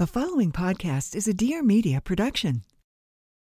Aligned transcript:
The 0.00 0.06
following 0.06 0.50
podcast 0.50 1.14
is 1.14 1.28
a 1.28 1.34
Dear 1.34 1.62
Media 1.62 2.00
production. 2.00 2.64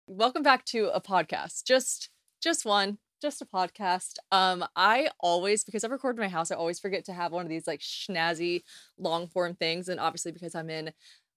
Welcome 0.09 0.43
back 0.43 0.65
to 0.65 0.91
a 0.93 1.01
podcast. 1.01 1.65
Just 1.65 2.11
just 2.43 2.67
one, 2.67 2.99
just 3.23 3.41
a 3.41 3.45
podcast. 3.45 4.15
Um, 4.33 4.65
I 4.75 5.11
always, 5.21 5.63
because 5.63 5.85
I've 5.85 5.93
recorded 5.93 6.21
my 6.21 6.27
house, 6.27 6.51
I 6.51 6.57
always 6.57 6.81
forget 6.81 7.05
to 7.05 7.13
have 7.13 7.31
one 7.31 7.47
of 7.47 7.49
these 7.49 7.69
like 7.69 7.79
snazzy 7.79 8.63
long 8.99 9.29
form 9.29 9.55
things. 9.55 9.89
And 9.89 10.01
obviously 10.01 10.33
because 10.33 10.57
I'm 10.57 10.71
in 10.71 10.91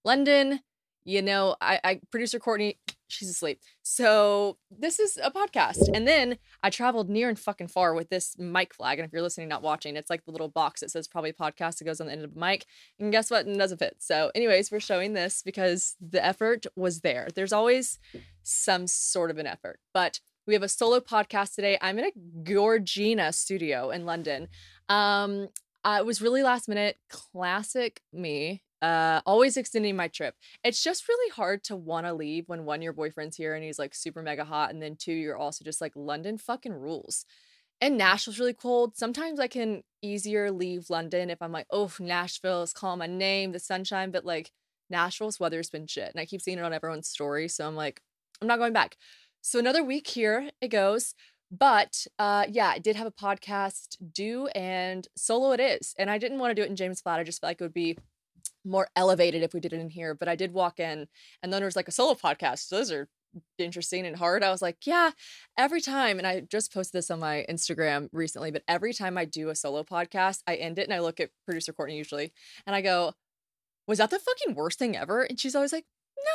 London, 0.03 0.61
you 1.05 1.21
know, 1.21 1.55
I, 1.61 1.79
I 1.83 1.99
producer 2.11 2.39
Courtney, 2.39 2.77
she's 3.07 3.29
asleep. 3.29 3.59
So 3.83 4.57
this 4.71 4.99
is 4.99 5.17
a 5.21 5.31
podcast. 5.31 5.89
And 5.93 6.07
then 6.07 6.37
I 6.61 6.69
traveled 6.69 7.09
near 7.09 7.29
and 7.29 7.37
fucking 7.37 7.67
far 7.67 7.93
with 7.93 8.09
this 8.09 8.35
mic 8.37 8.73
flag. 8.73 8.99
And 8.99 9.05
if 9.05 9.13
you're 9.13 9.21
listening, 9.21 9.47
not 9.47 9.61
watching, 9.61 9.95
it's 9.95 10.09
like 10.09 10.25
the 10.25 10.31
little 10.31 10.49
box 10.49 10.81
that 10.81 10.91
says 10.91 11.07
probably 11.07 11.33
podcast 11.33 11.81
It 11.81 11.85
goes 11.85 12.01
on 12.01 12.07
the 12.07 12.13
end 12.13 12.23
of 12.23 12.33
the 12.33 12.39
mic. 12.39 12.65
And 12.99 13.11
guess 13.11 13.29
what? 13.29 13.47
It 13.47 13.57
doesn't 13.57 13.77
fit. 13.77 13.97
So, 13.99 14.31
anyways, 14.35 14.71
we're 14.71 14.79
showing 14.79 15.13
this 15.13 15.41
because 15.43 15.95
the 16.01 16.23
effort 16.23 16.65
was 16.75 17.01
there. 17.01 17.27
There's 17.33 17.53
always 17.53 17.99
some 18.43 18.87
sort 18.87 19.31
of 19.31 19.37
an 19.37 19.47
effort. 19.47 19.79
But 19.93 20.19
we 20.45 20.53
have 20.53 20.63
a 20.63 20.69
solo 20.69 20.99
podcast 20.99 21.55
today. 21.55 21.77
I'm 21.81 21.99
in 21.99 22.05
a 22.05 22.43
Georgina 22.43 23.31
studio 23.31 23.91
in 23.91 24.05
London. 24.05 24.49
Um, 24.89 25.49
uh, 25.85 25.97
it 25.99 26.05
was 26.05 26.21
really 26.21 26.43
last 26.43 26.67
minute, 26.69 26.97
classic 27.09 28.01
me. 28.11 28.63
Uh, 28.83 29.21
always 29.25 29.55
extending 29.55 29.95
my 29.95 30.09
trip. 30.09 30.35
It's 30.61 30.83
just 30.83 31.07
really 31.07 31.31
hard 31.31 31.63
to 31.63 31.75
want 31.75 32.05
to 32.05 32.13
leave 32.13 32.49
when 32.49 32.65
one, 32.65 32.81
your 32.81 32.91
boyfriend's 32.91 33.37
here 33.37 33.55
and 33.55 33.63
he's 33.63 33.79
like 33.79 33.95
super 33.95 34.21
mega 34.21 34.43
hot, 34.43 34.71
and 34.71 34.81
then 34.81 34.97
two, 34.97 35.13
you're 35.13 35.37
also 35.37 35.63
just 35.63 35.79
like 35.79 35.93
London 35.95 36.37
fucking 36.37 36.73
rules. 36.73 37.25
And 37.79 37.97
Nashville's 37.97 38.39
really 38.39 38.53
cold. 38.53 38.97
Sometimes 38.97 39.39
I 39.39 39.47
can 39.47 39.83
easier 40.01 40.51
leave 40.51 40.89
London 40.89 41.29
if 41.29 41.41
I'm 41.41 41.53
like, 41.53 41.67
oh, 41.71 41.91
Nashville 41.97 42.61
is 42.61 42.73
calling 42.73 42.99
my 42.99 43.07
name, 43.07 43.53
the 43.53 43.59
sunshine, 43.59 44.11
but 44.11 44.25
like 44.25 44.51
Nashville's 44.89 45.39
weather's 45.39 45.69
been 45.69 45.87
shit, 45.87 46.11
and 46.11 46.19
I 46.19 46.25
keep 46.25 46.41
seeing 46.41 46.59
it 46.59 46.65
on 46.65 46.73
everyone's 46.73 47.07
story, 47.07 47.47
so 47.47 47.65
I'm 47.65 47.77
like, 47.77 48.01
I'm 48.41 48.49
not 48.49 48.59
going 48.59 48.73
back. 48.73 48.97
So 49.41 49.59
another 49.59 49.83
week 49.83 50.07
here 50.07 50.49
it 50.59 50.67
goes. 50.67 51.15
But 51.49 52.05
uh 52.19 52.47
yeah, 52.49 52.67
I 52.67 52.79
did 52.79 52.95
have 52.95 53.07
a 53.07 53.11
podcast 53.11 53.95
due 54.11 54.47
and 54.47 55.07
solo 55.15 55.51
it 55.51 55.59
is. 55.59 55.93
And 55.97 56.09
I 56.09 56.17
didn't 56.17 56.39
want 56.39 56.51
to 56.51 56.55
do 56.55 56.63
it 56.63 56.69
in 56.69 56.75
James 56.75 56.99
Flat. 56.99 57.19
I 57.19 57.23
just 57.23 57.39
felt 57.39 57.49
like 57.51 57.61
it 57.61 57.63
would 57.63 57.73
be 57.73 57.97
more 58.65 58.89
elevated 58.95 59.43
if 59.43 59.53
we 59.53 59.59
did 59.59 59.73
it 59.73 59.79
in 59.79 59.89
here. 59.89 60.13
But 60.13 60.27
I 60.27 60.35
did 60.35 60.53
walk 60.53 60.79
in 60.79 61.07
and 61.41 61.51
then 61.53 61.59
there 61.59 61.65
was 61.65 61.75
like 61.75 61.87
a 61.87 61.91
solo 61.91 62.13
podcast. 62.13 62.69
Those 62.69 62.91
are 62.91 63.09
interesting 63.57 64.05
and 64.05 64.15
hard. 64.15 64.43
I 64.43 64.51
was 64.51 64.61
like, 64.61 64.85
yeah, 64.85 65.11
every 65.57 65.81
time, 65.81 66.17
and 66.17 66.27
I 66.27 66.41
just 66.41 66.73
posted 66.73 66.99
this 66.99 67.11
on 67.11 67.19
my 67.19 67.45
Instagram 67.49 68.09
recently, 68.11 68.51
but 68.51 68.63
every 68.67 68.93
time 68.93 69.17
I 69.17 69.25
do 69.25 69.49
a 69.49 69.55
solo 69.55 69.83
podcast, 69.83 70.41
I 70.47 70.55
end 70.55 70.79
it 70.79 70.83
and 70.83 70.93
I 70.93 70.99
look 70.99 71.19
at 71.19 71.31
producer 71.45 71.73
Courtney 71.73 71.97
usually 71.97 72.31
and 72.65 72.75
I 72.75 72.81
go, 72.81 73.13
was 73.87 73.97
that 73.97 74.11
the 74.11 74.19
fucking 74.19 74.55
worst 74.55 74.79
thing 74.79 74.95
ever? 74.95 75.23
And 75.23 75.39
she's 75.39 75.55
always 75.55 75.73
like, 75.73 75.85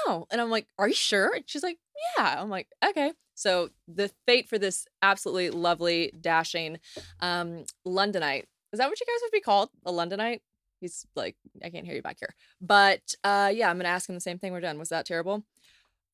no. 0.06 0.26
And 0.30 0.40
I'm 0.40 0.50
like, 0.50 0.66
are 0.78 0.88
you 0.88 0.94
sure? 0.94 1.34
And 1.34 1.44
she's 1.46 1.62
like, 1.62 1.78
yeah. 2.16 2.40
I'm 2.40 2.50
like, 2.50 2.68
okay. 2.84 3.12
So 3.34 3.70
the 3.86 4.10
fate 4.26 4.48
for 4.48 4.58
this 4.58 4.86
absolutely 5.00 5.50
lovely, 5.50 6.12
dashing 6.20 6.78
um 7.20 7.64
Londonite. 7.86 8.44
Is 8.72 8.78
that 8.78 8.88
what 8.88 9.00
you 9.00 9.06
guys 9.06 9.20
would 9.22 9.32
be 9.32 9.40
called? 9.40 9.70
A 9.86 9.92
Londonite? 9.92 10.40
He's 10.80 11.06
like, 11.16 11.36
I 11.64 11.70
can't 11.70 11.86
hear 11.86 11.94
you 11.94 12.02
back 12.02 12.18
here. 12.20 12.34
But 12.60 13.14
uh 13.24 13.50
yeah, 13.54 13.70
I'm 13.70 13.78
gonna 13.78 13.88
ask 13.88 14.08
him 14.08 14.14
the 14.14 14.20
same 14.20 14.38
thing. 14.38 14.52
We're 14.52 14.60
done. 14.60 14.78
Was 14.78 14.88
that 14.90 15.06
terrible? 15.06 15.44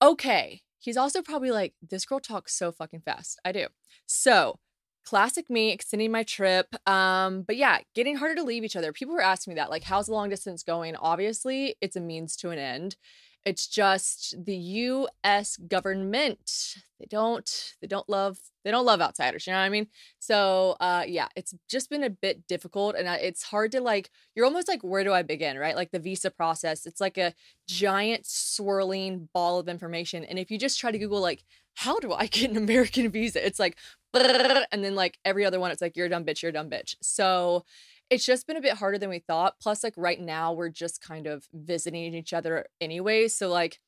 Okay. 0.02 0.62
He's 0.78 0.96
also 0.98 1.22
probably 1.22 1.50
like, 1.50 1.72
this 1.80 2.04
girl 2.04 2.20
talks 2.20 2.54
so 2.54 2.70
fucking 2.70 3.00
fast. 3.00 3.40
I 3.44 3.52
do. 3.52 3.68
So 4.06 4.58
classic 5.04 5.50
me 5.50 5.70
extending 5.70 6.10
my 6.10 6.22
trip 6.22 6.74
um 6.88 7.42
but 7.42 7.56
yeah 7.56 7.78
getting 7.94 8.16
harder 8.16 8.34
to 8.34 8.42
leave 8.42 8.64
each 8.64 8.74
other 8.74 8.92
people 8.92 9.14
were 9.14 9.20
asking 9.20 9.52
me 9.52 9.54
that 9.54 9.68
like 9.68 9.84
how's 9.84 10.06
the 10.06 10.12
long 10.12 10.30
distance 10.30 10.62
going 10.62 10.96
obviously 10.96 11.76
it's 11.82 11.94
a 11.94 12.00
means 12.00 12.36
to 12.36 12.48
an 12.50 12.58
end 12.58 12.96
it's 13.44 13.66
just 13.66 14.34
the 14.44 14.56
US 14.56 15.56
government. 15.56 16.76
They 16.98 17.06
don't 17.06 17.74
they 17.80 17.86
don't 17.86 18.08
love 18.08 18.38
they 18.64 18.70
don't 18.70 18.86
love 18.86 19.02
outsiders, 19.02 19.46
you 19.46 19.52
know 19.52 19.58
what 19.58 19.66
I 19.66 19.68
mean? 19.68 19.88
So, 20.18 20.76
uh 20.80 21.04
yeah, 21.06 21.28
it's 21.36 21.54
just 21.68 21.90
been 21.90 22.04
a 22.04 22.10
bit 22.10 22.46
difficult 22.46 22.96
and 22.96 23.06
it's 23.08 23.42
hard 23.42 23.72
to 23.72 23.80
like 23.80 24.10
you're 24.34 24.46
almost 24.46 24.68
like 24.68 24.82
where 24.82 25.04
do 25.04 25.12
I 25.12 25.22
begin, 25.22 25.58
right? 25.58 25.76
Like 25.76 25.90
the 25.90 25.98
visa 25.98 26.30
process, 26.30 26.86
it's 26.86 27.00
like 27.00 27.18
a 27.18 27.34
giant 27.68 28.26
swirling 28.26 29.28
ball 29.34 29.58
of 29.58 29.68
information 29.68 30.24
and 30.24 30.38
if 30.38 30.50
you 30.50 30.58
just 30.58 30.80
try 30.80 30.90
to 30.90 30.98
google 30.98 31.20
like 31.20 31.44
how 31.74 31.98
do 31.98 32.12
I 32.12 32.26
get 32.26 32.50
an 32.50 32.56
American 32.56 33.10
visa? 33.10 33.44
It's 33.44 33.58
like 33.58 33.76
and 34.14 34.84
then 34.84 34.94
like 34.94 35.18
every 35.24 35.44
other 35.44 35.60
one 35.60 35.70
it's 35.70 35.82
like 35.82 35.96
you're 35.96 36.06
a 36.06 36.10
dumb 36.10 36.24
bitch, 36.24 36.42
you're 36.42 36.50
a 36.50 36.52
dumb 36.52 36.70
bitch. 36.70 36.94
So, 37.02 37.64
it's 38.10 38.24
just 38.24 38.46
been 38.46 38.56
a 38.56 38.62
bit 38.62 38.74
harder 38.74 38.98
than 38.98 39.10
we 39.10 39.18
thought. 39.18 39.54
Plus, 39.60 39.82
like 39.82 39.94
right 39.96 40.20
now, 40.20 40.52
we're 40.52 40.68
just 40.68 41.00
kind 41.00 41.26
of 41.26 41.46
visiting 41.52 42.14
each 42.14 42.32
other 42.32 42.66
anyway. 42.80 43.28
So, 43.28 43.48
like, 43.48 43.80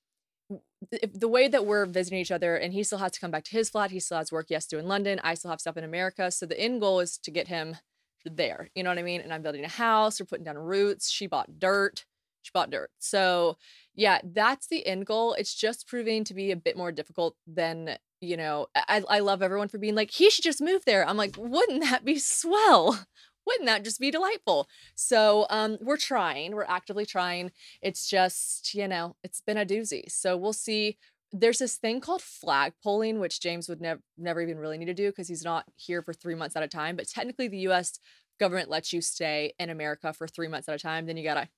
the 1.12 1.28
way 1.28 1.48
that 1.48 1.66
we're 1.66 1.86
visiting 1.86 2.20
each 2.20 2.30
other, 2.30 2.56
and 2.56 2.72
he 2.72 2.82
still 2.82 2.98
has 2.98 3.12
to 3.12 3.20
come 3.20 3.30
back 3.30 3.44
to 3.44 3.50
his 3.50 3.70
flat, 3.70 3.90
he 3.90 4.00
still 4.00 4.18
has 4.18 4.30
work 4.30 4.46
he 4.48 4.54
has 4.54 4.66
to 4.66 4.76
do 4.76 4.80
in 4.80 4.86
London. 4.86 5.20
I 5.24 5.34
still 5.34 5.50
have 5.50 5.60
stuff 5.60 5.76
in 5.76 5.84
America. 5.84 6.30
So, 6.30 6.46
the 6.46 6.58
end 6.58 6.80
goal 6.80 7.00
is 7.00 7.18
to 7.18 7.30
get 7.30 7.48
him 7.48 7.76
there. 8.24 8.70
You 8.74 8.82
know 8.82 8.90
what 8.90 8.98
I 8.98 9.02
mean? 9.02 9.20
And 9.20 9.32
I'm 9.32 9.42
building 9.42 9.64
a 9.64 9.68
house, 9.68 10.20
we're 10.20 10.26
putting 10.26 10.44
down 10.44 10.58
roots. 10.58 11.10
She 11.10 11.26
bought 11.26 11.58
dirt. 11.58 12.04
She 12.42 12.50
bought 12.52 12.70
dirt. 12.70 12.90
So, 12.98 13.56
yeah, 13.94 14.20
that's 14.24 14.68
the 14.68 14.86
end 14.86 15.06
goal. 15.06 15.34
It's 15.34 15.54
just 15.54 15.88
proving 15.88 16.24
to 16.24 16.34
be 16.34 16.52
a 16.52 16.56
bit 16.56 16.76
more 16.76 16.92
difficult 16.92 17.36
than 17.46 17.98
you 18.20 18.36
know, 18.36 18.66
I, 18.74 19.02
I 19.08 19.18
love 19.20 19.42
everyone 19.42 19.68
for 19.68 19.78
being 19.78 19.94
like, 19.94 20.10
he 20.10 20.30
should 20.30 20.44
just 20.44 20.62
move 20.62 20.84
there. 20.86 21.06
I'm 21.06 21.16
like, 21.16 21.36
wouldn't 21.36 21.82
that 21.82 22.04
be 22.04 22.18
swell? 22.18 23.06
Wouldn't 23.46 23.66
that 23.66 23.84
just 23.84 24.00
be 24.00 24.10
delightful? 24.10 24.68
So 24.94 25.46
um, 25.50 25.78
we're 25.80 25.96
trying, 25.96 26.54
we're 26.54 26.64
actively 26.64 27.06
trying. 27.06 27.52
It's 27.80 28.08
just, 28.08 28.74
you 28.74 28.88
know, 28.88 29.16
it's 29.22 29.40
been 29.40 29.58
a 29.58 29.64
doozy. 29.64 30.10
So 30.10 30.36
we'll 30.36 30.52
see. 30.52 30.98
There's 31.32 31.58
this 31.58 31.76
thing 31.76 32.00
called 32.00 32.22
flag 32.22 32.72
polling, 32.82 33.18
which 33.18 33.40
James 33.40 33.68
would 33.68 33.80
never 33.80 34.00
never 34.16 34.40
even 34.40 34.58
really 34.58 34.78
need 34.78 34.86
to 34.86 34.94
do 34.94 35.10
because 35.10 35.28
he's 35.28 35.44
not 35.44 35.64
here 35.74 36.02
for 36.02 36.12
three 36.12 36.34
months 36.34 36.56
at 36.56 36.62
a 36.62 36.68
time. 36.68 36.96
But 36.96 37.08
technically, 37.08 37.48
the 37.48 37.58
U.S. 37.58 37.98
government 38.38 38.70
lets 38.70 38.92
you 38.92 39.00
stay 39.00 39.52
in 39.58 39.68
America 39.68 40.12
for 40.12 40.26
three 40.28 40.48
months 40.48 40.68
at 40.68 40.74
a 40.74 40.78
time. 40.78 41.06
Then 41.06 41.16
you 41.16 41.24
gotta 41.24 41.48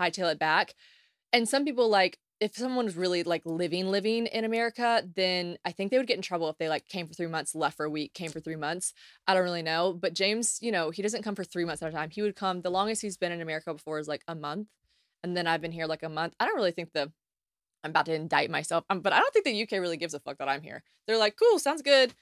hightail 0.00 0.30
it 0.30 0.38
back. 0.38 0.74
And 1.32 1.48
some 1.48 1.64
people 1.64 1.88
like 1.88 2.18
if 2.38 2.54
someone's 2.54 2.96
really 2.96 3.22
like 3.22 3.42
living 3.46 3.90
living 3.90 4.26
in 4.26 4.44
America, 4.44 5.02
then 5.14 5.56
I 5.64 5.72
think 5.72 5.90
they 5.90 5.98
would 5.98 6.06
get 6.06 6.16
in 6.16 6.22
trouble 6.22 6.48
if 6.50 6.58
they 6.58 6.68
like 6.68 6.86
came 6.88 7.06
for 7.06 7.14
three 7.14 7.26
months, 7.26 7.54
left 7.54 7.76
for 7.76 7.86
a 7.86 7.90
week, 7.90 8.12
came 8.12 8.30
for 8.30 8.40
three 8.40 8.56
months. 8.56 8.92
I 9.26 9.34
don't 9.34 9.44
really 9.44 9.62
know, 9.62 9.94
but 9.94 10.14
James, 10.14 10.58
you 10.60 10.70
know, 10.70 10.90
he 10.90 11.02
doesn't 11.02 11.22
come 11.22 11.34
for 11.34 11.44
three 11.44 11.64
months 11.64 11.82
at 11.82 11.88
a 11.88 11.92
time. 11.92 12.10
He 12.10 12.22
would 12.22 12.36
come. 12.36 12.60
The 12.60 12.70
longest 12.70 13.02
he's 13.02 13.16
been 13.16 13.32
in 13.32 13.40
America 13.40 13.72
before 13.72 13.98
is 13.98 14.08
like 14.08 14.22
a 14.28 14.34
month, 14.34 14.68
and 15.22 15.36
then 15.36 15.46
I've 15.46 15.62
been 15.62 15.72
here 15.72 15.86
like 15.86 16.02
a 16.02 16.08
month. 16.08 16.34
I 16.38 16.44
don't 16.44 16.56
really 16.56 16.72
think 16.72 16.92
the 16.92 17.10
I'm 17.82 17.90
about 17.90 18.06
to 18.06 18.14
indict 18.14 18.50
myself, 18.50 18.84
um, 18.90 19.00
but 19.00 19.12
I 19.12 19.20
don't 19.20 19.32
think 19.32 19.44
the 19.44 19.62
UK 19.62 19.80
really 19.80 19.96
gives 19.96 20.12
a 20.12 20.20
fuck 20.20 20.38
that 20.38 20.48
I'm 20.48 20.62
here. 20.62 20.82
They're 21.06 21.18
like, 21.18 21.36
cool, 21.36 21.58
sounds 21.58 21.82
good. 21.82 22.14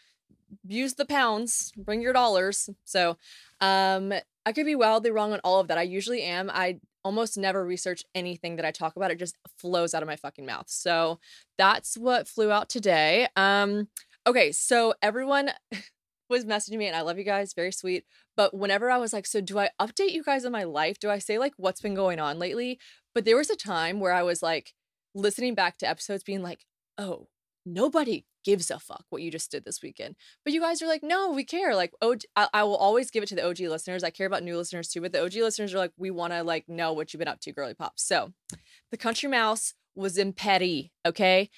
Use 0.66 0.94
the 0.94 1.06
pounds, 1.06 1.72
bring 1.76 2.02
your 2.02 2.12
dollars. 2.12 2.68
So, 2.84 3.16
um, 3.60 4.12
I 4.46 4.52
could 4.52 4.66
be 4.66 4.74
wildly 4.74 5.10
wrong 5.10 5.32
on 5.32 5.40
all 5.42 5.60
of 5.60 5.68
that. 5.68 5.78
I 5.78 5.82
usually 5.82 6.22
am. 6.22 6.50
I 6.52 6.80
almost 7.04 7.36
never 7.36 7.64
research 7.64 8.02
anything 8.14 8.56
that 8.56 8.64
I 8.64 8.70
talk 8.70 8.96
about. 8.96 9.10
It 9.10 9.18
just 9.18 9.36
flows 9.58 9.94
out 9.94 10.02
of 10.02 10.08
my 10.08 10.16
fucking 10.16 10.46
mouth. 10.46 10.68
So 10.68 11.20
that's 11.58 11.96
what 11.96 12.26
flew 12.28 12.50
out 12.50 12.68
today. 12.68 13.28
Um, 13.36 13.88
okay, 14.26 14.52
so 14.52 14.94
everyone 15.02 15.50
was 16.30 16.44
messaging 16.44 16.78
me, 16.78 16.86
and 16.86 16.96
I 16.96 17.02
love 17.02 17.18
you 17.18 17.24
guys, 17.24 17.52
very 17.52 17.72
sweet. 17.72 18.04
But 18.36 18.56
whenever 18.56 18.90
I 18.90 18.98
was 18.98 19.12
like, 19.12 19.26
so 19.26 19.40
do 19.40 19.58
I 19.58 19.70
update 19.80 20.12
you 20.12 20.24
guys 20.24 20.44
on 20.44 20.52
my 20.52 20.64
life? 20.64 20.98
Do 20.98 21.10
I 21.10 21.18
say 21.18 21.38
like 21.38 21.52
what's 21.56 21.80
been 21.80 21.94
going 21.94 22.18
on 22.18 22.38
lately? 22.38 22.78
But 23.14 23.24
there 23.24 23.36
was 23.36 23.50
a 23.50 23.56
time 23.56 24.00
where 24.00 24.12
I 24.12 24.22
was 24.22 24.42
like 24.42 24.72
listening 25.14 25.54
back 25.54 25.78
to 25.78 25.88
episodes 25.88 26.24
being 26.24 26.42
like, 26.42 26.64
oh, 26.98 27.28
nobody 27.66 28.24
gives 28.44 28.70
a 28.70 28.78
fuck 28.78 29.04
what 29.08 29.22
you 29.22 29.30
just 29.30 29.50
did 29.50 29.64
this 29.64 29.82
weekend. 29.82 30.16
But 30.44 30.52
you 30.52 30.60
guys 30.60 30.82
are 30.82 30.86
like, 30.86 31.02
no, 31.02 31.30
we 31.30 31.44
care. 31.44 31.74
Like, 31.74 31.92
oh, 32.02 32.16
I, 32.36 32.48
I 32.52 32.62
will 32.64 32.76
always 32.76 33.10
give 33.10 33.22
it 33.22 33.28
to 33.30 33.34
the 33.34 33.46
OG 33.46 33.60
listeners. 33.60 34.04
I 34.04 34.10
care 34.10 34.26
about 34.26 34.42
new 34.42 34.56
listeners 34.56 34.88
too, 34.88 35.00
but 35.00 35.12
the 35.12 35.24
OG 35.24 35.34
listeners 35.34 35.74
are 35.74 35.78
like, 35.78 35.92
we 35.96 36.10
want 36.10 36.32
to 36.32 36.42
like 36.42 36.68
know 36.68 36.92
what 36.92 37.12
you've 37.12 37.18
been 37.18 37.28
up 37.28 37.40
to, 37.40 37.52
girly 37.52 37.74
pop. 37.74 37.94
So 37.96 38.32
the 38.90 38.96
country 38.96 39.28
mouse 39.28 39.74
was 39.94 40.18
in 40.18 40.32
petty. 40.32 40.92
Okay. 41.06 41.50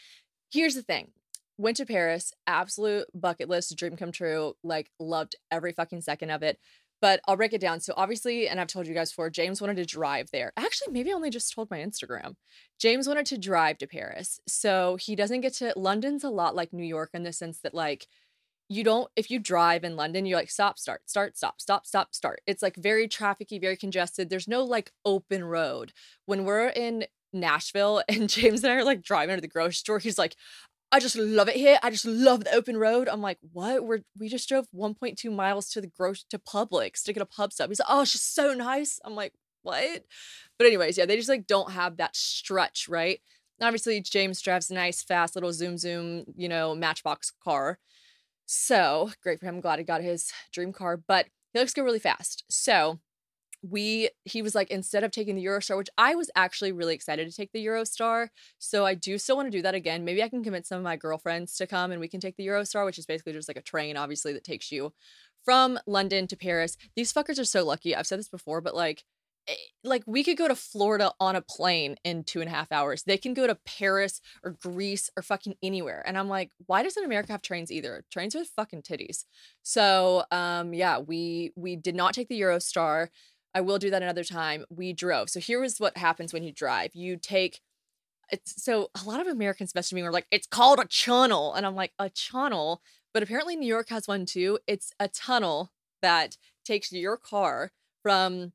Here's 0.50 0.74
the 0.74 0.82
thing. 0.82 1.10
Went 1.58 1.78
to 1.78 1.86
Paris, 1.86 2.32
absolute 2.46 3.06
bucket 3.14 3.48
list, 3.48 3.76
dream 3.76 3.96
come 3.96 4.12
true. 4.12 4.54
Like, 4.62 4.90
loved 5.00 5.36
every 5.50 5.72
fucking 5.72 6.02
second 6.02 6.30
of 6.30 6.42
it. 6.42 6.58
But 7.00 7.20
I'll 7.28 7.36
break 7.36 7.52
it 7.52 7.60
down. 7.60 7.80
So 7.80 7.92
obviously, 7.96 8.48
and 8.48 8.58
I've 8.58 8.68
told 8.68 8.86
you 8.86 8.94
guys 8.94 9.10
before, 9.10 9.28
James 9.30 9.60
wanted 9.60 9.76
to 9.76 9.84
drive 9.84 10.30
there. 10.32 10.52
Actually, 10.56 10.92
maybe 10.92 11.10
I 11.10 11.14
only 11.14 11.30
just 11.30 11.52
told 11.52 11.70
my 11.70 11.78
Instagram. 11.78 12.34
James 12.78 13.06
wanted 13.06 13.26
to 13.26 13.38
drive 13.38 13.78
to 13.78 13.86
Paris. 13.86 14.40
So 14.48 14.96
he 14.96 15.14
doesn't 15.14 15.42
get 15.42 15.54
to 15.54 15.72
London's 15.76 16.24
a 16.24 16.30
lot 16.30 16.54
like 16.54 16.72
New 16.72 16.84
York 16.84 17.10
in 17.12 17.22
the 17.22 17.32
sense 17.32 17.60
that 17.60 17.74
like 17.74 18.06
you 18.68 18.82
don't 18.82 19.08
if 19.14 19.30
you 19.30 19.38
drive 19.38 19.84
in 19.84 19.96
London, 19.96 20.26
you're 20.26 20.38
like 20.38 20.50
stop, 20.50 20.78
start, 20.78 21.02
start, 21.06 21.36
stop, 21.36 21.60
stop, 21.60 21.86
stop, 21.86 22.14
start. 22.14 22.40
It's 22.46 22.62
like 22.62 22.76
very 22.76 23.08
trafficy, 23.08 23.60
very 23.60 23.76
congested. 23.76 24.28
There's 24.28 24.48
no 24.48 24.64
like 24.64 24.90
open 25.04 25.44
road. 25.44 25.92
When 26.24 26.44
we're 26.44 26.68
in 26.68 27.06
Nashville 27.32 28.02
and 28.08 28.28
James 28.28 28.64
and 28.64 28.72
I 28.72 28.76
are 28.76 28.84
like 28.84 29.02
driving 29.02 29.36
to 29.36 29.40
the 29.40 29.48
grocery 29.48 29.74
store, 29.74 29.98
he's 29.98 30.18
like, 30.18 30.36
I 30.92 31.00
just 31.00 31.16
love 31.16 31.48
it 31.48 31.56
here. 31.56 31.78
I 31.82 31.90
just 31.90 32.06
love 32.06 32.44
the 32.44 32.54
open 32.54 32.76
road. 32.76 33.08
I'm 33.08 33.20
like, 33.20 33.38
what? 33.52 33.84
We're 33.84 34.02
we 34.18 34.28
just 34.28 34.48
drove 34.48 34.66
1.2 34.74 35.32
miles 35.34 35.68
to 35.70 35.80
the 35.80 35.88
grocery 35.88 36.26
to 36.30 36.38
Publix 36.38 37.02
to 37.04 37.12
get 37.12 37.22
a 37.22 37.26
pub 37.26 37.52
sub. 37.52 37.70
He's 37.70 37.80
like, 37.80 37.88
oh, 37.90 38.02
it's 38.02 38.12
just 38.12 38.34
so 38.34 38.54
nice. 38.54 39.00
I'm 39.04 39.14
like, 39.14 39.32
what? 39.62 40.04
But 40.58 40.66
anyways, 40.66 40.96
yeah, 40.96 41.06
they 41.06 41.16
just 41.16 41.28
like 41.28 41.46
don't 41.46 41.72
have 41.72 41.96
that 41.96 42.14
stretch, 42.14 42.88
right? 42.88 43.20
Obviously, 43.60 44.00
James 44.00 44.40
drives 44.40 44.70
a 44.70 44.74
nice, 44.74 45.02
fast 45.02 45.34
little 45.34 45.52
zoom 45.52 45.76
zoom, 45.76 46.24
you 46.36 46.48
know, 46.48 46.74
matchbox 46.74 47.32
car. 47.42 47.78
So 48.46 49.10
great 49.22 49.40
for 49.40 49.46
him. 49.46 49.56
I'm 49.56 49.60
glad 49.60 49.80
he 49.80 49.84
got 49.84 50.02
his 50.02 50.30
dream 50.52 50.72
car, 50.72 50.96
but 50.96 51.26
he 51.52 51.58
likes 51.58 51.72
to 51.72 51.80
go 51.80 51.84
really 51.84 51.98
fast. 51.98 52.44
So 52.48 53.00
we 53.70 54.10
he 54.24 54.42
was 54.42 54.54
like 54.54 54.70
instead 54.70 55.04
of 55.04 55.10
taking 55.10 55.36
the 55.36 55.44
Eurostar, 55.44 55.76
which 55.76 55.88
I 55.98 56.14
was 56.14 56.30
actually 56.36 56.72
really 56.72 56.94
excited 56.94 57.28
to 57.28 57.34
take 57.34 57.52
the 57.52 57.64
Eurostar. 57.64 58.28
So 58.58 58.84
I 58.84 58.94
do 58.94 59.18
still 59.18 59.36
want 59.36 59.46
to 59.46 59.56
do 59.58 59.62
that 59.62 59.74
again. 59.74 60.04
Maybe 60.04 60.22
I 60.22 60.28
can 60.28 60.42
convince 60.42 60.68
some 60.68 60.78
of 60.78 60.84
my 60.84 60.96
girlfriends 60.96 61.56
to 61.56 61.66
come 61.66 61.90
and 61.92 62.00
we 62.00 62.08
can 62.08 62.20
take 62.20 62.36
the 62.36 62.46
Eurostar, 62.46 62.84
which 62.84 62.98
is 62.98 63.06
basically 63.06 63.32
just 63.32 63.48
like 63.48 63.56
a 63.56 63.62
train, 63.62 63.96
obviously, 63.96 64.32
that 64.32 64.44
takes 64.44 64.70
you 64.70 64.92
from 65.44 65.78
London 65.86 66.26
to 66.26 66.36
Paris. 66.36 66.76
These 66.96 67.12
fuckers 67.12 67.38
are 67.38 67.44
so 67.44 67.64
lucky. 67.64 67.94
I've 67.94 68.06
said 68.06 68.18
this 68.18 68.28
before, 68.28 68.60
but 68.60 68.74
like 68.74 69.04
eh, 69.48 69.54
like 69.84 70.02
we 70.06 70.24
could 70.24 70.36
go 70.36 70.48
to 70.48 70.56
Florida 70.56 71.12
on 71.20 71.36
a 71.36 71.40
plane 71.40 71.96
in 72.04 72.24
two 72.24 72.40
and 72.40 72.50
a 72.50 72.52
half 72.52 72.72
hours. 72.72 73.04
They 73.04 73.16
can 73.16 73.32
go 73.32 73.46
to 73.46 73.58
Paris 73.64 74.20
or 74.44 74.56
Greece 74.60 75.08
or 75.16 75.22
fucking 75.22 75.54
anywhere. 75.62 76.02
And 76.04 76.18
I'm 76.18 76.28
like, 76.28 76.50
why 76.66 76.82
doesn't 76.82 77.04
America 77.04 77.32
have 77.32 77.42
trains 77.42 77.70
either? 77.72 78.04
Trains 78.10 78.34
with 78.34 78.48
fucking 78.56 78.82
titties. 78.82 79.24
So 79.62 80.24
um 80.30 80.74
yeah, 80.74 80.98
we 80.98 81.52
we 81.56 81.76
did 81.76 81.94
not 81.94 82.12
take 82.12 82.28
the 82.28 82.40
Eurostar. 82.40 83.08
I 83.56 83.62
will 83.62 83.78
do 83.78 83.88
that 83.88 84.02
another 84.02 84.22
time. 84.22 84.66
We 84.68 84.92
drove. 84.92 85.30
So 85.30 85.40
here 85.40 85.58
was 85.58 85.78
what 85.78 85.96
happens 85.96 86.30
when 86.30 86.42
you 86.42 86.52
drive. 86.52 86.90
You 86.92 87.16
take 87.16 87.62
it's 88.30 88.62
so 88.62 88.90
a 89.02 89.08
lot 89.08 89.20
of 89.20 89.28
Americans 89.28 89.72
messaged 89.72 89.94
me 89.94 90.02
were 90.02 90.12
like, 90.12 90.26
it's 90.30 90.46
called 90.46 90.78
a 90.78 90.84
chunnel. 90.84 91.54
And 91.54 91.64
I'm 91.64 91.74
like, 91.74 91.92
a 91.98 92.10
chunnel. 92.10 92.82
But 93.14 93.22
apparently 93.22 93.56
New 93.56 93.66
York 93.66 93.88
has 93.88 94.06
one 94.06 94.26
too. 94.26 94.58
It's 94.66 94.92
a 95.00 95.08
tunnel 95.08 95.72
that 96.02 96.36
takes 96.66 96.92
your 96.92 97.16
car 97.16 97.72
from 98.02 98.52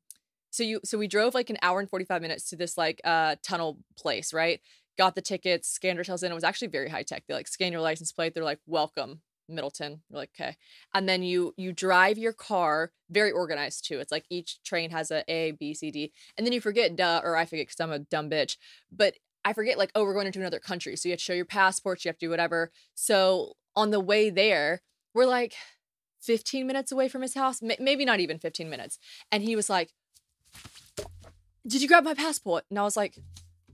so 0.50 0.62
you 0.62 0.78
so 0.84 0.98
we 0.98 1.08
drove 1.08 1.34
like 1.34 1.50
an 1.50 1.58
hour 1.62 1.80
and 1.80 1.90
45 1.90 2.22
minutes 2.22 2.48
to 2.50 2.56
this 2.56 2.78
like 2.78 3.00
uh 3.02 3.34
tunnel 3.42 3.78
place, 3.98 4.32
right? 4.32 4.60
Got 4.96 5.16
the 5.16 5.20
tickets, 5.20 5.68
scanned 5.68 5.98
ourselves 5.98 6.22
in. 6.22 6.30
It 6.30 6.36
was 6.36 6.44
actually 6.44 6.68
very 6.68 6.90
high 6.90 7.02
tech. 7.02 7.24
They 7.26 7.34
like 7.34 7.48
scan 7.48 7.72
your 7.72 7.80
license 7.80 8.12
plate. 8.12 8.34
They're 8.34 8.44
like, 8.44 8.60
welcome 8.66 9.20
Middleton. 9.52 10.02
You're 10.08 10.20
like, 10.20 10.30
okay. 10.38 10.56
And 10.94 11.08
then 11.08 11.22
you 11.22 11.54
you 11.56 11.72
drive 11.72 12.18
your 12.18 12.32
car 12.32 12.92
very 13.10 13.30
organized 13.30 13.86
too. 13.86 14.00
It's 14.00 14.12
like 14.12 14.24
each 14.30 14.62
train 14.62 14.90
has 14.90 15.10
a 15.10 15.24
A, 15.30 15.52
B, 15.52 15.74
C, 15.74 15.90
D. 15.90 16.12
And 16.36 16.46
then 16.46 16.52
you 16.52 16.60
forget, 16.60 16.96
duh, 16.96 17.20
or 17.22 17.36
I 17.36 17.44
forget 17.44 17.66
because 17.66 17.80
I'm 17.80 17.92
a 17.92 17.98
dumb 17.98 18.30
bitch. 18.30 18.56
But 18.90 19.14
I 19.44 19.52
forget, 19.52 19.78
like, 19.78 19.90
oh, 19.94 20.04
we're 20.04 20.14
going 20.14 20.26
into 20.26 20.38
another 20.38 20.60
country. 20.60 20.96
So 20.96 21.08
you 21.08 21.12
have 21.12 21.18
to 21.18 21.24
show 21.24 21.32
your 21.32 21.44
passports, 21.44 22.04
you 22.04 22.08
have 22.08 22.18
to 22.18 22.26
do 22.26 22.30
whatever. 22.30 22.70
So 22.94 23.54
on 23.74 23.90
the 23.90 24.00
way 24.00 24.30
there, 24.30 24.82
we're 25.14 25.26
like 25.26 25.54
15 26.22 26.66
minutes 26.66 26.92
away 26.92 27.08
from 27.08 27.22
his 27.22 27.34
house, 27.34 27.62
M- 27.62 27.76
maybe 27.80 28.04
not 28.04 28.20
even 28.20 28.38
15 28.38 28.70
minutes. 28.70 28.98
And 29.30 29.42
he 29.42 29.56
was 29.56 29.68
like, 29.68 29.92
Did 31.66 31.82
you 31.82 31.88
grab 31.88 32.04
my 32.04 32.14
passport? 32.14 32.64
And 32.70 32.78
I 32.78 32.82
was 32.82 32.96
like, 32.96 33.18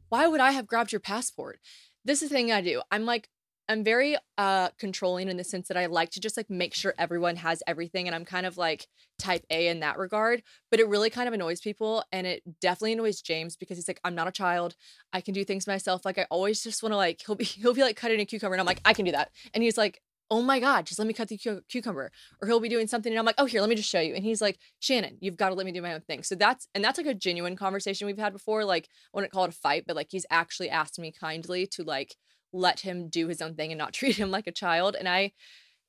Why 0.08 0.26
would 0.26 0.40
I 0.40 0.52
have 0.52 0.66
grabbed 0.66 0.92
your 0.92 1.00
passport? 1.00 1.60
This 2.04 2.22
is 2.22 2.30
the 2.30 2.34
thing 2.34 2.50
I 2.50 2.62
do. 2.62 2.82
I'm 2.90 3.04
like 3.04 3.28
I'm 3.69 3.85
very 3.85 4.17
uh 4.38 4.70
controlling 4.79 5.29
in 5.29 5.37
the 5.37 5.44
sense 5.44 5.69
that 5.69 5.76
I 5.76 5.87
like 5.87 6.11
to 6.11 6.20
just 6.20 6.37
like 6.37 6.49
make 6.49 6.75
sure 6.75 6.94
everyone 6.99 7.37
has 7.37 7.62
everything 7.67 8.06
and 8.06 8.15
I'm 8.15 8.25
kind 8.25 8.47
of 8.47 8.56
like 8.56 8.87
type 9.19 9.44
A 9.50 9.69
in 9.69 9.81
that 9.81 9.99
regard, 9.99 10.43
but 10.70 10.81
it 10.81 10.88
really 10.88 11.11
kind 11.11 11.29
of 11.29 11.35
annoys 11.35 11.61
people 11.61 12.05
and 12.12 12.26
it 12.26 12.43
definitely 12.61 12.94
annoys 12.94 13.20
James 13.20 13.56
because 13.56 13.76
he's 13.76 13.88
like 13.88 14.00
I'm 14.05 14.15
not 14.15 14.29
a 14.29 14.32
child. 14.32 14.75
I 15.12 15.20
can 15.20 15.35
do 15.35 15.44
things 15.44 15.67
myself. 15.67 16.05
Like 16.05 16.19
I 16.19 16.26
always 16.31 16.62
just 16.62 16.82
want 16.82 16.93
to 16.93 16.97
like 16.97 17.23
he'll 17.25 17.35
be 17.35 17.44
he'll 17.44 17.75
be 17.75 17.82
like 17.82 17.97
cutting 17.97 18.20
a 18.20 18.25
cucumber 18.25 18.55
and 18.55 18.61
I'm 18.61 18.67
like 18.67 18.81
I 18.85 18.94
can 18.94 19.05
do 19.05 19.12
that. 19.12 19.31
And 19.55 19.62
he's 19.62 19.79
like 19.79 20.00
Oh 20.31 20.43
my 20.43 20.61
God, 20.61 20.85
just 20.85 20.99
let 20.99 21.09
me 21.09 21.14
cut 21.14 21.29
the 21.29 21.38
cu- 21.38 21.62
cucumber. 21.71 22.12
Or 22.43 22.49
he'll 22.49 22.61
be 22.61 22.69
doing 22.69 22.87
something 22.87 23.11
and 23.11 23.19
I'm 23.19 23.25
like, 23.25 23.37
oh, 23.38 23.47
here, 23.47 23.62
let 23.62 23.71
me 23.71 23.76
just 23.76 23.88
show 23.88 24.00
you. 24.00 24.14
And 24.14 24.23
he's 24.23 24.43
like, 24.43 24.59
Shannon, 24.79 25.17
you've 25.21 25.38
got 25.38 25.49
to 25.49 25.55
let 25.55 25.64
me 25.64 25.73
do 25.73 25.81
my 25.81 25.94
own 25.94 26.03
thing. 26.03 26.23
So 26.23 26.35
that's, 26.35 26.69
and 26.75 26.85
that's 26.85 26.99
like 26.99 27.06
a 27.06 27.14
genuine 27.14 27.56
conversation 27.56 28.06
we've 28.06 28.19
had 28.19 28.35
before. 28.35 28.67
Like, 28.67 28.88
I 29.06 29.17
wouldn't 29.17 29.32
call 29.32 29.44
it 29.44 29.55
a 29.55 29.56
fight, 29.56 29.85
but 29.87 29.97
like 29.97 30.09
he's 30.11 30.26
actually 30.31 30.69
asked 30.69 30.99
me 30.99 31.12
kindly 31.19 31.67
to 31.69 31.82
like 31.82 32.14
let 32.53 32.81
him 32.81 33.09
do 33.09 33.29
his 33.29 33.43
own 33.43 33.55
thing 33.55 33.73
and 33.73 33.79
not 33.79 33.93
treat 33.95 34.17
him 34.17 34.31
like 34.31 34.47
a 34.47 34.53
child. 34.53 34.97
And 34.99 35.09
I 35.09 35.33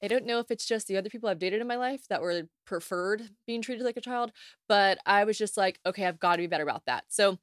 I 0.02 0.08
don't 0.08 0.26
know 0.26 0.40
if 0.40 0.50
it's 0.50 0.66
just 0.66 0.88
the 0.88 0.96
other 0.96 1.10
people 1.10 1.28
I've 1.28 1.40
dated 1.40 1.60
in 1.60 1.68
my 1.68 1.76
life 1.76 2.08
that 2.10 2.22
were 2.22 2.44
preferred 2.66 3.32
being 3.46 3.62
treated 3.62 3.84
like 3.84 3.98
a 3.98 4.02
child, 4.02 4.32
but 4.70 4.98
I 5.06 5.26
was 5.26 5.38
just 5.38 5.58
like, 5.58 5.78
okay, 5.86 6.06
I've 6.06 6.22
got 6.22 6.38
to 6.38 6.42
be 6.42 6.48
better 6.48 6.64
about 6.64 6.84
that. 6.86 7.04
So 7.10 7.38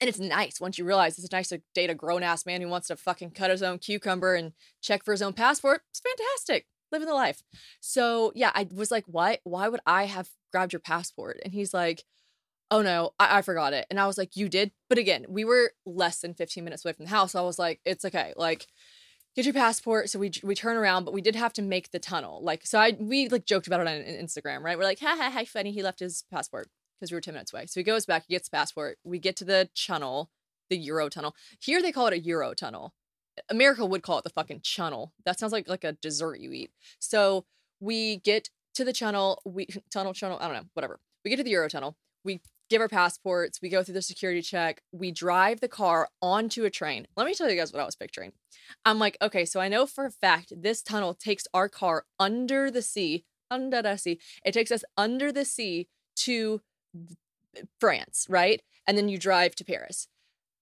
and 0.00 0.08
it's 0.08 0.18
nice 0.18 0.60
once 0.60 0.78
you 0.78 0.84
realize 0.84 1.16
it's 1.16 1.30
nice 1.30 1.50
to 1.50 1.62
date 1.76 1.90
a 1.90 1.94
grown 1.94 2.24
ass 2.24 2.44
man 2.44 2.60
who 2.60 2.68
wants 2.68 2.88
to 2.88 2.96
fucking 2.96 3.30
cut 3.30 3.50
his 3.50 3.62
own 3.62 3.78
cucumber 3.78 4.34
and 4.34 4.52
check 4.80 5.04
for 5.04 5.12
his 5.12 5.22
own 5.22 5.32
passport. 5.32 5.82
It's 5.90 6.00
fantastic. 6.00 6.66
Living 6.90 7.06
the 7.06 7.14
life. 7.14 7.42
So 7.80 8.32
yeah, 8.34 8.50
I 8.52 8.66
was 8.74 8.90
like, 8.90 9.04
what? 9.06 9.38
Why 9.44 9.68
would 9.68 9.80
I 9.86 10.06
have 10.06 10.28
grabbed 10.50 10.72
your 10.72 10.80
passport? 10.80 11.40
And 11.44 11.52
he's 11.52 11.72
like, 11.72 12.02
oh 12.72 12.82
no, 12.82 13.12
I-, 13.20 13.38
I 13.38 13.42
forgot 13.42 13.72
it. 13.72 13.86
And 13.90 14.00
I 14.00 14.06
was 14.08 14.18
like, 14.18 14.36
you 14.36 14.48
did? 14.48 14.72
But 14.88 14.98
again, 14.98 15.26
we 15.28 15.44
were 15.44 15.72
less 15.86 16.20
than 16.20 16.34
15 16.34 16.64
minutes 16.64 16.84
away 16.84 16.94
from 16.94 17.04
the 17.04 17.10
house. 17.10 17.32
So 17.32 17.38
I 17.38 17.42
was 17.42 17.58
like, 17.58 17.80
it's 17.84 18.04
okay. 18.04 18.32
Like, 18.36 18.66
get 19.36 19.44
your 19.44 19.54
passport. 19.54 20.10
So 20.10 20.18
we 20.18 20.32
we 20.42 20.54
turn 20.56 20.76
around, 20.76 21.04
but 21.04 21.14
we 21.14 21.20
did 21.20 21.36
have 21.36 21.52
to 21.54 21.62
make 21.62 21.92
the 21.92 22.00
tunnel. 22.00 22.42
Like, 22.42 22.66
so 22.66 22.80
I 22.80 22.96
we 22.98 23.28
like 23.28 23.46
joked 23.46 23.68
about 23.68 23.80
it 23.80 23.86
on 23.86 24.26
Instagram, 24.26 24.62
right? 24.62 24.76
We're 24.76 24.84
like, 24.84 25.00
ha 25.00 25.14
ha 25.16 25.30
ha, 25.30 25.44
funny. 25.44 25.70
He 25.70 25.82
left 25.82 26.00
his 26.00 26.24
passport 26.32 26.68
because 26.98 27.12
we 27.12 27.16
were 27.16 27.20
10 27.20 27.34
minutes 27.34 27.52
away. 27.52 27.66
So 27.66 27.78
he 27.78 27.84
goes 27.84 28.06
back, 28.06 28.24
he 28.26 28.34
gets 28.34 28.48
the 28.48 28.56
passport. 28.56 28.98
We 29.04 29.18
get 29.18 29.36
to 29.36 29.44
the 29.44 29.68
tunnel, 29.74 30.30
the 30.70 30.76
Euro 30.78 31.08
tunnel. 31.08 31.34
Here 31.60 31.82
they 31.82 31.92
call 31.92 32.06
it 32.06 32.14
a 32.14 32.20
Euro 32.20 32.54
tunnel. 32.54 32.94
America 33.48 33.84
would 33.84 34.02
call 34.02 34.18
it 34.18 34.24
the 34.24 34.30
fucking 34.30 34.60
chunnel. 34.62 35.12
That 35.24 35.38
sounds 35.38 35.52
like 35.52 35.68
like 35.68 35.84
a 35.84 35.92
dessert 35.92 36.40
you 36.40 36.52
eat. 36.52 36.70
So 36.98 37.44
we 37.80 38.18
get 38.18 38.50
to 38.74 38.84
the 38.84 38.92
chunnel, 38.92 39.42
we 39.44 39.66
tunnel 39.90 40.14
chunnel, 40.14 40.38
I 40.40 40.46
don't 40.46 40.56
know, 40.56 40.68
whatever. 40.74 41.00
We 41.24 41.30
get 41.30 41.36
to 41.36 41.44
the 41.44 41.50
Euro 41.50 41.68
tunnel. 41.68 41.96
We 42.24 42.40
give 42.72 42.80
our 42.80 42.88
passports, 42.88 43.60
we 43.62 43.68
go 43.68 43.82
through 43.82 43.94
the 43.94 44.02
security 44.02 44.42
check, 44.42 44.82
we 44.92 45.12
drive 45.12 45.60
the 45.60 45.68
car 45.68 46.08
onto 46.20 46.64
a 46.64 46.70
train. 46.70 47.06
Let 47.16 47.26
me 47.26 47.34
tell 47.34 47.48
you 47.50 47.56
guys 47.56 47.72
what 47.72 47.82
I 47.82 47.84
was 47.84 47.94
picturing. 47.94 48.32
I'm 48.84 48.98
like, 48.98 49.16
okay, 49.20 49.44
so 49.44 49.60
I 49.60 49.68
know 49.68 49.86
for 49.86 50.06
a 50.06 50.10
fact 50.10 50.52
this 50.56 50.82
tunnel 50.82 51.14
takes 51.14 51.46
our 51.52 51.68
car 51.68 52.04
under 52.18 52.70
the 52.70 52.82
sea, 52.82 53.24
under 53.50 53.82
the 53.82 53.96
sea. 53.96 54.18
It 54.44 54.52
takes 54.52 54.72
us 54.72 54.84
under 54.96 55.30
the 55.30 55.44
sea 55.44 55.88
to 56.16 56.62
France, 57.78 58.26
right? 58.28 58.62
And 58.88 58.96
then 58.96 59.08
you 59.08 59.18
drive 59.18 59.54
to 59.56 59.64
Paris. 59.64 60.08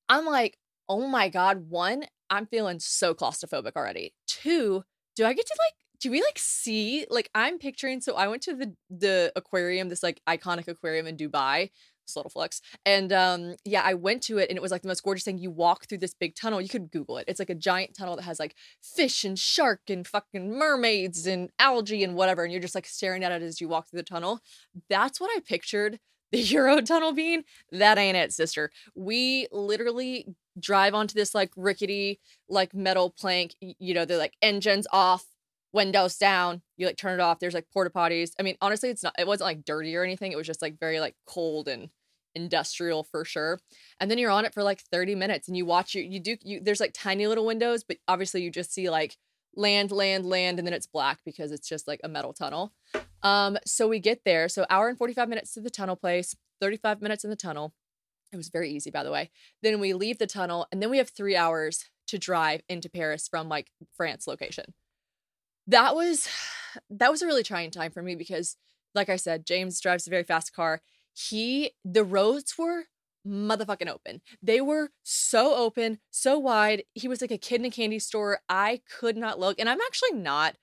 I'm 0.09 0.27
like, 0.27 0.59
oh 0.89 1.07
my 1.07 1.29
God, 1.29 1.71
one, 1.71 2.05
I'm 2.29 2.47
feeling 2.47 2.81
so 2.81 3.15
claustrophobic 3.15 3.77
already. 3.77 4.15
Two, 4.27 4.83
do 5.15 5.25
I 5.25 5.33
get 5.33 5.47
to 5.47 5.57
like 5.67 5.75
do 6.01 6.11
we 6.11 6.23
like 6.23 6.39
see 6.39 7.07
like 7.11 7.31
I'm 7.35 7.59
picturing 7.59 8.01
so 8.01 8.17
I 8.17 8.27
went 8.27 8.43
to 8.43 8.55
the 8.55 8.75
the 8.89 9.33
aquarium 9.37 9.89
this 9.89 10.03
like 10.03 10.21
iconic 10.27 10.67
aquarium 10.67 11.07
in 11.07 11.17
Dubai 11.17 11.71
little 12.17 12.31
flex. 12.31 12.61
And 12.85 13.13
um, 13.13 13.57
yeah, 13.65 13.83
I 13.85 13.95
went 13.95 14.23
to 14.25 14.39
it 14.39 14.49
and 14.49 14.57
it 14.57 14.63
was 14.63 14.71
like 14.71 14.83
the 14.83 14.89
most 14.89 15.03
gorgeous 15.03 15.25
thing. 15.25 15.39
You 15.39 15.51
walk 15.51 15.87
through 15.89 15.99
this 15.99 16.15
big 16.15 16.35
tunnel. 16.35 16.61
You 16.61 16.69
could 16.69 16.91
Google 16.91 17.19
it. 17.19 17.25
It's 17.29 17.39
like 17.39 17.51
a 17.51 17.55
giant 17.55 17.97
tunnel 17.97 18.17
that 18.17 18.23
has 18.23 18.39
like 18.39 18.55
fish 18.83 19.25
and 19.25 19.39
shark 19.39 19.83
and 19.89 20.07
fucking 20.07 20.51
mermaids 20.57 21.27
and 21.27 21.51
algae 21.59 22.05
and 22.05 22.15
whatever. 22.15 22.45
And 22.45 22.53
you're 22.53 22.63
just 22.63 22.75
like 22.75 22.87
staring 22.87 23.25
at 23.25 23.33
it 23.33 23.43
as 23.43 23.61
you 23.61 23.69
walk 23.69 23.89
through 23.89 24.01
the 24.01 24.05
tunnel. 24.05 24.41
That's 24.89 25.21
what 25.21 25.31
I 25.37 25.41
pictured 25.41 25.99
the 26.33 26.39
Euro 26.41 26.81
tunnel 26.81 27.13
being. 27.13 27.45
That 27.73 27.99
ain't 27.99 28.17
it, 28.17 28.33
sister. 28.33 28.71
We 28.95 29.49
literally 29.53 30.35
drive 30.59 30.95
onto 30.95 31.15
this 31.15 31.35
like 31.35 31.53
rickety, 31.57 32.21
like 32.49 32.75
metal 32.75 33.11
plank. 33.11 33.55
You 33.61 33.95
know, 33.95 34.05
they're 34.05 34.19
like 34.19 34.35
engines 34.43 34.87
off, 34.93 35.25
windows 35.73 36.17
down. 36.17 36.63
You 36.77 36.87
like 36.87 36.97
turn 36.97 37.19
it 37.19 37.23
off. 37.23 37.39
There's 37.39 37.55
like 37.55 37.67
porta 37.73 37.91
potties. 37.91 38.33
I 38.39 38.43
mean, 38.43 38.57
honestly, 38.61 38.91
it's 38.91 39.03
not. 39.03 39.15
It 39.19 39.27
wasn't 39.27 39.49
like 39.49 39.65
dirty 39.65 39.95
or 39.97 40.05
anything. 40.05 40.33
It 40.33 40.37
was 40.37 40.47
just 40.47 40.63
like 40.63 40.79
very 40.79 41.01
like 41.01 41.17
cold 41.27 41.69
and 41.69 41.91
industrial 42.35 43.05
for 43.05 43.25
sure. 43.25 43.61
And 43.99 44.11
then 44.11 44.19
you're 44.19 44.31
on 44.31 44.45
it 44.45 44.55
for 44.55 44.63
like 44.63 44.81
30 44.81 45.15
minutes 45.15 45.49
and 45.49 45.57
you 45.57 45.67
watch 45.67 45.95
you 45.95 46.03
you 46.03 46.21
do 46.21 46.37
you 46.43 46.61
there's 46.61 46.81
like 46.81 46.93
tiny 46.95 47.27
little 47.27 47.47
windows, 47.47 47.85
but 47.85 47.99
obviously 48.09 48.43
you 48.43 48.51
just 48.51 48.73
see 48.73 48.91
like 48.91 49.17
land, 49.55 49.91
land, 49.91 50.25
land, 50.25 50.59
and 50.59 50.67
then 50.67 50.75
it's 50.75 50.87
black 50.87 51.21
because 51.25 51.53
it's 51.53 51.69
just 51.69 51.89
like 51.89 52.01
a 52.05 52.09
metal 52.09 52.33
tunnel. 52.33 52.73
Um, 53.23 53.59
so 53.67 53.89
we 53.89 53.99
get 53.99 54.23
there. 54.25 54.49
So 54.49 54.65
hour 54.71 54.89
and 54.89 54.99
45 54.99 55.29
minutes 55.29 55.55
to 55.55 55.61
the 55.61 55.71
tunnel 55.71 55.97
place, 55.97 56.35
35 56.61 57.03
minutes 57.03 57.25
in 57.25 57.31
the 57.31 57.37
tunnel. 57.37 57.75
It 58.33 58.37
was 58.37 58.49
very 58.49 58.71
easy, 58.71 58.91
by 58.91 59.03
the 59.03 59.11
way. 59.11 59.31
Then 59.63 59.81
we 59.81 59.93
leave 59.93 60.19
the 60.19 60.27
tunnel, 60.27 60.67
and 60.71 60.81
then 60.81 60.91
we 60.91 60.99
have 60.99 61.11
three 61.11 61.37
hours 61.37 61.85
to 62.09 62.19
drive 62.19 62.63
into 62.69 62.89
Paris 62.89 63.27
from 63.29 63.49
like 63.49 63.71
France 63.97 64.27
location. 64.27 64.67
That 65.67 65.95
was 65.95 66.29
that 66.91 67.11
was 67.11 67.23
a 67.23 67.27
really 67.27 67.43
trying 67.43 67.71
time 67.71 67.91
for 67.91 68.03
me 68.03 68.15
because, 68.15 68.57
like 68.95 69.09
I 69.09 69.17
said, 69.17 69.47
James 69.47 69.81
drives 69.81 70.07
a 70.07 70.11
very 70.11 70.25
fast 70.25 70.55
car. 70.55 70.81
He 71.29 71.73
the 71.85 72.05
roads 72.05 72.55
were 72.59 72.85
motherfucking 73.27 73.89
open. 73.89 74.23
They 74.43 74.61
were 74.61 74.91
so 75.03 75.55
open, 75.55 75.99
so 76.11 76.39
wide. 76.39 76.85
He 76.95 77.09
was 77.09 77.21
like 77.21 77.31
a 77.31 77.39
kid 77.39 77.61
in 77.61 77.67
a 77.67 77.71
candy 77.71 77.99
store. 77.99 78.41
I 78.49 78.81
could 78.99 79.17
not 79.17 79.39
look. 79.39 79.59
And 79.59 79.69
I'm 79.69 79.81
actually 79.81 80.19
not 80.19 80.57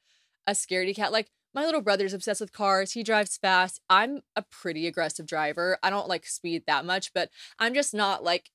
a 0.47 0.53
scaredy 0.53 0.95
cat. 0.95 1.11
Like 1.11 1.29
my 1.53 1.65
little 1.65 1.81
brother's 1.81 2.13
obsessed 2.13 2.41
with 2.41 2.51
cars. 2.51 2.93
He 2.93 3.03
drives 3.03 3.37
fast. 3.37 3.79
I'm 3.89 4.21
a 4.35 4.43
pretty 4.43 4.87
aggressive 4.87 5.27
driver. 5.27 5.77
I 5.83 5.89
don't 5.89 6.07
like 6.07 6.25
speed 6.25 6.63
that 6.67 6.85
much, 6.85 7.13
but 7.13 7.29
I'm 7.59 7.73
just 7.73 7.93
not 7.93 8.23
like 8.23 8.49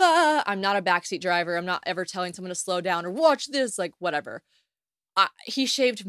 ah, 0.00 0.42
I'm 0.46 0.60
not 0.60 0.76
a 0.76 0.82
backseat 0.82 1.20
driver. 1.20 1.56
I'm 1.56 1.66
not 1.66 1.82
ever 1.86 2.04
telling 2.04 2.32
someone 2.32 2.50
to 2.50 2.54
slow 2.54 2.80
down 2.80 3.06
or 3.06 3.10
watch 3.10 3.46
this, 3.48 3.78
like 3.78 3.92
whatever. 3.98 4.42
I, 5.16 5.28
he 5.44 5.66
shaved 5.66 6.04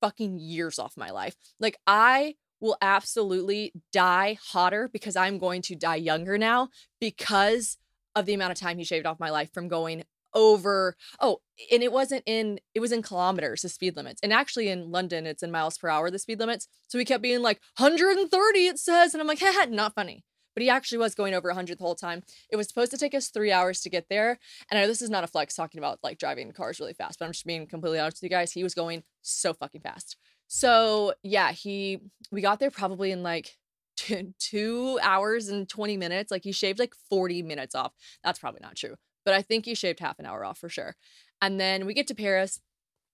fucking 0.00 0.38
years 0.38 0.78
off 0.78 0.96
my 0.96 1.10
life. 1.10 1.36
Like 1.58 1.76
I 1.86 2.34
will 2.60 2.76
absolutely 2.80 3.72
die 3.92 4.38
hotter 4.42 4.88
because 4.92 5.16
I'm 5.16 5.38
going 5.38 5.62
to 5.62 5.74
die 5.74 5.96
younger 5.96 6.38
now 6.38 6.68
because 7.00 7.78
of 8.14 8.26
the 8.26 8.34
amount 8.34 8.52
of 8.52 8.58
time 8.58 8.78
he 8.78 8.84
shaved 8.84 9.06
off 9.06 9.20
my 9.20 9.30
life 9.30 9.52
from 9.52 9.68
going 9.68 10.04
over 10.32 10.96
oh 11.18 11.40
and 11.72 11.82
it 11.82 11.92
wasn't 11.92 12.22
in 12.24 12.60
it 12.72 12.78
was 12.78 12.92
in 12.92 13.02
kilometers 13.02 13.62
the 13.62 13.68
speed 13.68 13.96
limits 13.96 14.20
and 14.22 14.32
actually 14.32 14.68
in 14.68 14.88
london 14.88 15.26
it's 15.26 15.42
in 15.42 15.50
miles 15.50 15.76
per 15.76 15.88
hour 15.88 16.08
the 16.08 16.20
speed 16.20 16.38
limits 16.38 16.68
so 16.86 16.98
he 16.98 17.04
kept 17.04 17.20
being 17.20 17.42
like 17.42 17.60
130 17.78 18.66
it 18.66 18.78
says 18.78 19.12
and 19.12 19.20
i'm 19.20 19.26
like 19.26 19.40
haha 19.40 19.66
not 19.68 19.92
funny 19.92 20.24
but 20.54 20.62
he 20.62 20.70
actually 20.70 20.98
was 20.98 21.14
going 21.14 21.34
over 21.34 21.48
100 21.48 21.78
the 21.78 21.84
whole 21.84 21.94
time. 21.94 22.22
It 22.50 22.56
was 22.56 22.68
supposed 22.68 22.90
to 22.90 22.98
take 22.98 23.14
us 23.14 23.28
three 23.28 23.52
hours 23.52 23.80
to 23.82 23.90
get 23.90 24.06
there 24.08 24.38
and 24.70 24.78
i 24.78 24.82
know 24.82 24.88
this 24.88 25.02
is 25.02 25.10
not 25.10 25.24
a 25.24 25.28
flex 25.28 25.54
talking 25.54 25.78
about 25.78 25.98
like 26.02 26.18
driving 26.18 26.52
cars 26.52 26.80
really 26.80 26.92
fast 26.92 27.18
but 27.18 27.26
i'm 27.26 27.32
just 27.32 27.46
being 27.46 27.66
completely 27.66 27.98
honest 27.98 28.18
with 28.18 28.30
you 28.30 28.36
guys 28.36 28.52
he 28.52 28.62
was 28.62 28.74
going 28.74 29.02
so 29.22 29.52
fucking 29.54 29.80
fast 29.80 30.16
so 30.52 31.14
yeah, 31.22 31.52
he 31.52 32.00
we 32.32 32.40
got 32.40 32.58
there 32.58 32.72
probably 32.72 33.12
in 33.12 33.22
like 33.22 33.56
two, 33.96 34.34
two 34.40 34.98
hours 35.00 35.48
and 35.48 35.68
20 35.68 35.96
minutes. 35.96 36.32
Like 36.32 36.42
he 36.42 36.50
shaved 36.50 36.80
like 36.80 36.92
40 37.08 37.42
minutes 37.44 37.76
off. 37.76 37.92
That's 38.24 38.40
probably 38.40 38.58
not 38.60 38.74
true, 38.74 38.96
but 39.24 39.32
I 39.32 39.42
think 39.42 39.64
he 39.64 39.76
shaved 39.76 40.00
half 40.00 40.18
an 40.18 40.26
hour 40.26 40.44
off 40.44 40.58
for 40.58 40.68
sure. 40.68 40.96
And 41.40 41.60
then 41.60 41.86
we 41.86 41.94
get 41.94 42.08
to 42.08 42.16
Paris. 42.16 42.60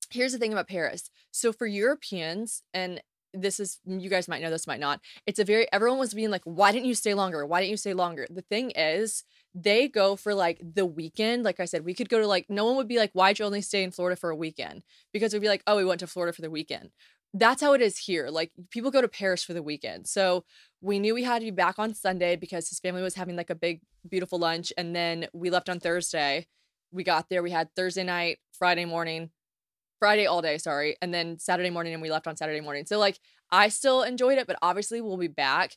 Here's 0.08 0.32
the 0.32 0.38
thing 0.38 0.52
about 0.52 0.66
Paris. 0.66 1.10
So 1.30 1.52
for 1.52 1.66
Europeans, 1.66 2.62
and 2.72 3.02
this 3.34 3.60
is 3.60 3.78
you 3.86 4.08
guys 4.08 4.28
might 4.28 4.42
know 4.42 4.50
this 4.50 4.66
might 4.66 4.80
not 4.80 5.00
it's 5.26 5.38
a 5.38 5.44
very 5.44 5.70
everyone 5.72 5.98
was 5.98 6.14
being 6.14 6.30
like 6.30 6.42
why 6.44 6.72
didn't 6.72 6.86
you 6.86 6.94
stay 6.94 7.14
longer 7.14 7.44
why 7.46 7.60
didn't 7.60 7.70
you 7.70 7.76
stay 7.76 7.94
longer 7.94 8.26
the 8.30 8.42
thing 8.42 8.70
is 8.70 9.24
they 9.54 9.88
go 9.88 10.16
for 10.16 10.34
like 10.34 10.60
the 10.62 10.86
weekend 10.86 11.44
like 11.44 11.60
i 11.60 11.64
said 11.64 11.84
we 11.84 11.94
could 11.94 12.08
go 12.08 12.18
to 12.18 12.26
like 12.26 12.46
no 12.48 12.64
one 12.64 12.76
would 12.76 12.88
be 12.88 12.98
like 12.98 13.10
why'd 13.12 13.38
you 13.38 13.44
only 13.44 13.60
stay 13.60 13.82
in 13.82 13.90
florida 13.90 14.16
for 14.16 14.30
a 14.30 14.36
weekend 14.36 14.82
because 15.12 15.32
we'd 15.32 15.42
be 15.42 15.48
like 15.48 15.62
oh 15.66 15.76
we 15.76 15.84
went 15.84 16.00
to 16.00 16.06
florida 16.06 16.32
for 16.32 16.42
the 16.42 16.50
weekend 16.50 16.90
that's 17.38 17.62
how 17.62 17.72
it 17.72 17.82
is 17.82 17.98
here. 17.98 18.28
Like 18.30 18.52
people 18.70 18.90
go 18.90 19.00
to 19.00 19.08
Paris 19.08 19.42
for 19.42 19.52
the 19.52 19.62
weekend. 19.62 20.06
So 20.06 20.44
we 20.80 20.98
knew 20.98 21.14
we 21.14 21.24
had 21.24 21.40
to 21.40 21.46
be 21.46 21.50
back 21.50 21.78
on 21.78 21.94
Sunday 21.94 22.36
because 22.36 22.68
his 22.68 22.80
family 22.80 23.02
was 23.02 23.14
having 23.14 23.36
like 23.36 23.50
a 23.50 23.54
big, 23.54 23.80
beautiful 24.08 24.38
lunch. 24.38 24.72
And 24.76 24.94
then 24.94 25.26
we 25.32 25.50
left 25.50 25.68
on 25.68 25.80
Thursday. 25.80 26.46
We 26.92 27.04
got 27.04 27.28
there. 27.28 27.42
We 27.42 27.50
had 27.50 27.74
Thursday 27.74 28.04
night, 28.04 28.38
Friday 28.52 28.84
morning, 28.84 29.30
Friday 29.98 30.26
all 30.26 30.42
day, 30.42 30.58
sorry. 30.58 30.96
And 31.02 31.12
then 31.12 31.38
Saturday 31.38 31.70
morning, 31.70 31.92
and 31.92 32.02
we 32.02 32.10
left 32.10 32.26
on 32.26 32.36
Saturday 32.36 32.60
morning. 32.60 32.86
So 32.86 32.98
like 32.98 33.18
I 33.50 33.68
still 33.68 34.02
enjoyed 34.02 34.38
it, 34.38 34.46
but 34.46 34.58
obviously 34.62 35.00
we'll 35.00 35.16
be 35.16 35.28
back. 35.28 35.76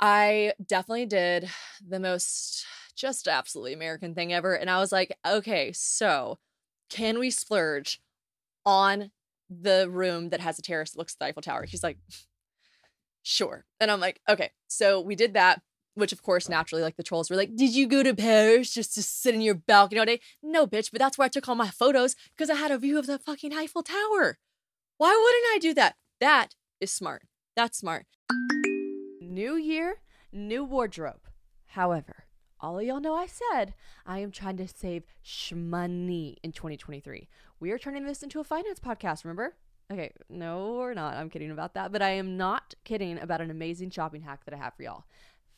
I 0.00 0.52
definitely 0.64 1.06
did 1.06 1.48
the 1.86 2.00
most 2.00 2.66
just 2.96 3.26
absolutely 3.28 3.72
American 3.72 4.14
thing 4.14 4.32
ever. 4.32 4.54
And 4.54 4.70
I 4.70 4.78
was 4.78 4.92
like, 4.92 5.16
okay, 5.26 5.72
so 5.72 6.38
can 6.90 7.18
we 7.18 7.30
splurge 7.30 8.00
on 8.64 9.10
the 9.50 9.88
room 9.90 10.30
that 10.30 10.40
has 10.40 10.58
a 10.58 10.62
terrace 10.62 10.92
that 10.92 10.98
looks 10.98 11.14
at 11.14 11.18
the 11.18 11.26
Eiffel 11.26 11.42
Tower. 11.42 11.64
He's 11.64 11.82
like, 11.82 11.98
sure. 13.22 13.64
And 13.80 13.90
I'm 13.90 14.00
like, 14.00 14.20
okay. 14.28 14.50
So 14.68 15.00
we 15.00 15.14
did 15.14 15.34
that, 15.34 15.62
which 15.94 16.12
of 16.12 16.22
course, 16.22 16.48
naturally, 16.48 16.82
like 16.82 16.96
the 16.96 17.02
trolls 17.02 17.30
were 17.30 17.36
like, 17.36 17.54
did 17.54 17.74
you 17.74 17.86
go 17.86 18.02
to 18.02 18.14
Paris 18.14 18.72
just 18.72 18.94
to 18.94 19.02
sit 19.02 19.34
in 19.34 19.40
your 19.40 19.54
balcony 19.54 19.98
all 19.98 20.06
day? 20.06 20.20
No, 20.42 20.66
bitch, 20.66 20.90
but 20.90 20.98
that's 20.98 21.18
where 21.18 21.26
I 21.26 21.28
took 21.28 21.48
all 21.48 21.54
my 21.54 21.70
photos 21.70 22.16
because 22.36 22.50
I 22.50 22.54
had 22.54 22.70
a 22.70 22.78
view 22.78 22.98
of 22.98 23.06
the 23.06 23.18
fucking 23.18 23.52
Eiffel 23.52 23.82
Tower. 23.82 24.38
Why 24.96 25.10
wouldn't 25.10 25.54
I 25.54 25.58
do 25.60 25.74
that? 25.74 25.96
That 26.20 26.54
is 26.80 26.92
smart. 26.92 27.22
That's 27.56 27.78
smart. 27.78 28.06
New 29.20 29.56
year, 29.56 29.96
new 30.32 30.64
wardrobe. 30.64 31.20
However, 31.68 32.26
all 32.60 32.78
of 32.78 32.84
y'all 32.84 33.00
know 33.00 33.14
I 33.14 33.26
said 33.26 33.74
I 34.06 34.18
am 34.20 34.30
trying 34.30 34.56
to 34.58 34.68
save 34.68 35.04
shmoney 35.24 36.36
in 36.42 36.52
2023. 36.52 37.28
We 37.60 37.70
are 37.70 37.78
turning 37.78 38.04
this 38.04 38.22
into 38.22 38.40
a 38.40 38.44
finance 38.44 38.80
podcast, 38.80 39.24
remember? 39.24 39.54
Okay, 39.92 40.12
no, 40.30 40.76
we're 40.78 40.94
not. 40.94 41.14
I'm 41.14 41.28
kidding 41.28 41.50
about 41.50 41.74
that. 41.74 41.92
But 41.92 42.02
I 42.02 42.10
am 42.10 42.36
not 42.36 42.74
kidding 42.84 43.18
about 43.18 43.40
an 43.40 43.50
amazing 43.50 43.90
shopping 43.90 44.22
hack 44.22 44.44
that 44.44 44.54
I 44.54 44.58
have 44.58 44.74
for 44.74 44.82
y'all. 44.82 45.04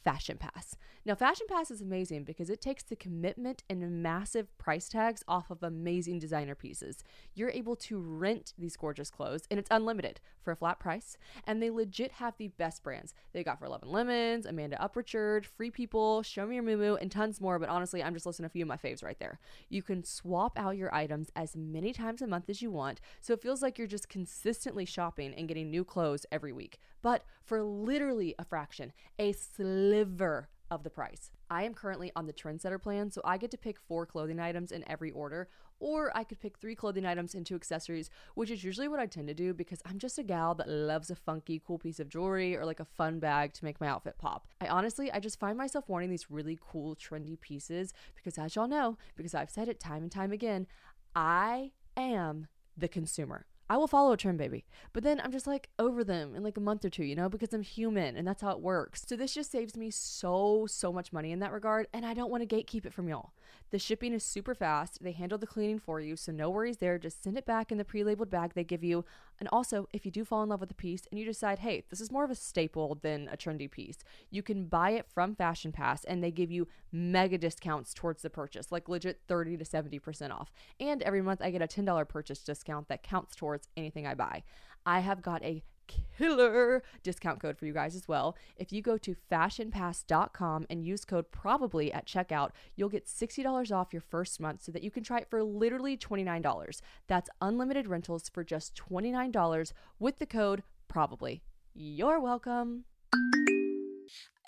FashionPass. 0.04 0.76
Now, 1.06 1.14
FashionPass 1.14 1.70
is 1.70 1.80
amazing 1.80 2.24
because 2.24 2.50
it 2.50 2.60
takes 2.60 2.82
the 2.82 2.96
commitment 2.96 3.62
and 3.70 4.02
massive 4.02 4.58
price 4.58 4.88
tags 4.88 5.22
off 5.28 5.52
of 5.52 5.62
amazing 5.62 6.18
designer 6.18 6.56
pieces. 6.56 7.04
You're 7.32 7.50
able 7.50 7.76
to 7.76 8.00
rent 8.00 8.54
these 8.58 8.76
gorgeous 8.76 9.08
clothes 9.08 9.44
and 9.48 9.60
it's 9.60 9.70
unlimited 9.70 10.18
for 10.42 10.50
a 10.50 10.56
flat 10.56 10.80
price. 10.80 11.16
And 11.44 11.62
they 11.62 11.70
legit 11.70 12.10
have 12.10 12.34
the 12.38 12.48
best 12.48 12.82
brands. 12.82 13.14
They 13.32 13.44
got 13.44 13.60
For 13.60 13.68
Love 13.68 13.84
and 13.84 13.92
Lemons, 13.92 14.46
Amanda 14.46 14.78
Uprichard, 14.82 15.46
Free 15.46 15.70
People, 15.70 16.24
Show 16.24 16.44
Me 16.44 16.56
Your 16.56 16.64
Mumu, 16.64 17.00
and 17.00 17.08
tons 17.08 17.40
more. 17.40 17.60
But 17.60 17.68
honestly, 17.68 18.02
I'm 18.02 18.14
just 18.14 18.26
listing 18.26 18.44
a 18.44 18.48
few 18.48 18.64
of 18.64 18.68
my 18.68 18.76
faves 18.76 19.04
right 19.04 19.20
there. 19.20 19.38
You 19.68 19.84
can 19.84 20.02
swap 20.02 20.58
out 20.58 20.76
your 20.76 20.92
items 20.92 21.30
as 21.36 21.54
many 21.54 21.92
times 21.92 22.20
a 22.20 22.26
month 22.26 22.50
as 22.50 22.60
you 22.60 22.72
want. 22.72 23.00
So 23.20 23.32
it 23.32 23.42
feels 23.42 23.62
like 23.62 23.78
you're 23.78 23.86
just 23.86 24.08
consistently 24.08 24.84
shopping 24.84 25.34
and 25.34 25.46
getting 25.46 25.70
new 25.70 25.84
clothes 25.84 26.26
every 26.32 26.52
week 26.52 26.80
but 27.06 27.24
for 27.44 27.62
literally 27.62 28.34
a 28.36 28.44
fraction, 28.44 28.92
a 29.16 29.30
sliver 29.30 30.48
of 30.70 30.82
the 30.82 30.90
price. 30.90 31.30
I 31.50 31.62
am 31.64 31.74
currently 31.74 32.10
on 32.16 32.26
the 32.26 32.32
trendsetter 32.32 32.80
plan, 32.80 33.10
so 33.10 33.20
I 33.24 33.36
get 33.38 33.50
to 33.52 33.58
pick 33.58 33.78
four 33.78 34.06
clothing 34.06 34.40
items 34.40 34.72
in 34.72 34.84
every 34.88 35.10
order, 35.10 35.48
or 35.78 36.16
I 36.16 36.24
could 36.24 36.40
pick 36.40 36.58
three 36.58 36.74
clothing 36.74 37.06
items 37.06 37.34
and 37.34 37.44
two 37.44 37.54
accessories, 37.54 38.10
which 38.34 38.50
is 38.50 38.64
usually 38.64 38.88
what 38.88 39.00
I 39.00 39.06
tend 39.06 39.28
to 39.28 39.34
do 39.34 39.54
because 39.54 39.80
I'm 39.84 39.98
just 39.98 40.18
a 40.18 40.22
gal 40.22 40.54
that 40.56 40.68
loves 40.68 41.10
a 41.10 41.16
funky, 41.16 41.62
cool 41.64 41.78
piece 41.78 42.00
of 42.00 42.08
jewelry 42.08 42.56
or 42.56 42.64
like 42.64 42.80
a 42.80 42.84
fun 42.84 43.18
bag 43.18 43.52
to 43.54 43.64
make 43.64 43.80
my 43.80 43.88
outfit 43.88 44.16
pop. 44.18 44.48
I 44.60 44.68
honestly, 44.68 45.12
I 45.12 45.20
just 45.20 45.38
find 45.38 45.56
myself 45.56 45.88
wanting 45.88 46.10
these 46.10 46.30
really 46.30 46.58
cool, 46.60 46.96
trendy 46.96 47.40
pieces 47.40 47.92
because, 48.14 48.38
as 48.38 48.56
y'all 48.56 48.68
know, 48.68 48.98
because 49.16 49.34
I've 49.34 49.50
said 49.50 49.68
it 49.68 49.80
time 49.80 50.02
and 50.02 50.10
time 50.10 50.32
again, 50.32 50.66
I 51.14 51.72
am 51.96 52.48
the 52.76 52.88
consumer. 52.88 53.46
I 53.68 53.76
will 53.76 53.88
follow 53.88 54.12
a 54.12 54.16
trend, 54.16 54.38
baby. 54.38 54.64
But 54.92 55.02
then 55.02 55.20
I'm 55.20 55.32
just 55.32 55.46
like 55.46 55.68
over 55.78 56.04
them 56.04 56.36
in 56.36 56.42
like 56.44 56.56
a 56.56 56.60
month 56.60 56.84
or 56.84 56.90
two, 56.90 57.04
you 57.04 57.16
know, 57.16 57.28
because 57.28 57.52
I'm 57.52 57.62
human 57.62 58.16
and 58.16 58.26
that's 58.26 58.42
how 58.42 58.50
it 58.50 58.60
works. 58.60 59.02
So 59.06 59.16
this 59.16 59.34
just 59.34 59.50
saves 59.50 59.76
me 59.76 59.90
so, 59.90 60.66
so 60.68 60.92
much 60.92 61.12
money 61.12 61.32
in 61.32 61.40
that 61.40 61.52
regard. 61.52 61.88
And 61.92 62.06
I 62.06 62.14
don't 62.14 62.30
want 62.30 62.48
to 62.48 62.56
gatekeep 62.56 62.86
it 62.86 62.92
from 62.94 63.08
y'all. 63.08 63.32
The 63.70 63.78
shipping 63.78 64.12
is 64.12 64.22
super 64.22 64.54
fast. 64.54 65.02
They 65.02 65.12
handle 65.12 65.38
the 65.38 65.46
cleaning 65.46 65.80
for 65.80 66.00
you. 66.00 66.14
So 66.14 66.30
no 66.30 66.48
worries 66.48 66.76
there. 66.76 66.98
Just 66.98 67.24
send 67.24 67.36
it 67.36 67.44
back 67.44 67.72
in 67.72 67.78
the 67.78 67.84
pre 67.84 68.04
labeled 68.04 68.30
bag 68.30 68.52
they 68.54 68.64
give 68.64 68.84
you. 68.84 69.04
And 69.38 69.48
also, 69.52 69.88
if 69.92 70.04
you 70.04 70.10
do 70.10 70.24
fall 70.24 70.42
in 70.42 70.48
love 70.48 70.60
with 70.60 70.70
a 70.70 70.74
piece 70.74 71.06
and 71.10 71.18
you 71.18 71.26
decide, 71.26 71.58
hey, 71.60 71.84
this 71.90 72.00
is 72.00 72.10
more 72.10 72.24
of 72.24 72.30
a 72.30 72.34
staple 72.34 72.98
than 73.02 73.28
a 73.30 73.36
trendy 73.36 73.70
piece, 73.70 73.98
you 74.30 74.42
can 74.42 74.64
buy 74.64 74.90
it 74.90 75.06
from 75.12 75.34
FashionPass 75.34 76.04
and 76.06 76.22
they 76.22 76.30
give 76.30 76.50
you 76.50 76.68
mega 76.92 77.38
discounts 77.38 77.92
towards 77.92 78.22
the 78.22 78.30
purchase, 78.30 78.72
like 78.72 78.88
legit 78.88 79.20
30 79.28 79.58
to 79.58 79.64
70% 79.64 80.30
off. 80.30 80.50
And 80.80 81.02
every 81.02 81.22
month 81.22 81.42
I 81.42 81.50
get 81.50 81.62
a 81.62 81.66
$10 81.66 82.08
purchase 82.08 82.42
discount 82.42 82.88
that 82.88 83.02
counts 83.02 83.36
towards 83.36 83.68
anything 83.76 84.06
I 84.06 84.14
buy. 84.14 84.42
I 84.84 85.00
have 85.00 85.20
got 85.20 85.42
a 85.42 85.62
killer 85.86 86.82
discount 87.02 87.40
code 87.40 87.58
for 87.58 87.66
you 87.66 87.72
guys 87.72 87.94
as 87.94 88.08
well. 88.08 88.36
If 88.56 88.72
you 88.72 88.82
go 88.82 88.98
to 88.98 89.16
fashionpass.com 89.30 90.66
and 90.68 90.84
use 90.84 91.04
code 91.04 91.30
probably 91.30 91.92
at 91.92 92.06
checkout, 92.06 92.50
you'll 92.74 92.88
get 92.88 93.06
$60 93.06 93.74
off 93.74 93.92
your 93.92 94.02
first 94.02 94.40
month 94.40 94.62
so 94.62 94.72
that 94.72 94.82
you 94.82 94.90
can 94.90 95.02
try 95.02 95.18
it 95.18 95.30
for 95.30 95.42
literally 95.42 95.96
$29. 95.96 96.80
That's 97.06 97.30
unlimited 97.40 97.88
rentals 97.88 98.28
for 98.28 98.44
just 98.44 98.74
$29 98.76 99.72
with 99.98 100.18
the 100.18 100.26
code 100.26 100.62
probably. 100.88 101.42
You're 101.74 102.20
welcome. 102.20 102.84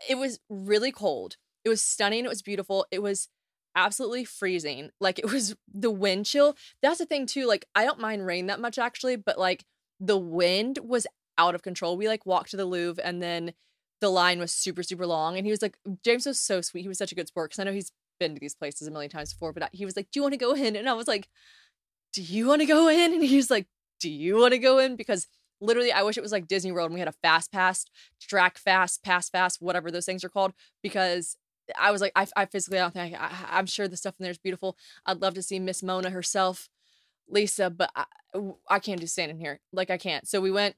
It 0.08 0.16
was 0.16 0.40
really 0.48 0.92
cold. 0.92 1.36
It 1.64 1.68
was 1.68 1.82
stunning. 1.82 2.24
It 2.24 2.28
was 2.28 2.42
beautiful. 2.42 2.86
It 2.90 3.02
was 3.02 3.28
absolutely 3.74 4.24
freezing. 4.24 4.90
Like 5.00 5.18
it 5.18 5.30
was 5.30 5.54
the 5.72 5.90
wind 5.90 6.26
chill. 6.26 6.56
That's 6.82 6.98
the 6.98 7.06
thing 7.06 7.26
too. 7.26 7.46
Like 7.46 7.66
I 7.74 7.84
don't 7.84 8.00
mind 8.00 8.26
rain 8.26 8.46
that 8.46 8.60
much 8.60 8.78
actually, 8.78 9.16
but 9.16 9.38
like 9.38 9.64
the 10.00 10.16
wind 10.16 10.78
was 10.82 11.06
out 11.38 11.54
of 11.54 11.62
control. 11.62 11.96
We 11.96 12.08
like 12.08 12.26
walked 12.26 12.50
to 12.50 12.56
the 12.56 12.64
Louvre 12.64 13.04
and 13.04 13.22
then 13.22 13.52
the 14.00 14.10
line 14.10 14.38
was 14.38 14.52
super, 14.52 14.82
super 14.82 15.06
long. 15.06 15.36
And 15.36 15.46
he 15.46 15.50
was 15.50 15.62
like, 15.62 15.76
James 16.04 16.26
was 16.26 16.40
so 16.40 16.60
sweet. 16.60 16.82
He 16.82 16.88
was 16.88 16.98
such 16.98 17.12
a 17.12 17.14
good 17.14 17.28
sport 17.28 17.50
because 17.50 17.60
I 17.60 17.64
know 17.64 17.72
he's 17.72 17.92
been 18.20 18.34
to 18.34 18.40
these 18.40 18.54
places 18.54 18.86
a 18.86 18.90
million 18.90 19.10
times 19.10 19.32
before, 19.32 19.52
but 19.52 19.70
he 19.72 19.84
was 19.84 19.96
like, 19.96 20.10
Do 20.10 20.18
you 20.18 20.22
want 20.22 20.34
to 20.34 20.38
go 20.38 20.54
in? 20.54 20.76
And 20.76 20.88
I 20.88 20.94
was 20.94 21.08
like, 21.08 21.28
Do 22.12 22.22
you 22.22 22.46
want 22.46 22.60
to 22.60 22.66
go 22.66 22.88
in? 22.88 23.14
And 23.14 23.24
he 23.24 23.36
was 23.36 23.50
like, 23.50 23.66
Do 24.00 24.10
you 24.10 24.36
want 24.36 24.52
to 24.52 24.58
go 24.58 24.78
in? 24.78 24.96
Because 24.96 25.26
literally, 25.60 25.92
I 25.92 26.02
wish 26.02 26.16
it 26.16 26.22
was 26.22 26.32
like 26.32 26.48
Disney 26.48 26.72
World 26.72 26.86
and 26.86 26.94
we 26.94 27.00
had 27.00 27.08
a 27.08 27.12
fast 27.12 27.52
pass, 27.52 27.84
track 28.20 28.58
fast, 28.58 29.02
pass 29.02 29.28
fast, 29.28 29.60
whatever 29.60 29.90
those 29.90 30.06
things 30.06 30.24
are 30.24 30.28
called, 30.28 30.52
because 30.82 31.36
I 31.78 31.90
was 31.90 32.00
like, 32.00 32.12
I, 32.16 32.26
I 32.36 32.46
physically, 32.46 32.78
I 32.78 32.82
don't 32.82 32.94
think 32.94 33.16
I, 33.18 33.58
am 33.58 33.66
sure 33.66 33.88
the 33.88 33.96
stuff 33.96 34.14
in 34.18 34.24
there 34.24 34.30
is 34.30 34.38
beautiful. 34.38 34.76
I'd 35.04 35.20
love 35.20 35.34
to 35.34 35.42
see 35.42 35.58
Miss 35.58 35.82
Mona 35.82 36.10
herself, 36.10 36.68
Lisa, 37.28 37.70
but 37.70 37.90
I, 37.94 38.04
I 38.68 38.78
can't 38.78 39.00
just 39.00 39.12
stand 39.12 39.30
in 39.30 39.38
here. 39.38 39.60
Like, 39.72 39.90
I 39.90 39.98
can't. 39.98 40.26
So 40.26 40.40
we 40.40 40.50
went, 40.50 40.76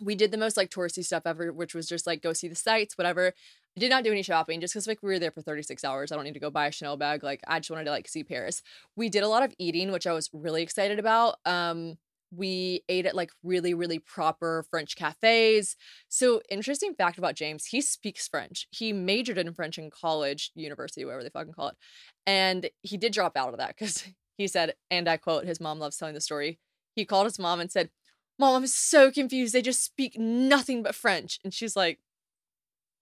we 0.00 0.14
did 0.14 0.30
the 0.30 0.38
most 0.38 0.56
like 0.56 0.70
touristy 0.70 1.04
stuff 1.04 1.22
ever, 1.26 1.52
which 1.52 1.74
was 1.74 1.88
just 1.88 2.06
like 2.06 2.22
go 2.22 2.32
see 2.32 2.48
the 2.48 2.54
sights, 2.54 2.96
whatever. 2.96 3.32
I 3.76 3.80
did 3.80 3.90
not 3.90 4.04
do 4.04 4.10
any 4.10 4.22
shopping 4.22 4.60
just 4.60 4.74
because 4.74 4.86
like 4.86 5.02
we 5.02 5.10
were 5.10 5.18
there 5.18 5.30
for 5.30 5.42
36 5.42 5.84
hours. 5.84 6.10
I 6.10 6.16
don't 6.16 6.24
need 6.24 6.34
to 6.34 6.40
go 6.40 6.50
buy 6.50 6.66
a 6.66 6.72
Chanel 6.72 6.96
bag. 6.96 7.22
Like 7.22 7.40
I 7.46 7.60
just 7.60 7.70
wanted 7.70 7.84
to 7.84 7.90
like 7.90 8.08
see 8.08 8.24
Paris. 8.24 8.62
We 8.96 9.08
did 9.08 9.22
a 9.22 9.28
lot 9.28 9.42
of 9.42 9.54
eating, 9.58 9.92
which 9.92 10.06
I 10.06 10.12
was 10.12 10.28
really 10.32 10.62
excited 10.62 10.98
about. 10.98 11.36
Um, 11.44 11.96
we 12.32 12.84
ate 12.88 13.06
at 13.06 13.14
like 13.14 13.30
really, 13.42 13.74
really 13.74 13.98
proper 13.98 14.64
French 14.70 14.96
cafes. 14.96 15.76
So, 16.08 16.40
interesting 16.48 16.94
fact 16.94 17.18
about 17.18 17.34
James, 17.34 17.66
he 17.66 17.80
speaks 17.80 18.28
French. 18.28 18.66
He 18.70 18.92
majored 18.92 19.38
in 19.38 19.52
French 19.52 19.78
in 19.78 19.90
college, 19.90 20.52
university, 20.54 21.04
whatever 21.04 21.22
they 21.24 21.30
fucking 21.30 21.52
call 21.52 21.68
it. 21.68 21.76
And 22.26 22.70
he 22.82 22.96
did 22.96 23.12
drop 23.12 23.36
out 23.36 23.50
of 23.50 23.58
that 23.58 23.76
because 23.76 24.04
he 24.38 24.46
said, 24.46 24.74
and 24.90 25.08
I 25.08 25.16
quote, 25.16 25.44
his 25.44 25.60
mom 25.60 25.78
loves 25.78 25.96
telling 25.96 26.14
the 26.14 26.20
story. 26.20 26.58
He 26.94 27.04
called 27.04 27.26
his 27.26 27.38
mom 27.38 27.60
and 27.60 27.70
said, 27.70 27.90
Mom, 28.40 28.56
I'm 28.56 28.66
so 28.66 29.10
confused. 29.10 29.52
They 29.52 29.60
just 29.60 29.84
speak 29.84 30.18
nothing 30.18 30.82
but 30.82 30.94
French. 30.94 31.38
And 31.44 31.52
she's 31.52 31.76
like, 31.76 31.98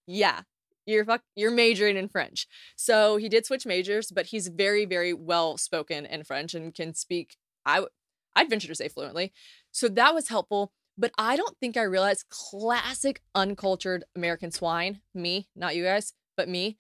Yeah, 0.04 0.42
you're 0.84 1.04
fuck 1.04 1.22
you're 1.36 1.52
majoring 1.52 1.96
in 1.96 2.08
French. 2.08 2.48
So 2.74 3.18
he 3.18 3.28
did 3.28 3.46
switch 3.46 3.64
majors, 3.64 4.10
but 4.10 4.26
he's 4.26 4.48
very, 4.48 4.84
very 4.84 5.12
well 5.12 5.56
spoken 5.56 6.06
in 6.06 6.24
French 6.24 6.54
and 6.54 6.74
can 6.74 6.92
speak 6.92 7.36
I 7.64 7.84
I'd 8.34 8.50
venture 8.50 8.66
to 8.66 8.74
say 8.74 8.88
fluently. 8.88 9.32
So 9.70 9.86
that 9.88 10.12
was 10.12 10.28
helpful. 10.28 10.72
But 11.00 11.12
I 11.16 11.36
don't 11.36 11.56
think 11.60 11.76
I 11.76 11.82
realized 11.82 12.28
classic 12.28 13.22
uncultured 13.32 14.02
American 14.16 14.50
swine, 14.50 15.02
me, 15.14 15.46
not 15.54 15.76
you 15.76 15.84
guys, 15.84 16.14
but 16.36 16.48
me. 16.48 16.78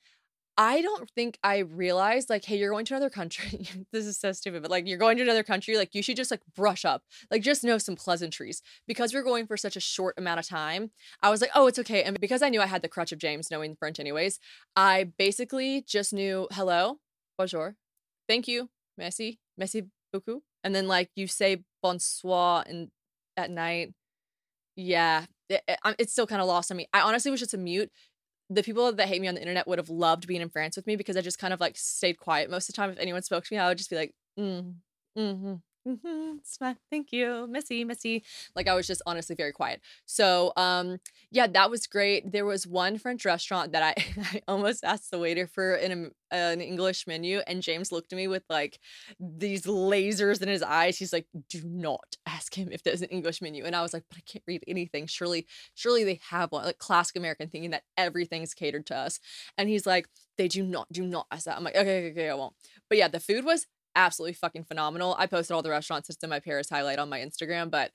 I 0.58 0.82
don't 0.82 1.08
think 1.12 1.38
I 1.44 1.58
realized 1.58 2.28
like, 2.28 2.44
hey, 2.44 2.58
you're 2.58 2.72
going 2.72 2.84
to 2.86 2.94
another 2.94 3.10
country. 3.10 3.68
this 3.92 4.04
is 4.06 4.18
so 4.18 4.32
stupid, 4.32 4.62
but 4.62 4.70
like 4.70 4.86
you're 4.86 4.98
going 4.98 5.16
to 5.18 5.22
another 5.22 5.44
country, 5.44 5.76
like 5.76 5.94
you 5.94 6.02
should 6.02 6.16
just 6.16 6.32
like 6.32 6.42
brush 6.54 6.84
up, 6.84 7.04
like 7.30 7.42
just 7.42 7.62
know 7.62 7.78
some 7.78 7.94
pleasantries. 7.94 8.60
Because 8.86 9.14
we're 9.14 9.22
going 9.22 9.46
for 9.46 9.56
such 9.56 9.76
a 9.76 9.80
short 9.80 10.16
amount 10.18 10.40
of 10.40 10.48
time, 10.48 10.90
I 11.22 11.30
was 11.30 11.40
like, 11.40 11.50
oh, 11.54 11.68
it's 11.68 11.78
okay. 11.78 12.02
And 12.02 12.18
because 12.20 12.42
I 12.42 12.48
knew 12.48 12.60
I 12.60 12.66
had 12.66 12.82
the 12.82 12.88
crutch 12.88 13.12
of 13.12 13.18
James 13.18 13.50
knowing 13.50 13.76
French 13.76 14.00
anyways, 14.00 14.40
I 14.74 15.12
basically 15.16 15.84
just 15.86 16.12
knew 16.12 16.48
hello, 16.50 16.98
bonjour, 17.38 17.76
thank 18.28 18.48
you, 18.48 18.68
merci, 18.98 19.38
merci 19.56 19.84
beaucoup 20.12 20.42
and 20.64 20.74
then 20.74 20.86
like 20.86 21.10
you 21.16 21.26
say 21.26 21.62
bonsoir 21.82 22.64
and 22.66 22.88
at 23.36 23.50
night 23.50 23.92
yeah 24.76 25.24
it, 25.48 25.62
it, 25.66 25.78
it's 25.98 26.12
still 26.12 26.26
kind 26.26 26.40
of 26.40 26.48
lost 26.48 26.70
on 26.70 26.76
me 26.76 26.86
i 26.92 27.00
honestly 27.00 27.30
was 27.30 27.40
just 27.40 27.54
a 27.54 27.58
mute 27.58 27.90
the 28.50 28.62
people 28.62 28.92
that 28.92 29.08
hate 29.08 29.20
me 29.20 29.28
on 29.28 29.34
the 29.34 29.40
internet 29.40 29.68
would 29.68 29.78
have 29.78 29.90
loved 29.90 30.26
being 30.26 30.40
in 30.40 30.48
france 30.48 30.76
with 30.76 30.86
me 30.86 30.96
because 30.96 31.16
i 31.16 31.20
just 31.20 31.38
kind 31.38 31.54
of 31.54 31.60
like 31.60 31.76
stayed 31.76 32.18
quiet 32.18 32.50
most 32.50 32.68
of 32.68 32.74
the 32.74 32.80
time. 32.80 32.90
If 32.90 32.98
anyone 32.98 33.22
spoke 33.22 33.44
to 33.44 33.54
me 33.54 33.58
i 33.58 33.68
would 33.68 33.78
just 33.78 33.90
be 33.90 33.96
like 33.96 34.14
mm, 34.38 34.74
mm-hmm 35.16 35.54
mm-hmm, 35.88 36.72
thank 36.90 37.12
you, 37.12 37.46
Missy, 37.48 37.84
Missy. 37.84 38.24
Like 38.54 38.68
I 38.68 38.74
was 38.74 38.86
just 38.86 39.02
honestly 39.06 39.34
very 39.34 39.52
quiet. 39.52 39.80
So 40.06 40.52
um, 40.56 40.98
yeah, 41.30 41.46
that 41.46 41.70
was 41.70 41.86
great. 41.86 42.30
There 42.32 42.44
was 42.44 42.66
one 42.66 42.98
French 42.98 43.24
restaurant 43.24 43.72
that 43.72 43.82
I, 43.82 44.04
I 44.34 44.42
almost 44.48 44.84
asked 44.84 45.10
the 45.10 45.18
waiter 45.18 45.46
for 45.46 45.74
an 45.74 46.12
an 46.30 46.60
English 46.60 47.06
menu, 47.06 47.40
and 47.46 47.62
James 47.62 47.90
looked 47.90 48.12
at 48.12 48.16
me 48.16 48.28
with 48.28 48.42
like 48.50 48.78
these 49.18 49.62
lasers 49.62 50.42
in 50.42 50.48
his 50.48 50.62
eyes. 50.62 50.98
He's 50.98 51.12
like, 51.12 51.26
"Do 51.48 51.62
not 51.64 52.16
ask 52.26 52.54
him 52.54 52.68
if 52.70 52.82
there's 52.82 53.02
an 53.02 53.08
English 53.08 53.40
menu." 53.40 53.64
And 53.64 53.74
I 53.74 53.82
was 53.82 53.92
like, 53.92 54.04
"But 54.08 54.18
I 54.18 54.22
can't 54.26 54.44
read 54.46 54.64
anything. 54.68 55.06
Surely, 55.06 55.46
surely 55.74 56.04
they 56.04 56.20
have 56.30 56.52
one." 56.52 56.64
Like 56.64 56.78
classic 56.78 57.16
American 57.16 57.48
thinking 57.48 57.70
that 57.70 57.84
everything's 57.96 58.54
catered 58.54 58.86
to 58.86 58.96
us. 58.96 59.20
And 59.56 59.68
he's 59.68 59.86
like, 59.86 60.08
"They 60.36 60.48
do 60.48 60.62
not, 60.62 60.88
do 60.92 61.04
not 61.04 61.26
ask 61.30 61.44
that." 61.44 61.56
I'm 61.56 61.64
like, 61.64 61.76
"Okay, 61.76 61.98
okay, 61.98 62.10
okay, 62.10 62.30
I 62.30 62.34
won't." 62.34 62.54
But 62.88 62.98
yeah, 62.98 63.08
the 63.08 63.20
food 63.20 63.44
was 63.44 63.66
absolutely 63.98 64.34
fucking 64.34 64.64
phenomenal. 64.64 65.16
I 65.18 65.26
posted 65.26 65.54
all 65.54 65.62
the 65.62 65.70
restaurants 65.70 66.06
just 66.06 66.22
in 66.22 66.30
my 66.30 66.40
Paris 66.40 66.70
highlight 66.70 66.98
on 66.98 67.08
my 67.08 67.18
Instagram, 67.18 67.70
but 67.70 67.90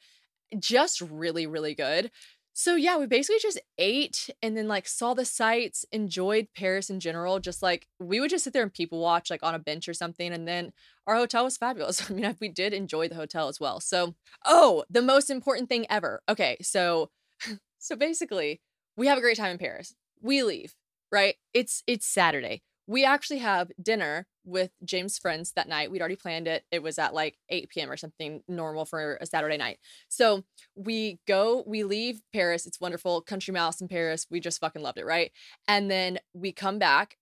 just 0.60 1.02
really, 1.02 1.48
really 1.48 1.74
good. 1.74 2.12
So 2.56 2.76
yeah, 2.76 3.00
we 3.00 3.08
basically 3.08 3.40
just 3.42 3.60
ate 3.80 4.30
and 4.44 4.56
then 4.56 4.68
like 4.68 4.88
saw 4.88 5.16
the 5.16 5.26
sights, 5.26 5.86
enjoyed 5.92 6.50
Paris 6.56 6.92
in 6.92 7.00
general. 7.00 7.40
Just 7.40 7.64
like 7.64 7.88
we 8.00 8.20
would 8.20 8.30
just 8.30 8.44
sit 8.44 8.54
there 8.54 8.62
and 8.62 8.72
people 8.72 9.00
watch 9.00 9.32
like 9.32 9.42
on 9.42 9.56
a 9.56 9.60
bench 9.60 9.90
or 9.90 9.94
something. 9.94 10.32
And 10.32 10.48
then 10.48 10.72
our 11.08 11.16
hotel 11.16 11.46
was 11.46 11.58
fabulous. 11.58 12.08
I 12.12 12.14
mean, 12.14 12.36
we 12.40 12.50
did 12.50 12.74
enjoy 12.74 13.08
the 13.08 13.16
hotel 13.16 13.48
as 13.48 13.60
well. 13.60 13.80
So, 13.80 14.14
oh, 14.46 14.84
the 14.90 15.02
most 15.02 15.32
important 15.32 15.68
thing 15.68 15.88
ever. 15.90 16.22
Okay, 16.30 16.58
so 16.62 17.10
so 17.80 17.96
basically, 17.96 18.62
we 18.96 19.08
have 19.08 19.18
a 19.18 19.22
great 19.22 19.38
time 19.38 19.52
in 19.52 19.58
Paris. 19.58 19.96
We 20.22 20.44
leave, 20.44 20.76
right? 21.12 21.36
It's 21.56 21.82
it's 21.88 22.06
Saturday 22.06 22.62
we 22.88 23.06
actually 23.06 23.40
have 23.40 23.72
dinner 23.82 24.28
with 24.46 24.72
James' 24.84 25.18
friends 25.18 25.54
that 25.56 25.70
night. 25.70 25.90
We'd 25.90 26.02
already 26.02 26.18
planned 26.18 26.48
it. 26.48 26.64
It 26.72 26.84
was 26.84 27.00
at 27.00 27.14
like 27.14 27.38
8 27.50 27.70
p.m. 27.70 27.90
or 27.90 27.98
something 27.98 28.44
normal 28.48 28.86
for 28.86 29.18
a 29.22 29.26
Saturday 29.26 29.58
night. 29.58 29.80
So 30.10 30.44
we 30.76 31.20
go, 31.28 31.64
we 31.66 31.84
leave 31.84 32.22
Paris. 32.34 32.66
It's 32.66 32.82
wonderful. 32.82 33.22
Country 33.22 33.54
Mouse 33.54 33.80
in 33.80 33.88
Paris. 33.88 34.28
We 34.30 34.40
just 34.40 34.60
fucking 34.60 34.82
loved 34.82 34.98
it, 34.98 35.06
right? 35.06 35.32
And 35.68 35.90
then 35.90 36.20
we 36.34 36.52
come 36.52 36.78
back 36.78 37.18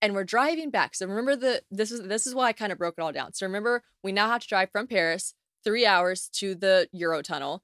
and 0.00 0.14
we're 0.14 0.24
driving 0.24 0.70
back. 0.70 0.94
So 0.94 1.06
remember 1.06 1.36
the 1.36 1.62
this 1.70 1.92
is 1.92 2.02
this 2.08 2.26
is 2.26 2.34
why 2.34 2.46
I 2.48 2.52
kind 2.52 2.72
of 2.72 2.78
broke 2.78 2.94
it 2.96 3.02
all 3.02 3.12
down. 3.12 3.34
So 3.34 3.46
remember, 3.46 3.82
we 4.02 4.12
now 4.12 4.28
have 4.28 4.42
to 4.42 4.48
drive 4.48 4.70
from 4.70 4.86
Paris 4.86 5.34
three 5.64 5.86
hours 5.86 6.28
to 6.34 6.54
the 6.54 6.88
Eurotunnel, 6.94 7.60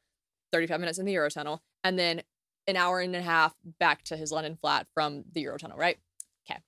35 0.52 0.80
minutes 0.80 0.98
in 0.98 1.06
the 1.06 1.14
Eurotunnel, 1.14 1.60
and 1.82 1.98
then 1.98 2.22
an 2.66 2.76
hour 2.76 3.00
and 3.00 3.16
a 3.16 3.22
half 3.22 3.54
back 3.80 4.04
to 4.04 4.16
his 4.16 4.30
London 4.30 4.56
flat 4.60 4.86
from 4.92 5.24
the 5.32 5.44
Eurotunnel, 5.44 5.78
right? 5.78 5.98
Okay 6.48 6.60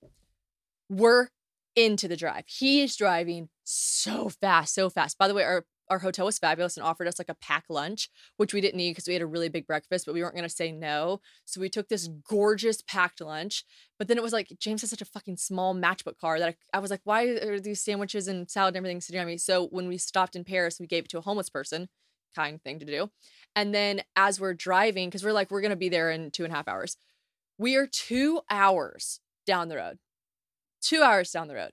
we're 0.90 1.29
into 1.76 2.09
the 2.09 2.16
drive. 2.16 2.44
He 2.46 2.83
is 2.83 2.96
driving 2.96 3.48
so 3.64 4.29
fast, 4.29 4.74
so 4.74 4.90
fast. 4.90 5.16
By 5.16 5.29
the 5.29 5.35
way, 5.35 5.44
our 5.44 5.64
our 5.88 5.98
hotel 5.98 6.26
was 6.26 6.38
fabulous 6.38 6.76
and 6.76 6.87
offered 6.87 7.09
us 7.09 7.18
like 7.18 7.29
a 7.29 7.35
pack 7.35 7.64
lunch, 7.68 8.09
which 8.37 8.55
we 8.55 8.61
didn't 8.61 8.76
need 8.76 8.92
because 8.92 9.09
we 9.09 9.12
had 9.12 9.22
a 9.22 9.26
really 9.26 9.48
big 9.48 9.66
breakfast, 9.66 10.07
but 10.07 10.14
we 10.14 10.22
weren't 10.22 10.37
going 10.37 10.48
to 10.48 10.48
say 10.48 10.70
no. 10.70 11.20
So 11.46 11.61
we 11.61 11.68
took 11.68 11.88
this 11.88 12.09
gorgeous 12.29 12.81
packed 12.81 13.20
lunch. 13.20 13.64
But 13.98 14.07
then 14.07 14.16
it 14.16 14.22
was 14.22 14.33
like, 14.33 14.53
James 14.61 14.83
has 14.83 14.90
such 14.90 15.03
a 15.03 15.07
fucking 15.07 15.37
small 15.37 15.74
matchbook 15.74 16.16
car 16.16 16.38
that 16.38 16.50
I, 16.50 16.76
I 16.76 16.79
was 16.79 16.92
like, 16.92 17.00
why 17.03 17.24
are 17.26 17.59
these 17.59 17.81
sandwiches 17.81 18.29
and 18.29 18.48
salad 18.48 18.76
and 18.76 18.76
everything 18.76 19.00
sitting 19.00 19.20
on 19.20 19.26
me? 19.26 19.37
So 19.37 19.66
when 19.72 19.88
we 19.88 19.98
stopped 19.98 20.37
in 20.37 20.44
Paris, 20.44 20.79
we 20.79 20.87
gave 20.87 21.07
it 21.07 21.11
to 21.11 21.18
a 21.18 21.22
homeless 21.22 21.50
person, 21.50 21.88
kind 22.37 22.62
thing 22.62 22.79
to 22.79 22.87
do. 22.87 23.11
And 23.57 23.74
then 23.74 24.03
as 24.14 24.38
we're 24.38 24.55
driving, 24.55 25.09
because 25.09 25.24
we're 25.24 25.33
like, 25.33 25.50
we're 25.50 25.61
going 25.61 25.70
to 25.70 25.76
be 25.76 25.88
there 25.88 26.12
in 26.12 26.31
two 26.31 26.44
and 26.44 26.53
a 26.53 26.57
half 26.57 26.68
hours, 26.68 26.98
we 27.59 27.74
are 27.74 27.88
two 27.88 28.42
hours 28.48 29.18
down 29.44 29.68
the 29.68 29.76
road 29.76 29.98
Two 30.81 31.03
hours 31.03 31.31
down 31.31 31.49
the 31.49 31.55
road, 31.55 31.73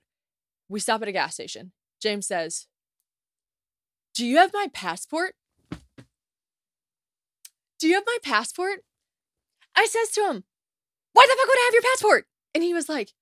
we 0.68 0.80
stop 0.80 1.02
at 1.02 1.08
a 1.08 1.12
gas 1.12 1.34
station. 1.34 1.72
James 2.00 2.26
says, 2.26 2.66
Do 4.14 4.26
you 4.26 4.36
have 4.36 4.52
my 4.52 4.68
passport? 4.72 5.34
Do 7.78 7.86
you 7.86 7.94
have 7.94 8.04
my 8.06 8.18
passport? 8.22 8.80
I 9.76 9.86
says 9.86 10.10
to 10.10 10.22
him, 10.22 10.44
Why 11.12 11.26
the 11.26 11.36
fuck 11.38 11.48
would 11.48 11.58
I 11.58 11.64
have 11.66 11.74
your 11.74 11.90
passport? 11.90 12.26
And 12.54 12.64
he 12.64 12.74
was 12.74 12.88
like, 12.88 13.12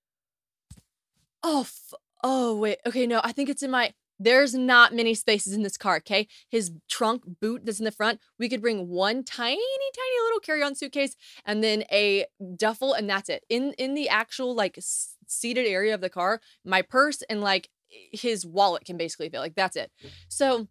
Oh, 1.42 1.61
f- 1.61 1.94
oh, 2.25 2.57
wait. 2.57 2.79
Okay, 2.87 3.07
no, 3.07 3.20
I 3.22 3.33
think 3.33 3.49
it's 3.49 3.62
in 3.62 3.70
my. 3.70 3.92
There's 4.18 4.55
not 4.55 4.94
many 4.94 5.12
spaces 5.12 5.53
in 5.53 5.62
this 5.62 5.77
car, 5.77 5.96
okay? 5.96 6.27
His 6.49 6.72
trunk 6.88 7.25
boot 7.40 7.66
that's 7.66 7.79
in 7.81 7.85
the 7.85 7.92
front, 7.92 8.18
we 8.38 8.49
could 8.49 8.62
bring 8.62 8.88
one 8.88 9.22
tiny, 9.22 9.57
tiny 9.59 10.25
little 10.25 10.40
carry-on 10.40 10.75
suitcase 10.75 11.14
and 11.44 11.62
then 11.62 11.85
a 11.92 12.25
duffel, 12.57 12.94
and 12.94 13.11
that's 13.11 13.29
it. 13.29 13.44
In 13.51 13.75
in 13.75 13.92
the 13.92 14.09
actual 14.09 14.55
like 14.55 14.79
seated 15.26 15.66
area 15.66 15.94
of 15.94 16.00
the 16.00 16.10
car, 16.10 16.40
my 16.64 16.82
purse 16.82 17.22
and 17.28 17.40
like 17.40 17.68
his 17.88 18.44
wallet 18.44 18.84
can 18.84 18.96
basically 18.96 19.28
fit. 19.28 19.40
Like 19.40 19.54
that's 19.54 19.76
it. 19.76 19.90
So 20.28 20.68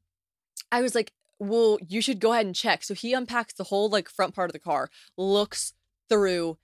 I 0.72 0.82
was 0.82 0.96
like, 0.96 1.12
well, 1.40 1.78
you 1.86 2.02
should 2.02 2.20
go 2.20 2.32
ahead 2.32 2.46
and 2.46 2.56
check. 2.56 2.84
So 2.84 2.94
he 2.94 3.14
unpacks 3.14 3.54
the 3.54 3.66
whole 3.66 3.90
like 3.90 4.10
front 4.10 4.36
part 4.36 4.50
of 4.50 4.54
the 4.54 4.60
car, 4.60 4.90
looks 5.18 5.74
through 6.10 6.58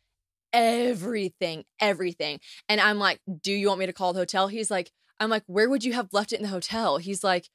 everything, 0.53 1.63
everything. 1.79 2.39
And 2.69 2.79
I'm 2.79 2.99
like, 2.99 3.19
do 3.41 3.51
you 3.51 3.67
want 3.67 3.79
me 3.79 3.85
to 3.85 3.93
call 3.93 4.13
the 4.13 4.19
hotel? 4.19 4.47
He's 4.47 4.71
like, 4.71 4.91
I'm 5.19 5.29
like, 5.29 5.43
where 5.47 5.69
would 5.69 5.83
you 5.83 5.93
have 5.93 6.09
left 6.13 6.33
it 6.33 6.37
in 6.37 6.43
the 6.43 6.49
hotel? 6.49 6.97
He's 6.97 7.23
like, 7.23 7.49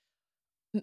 uh, 0.77 0.81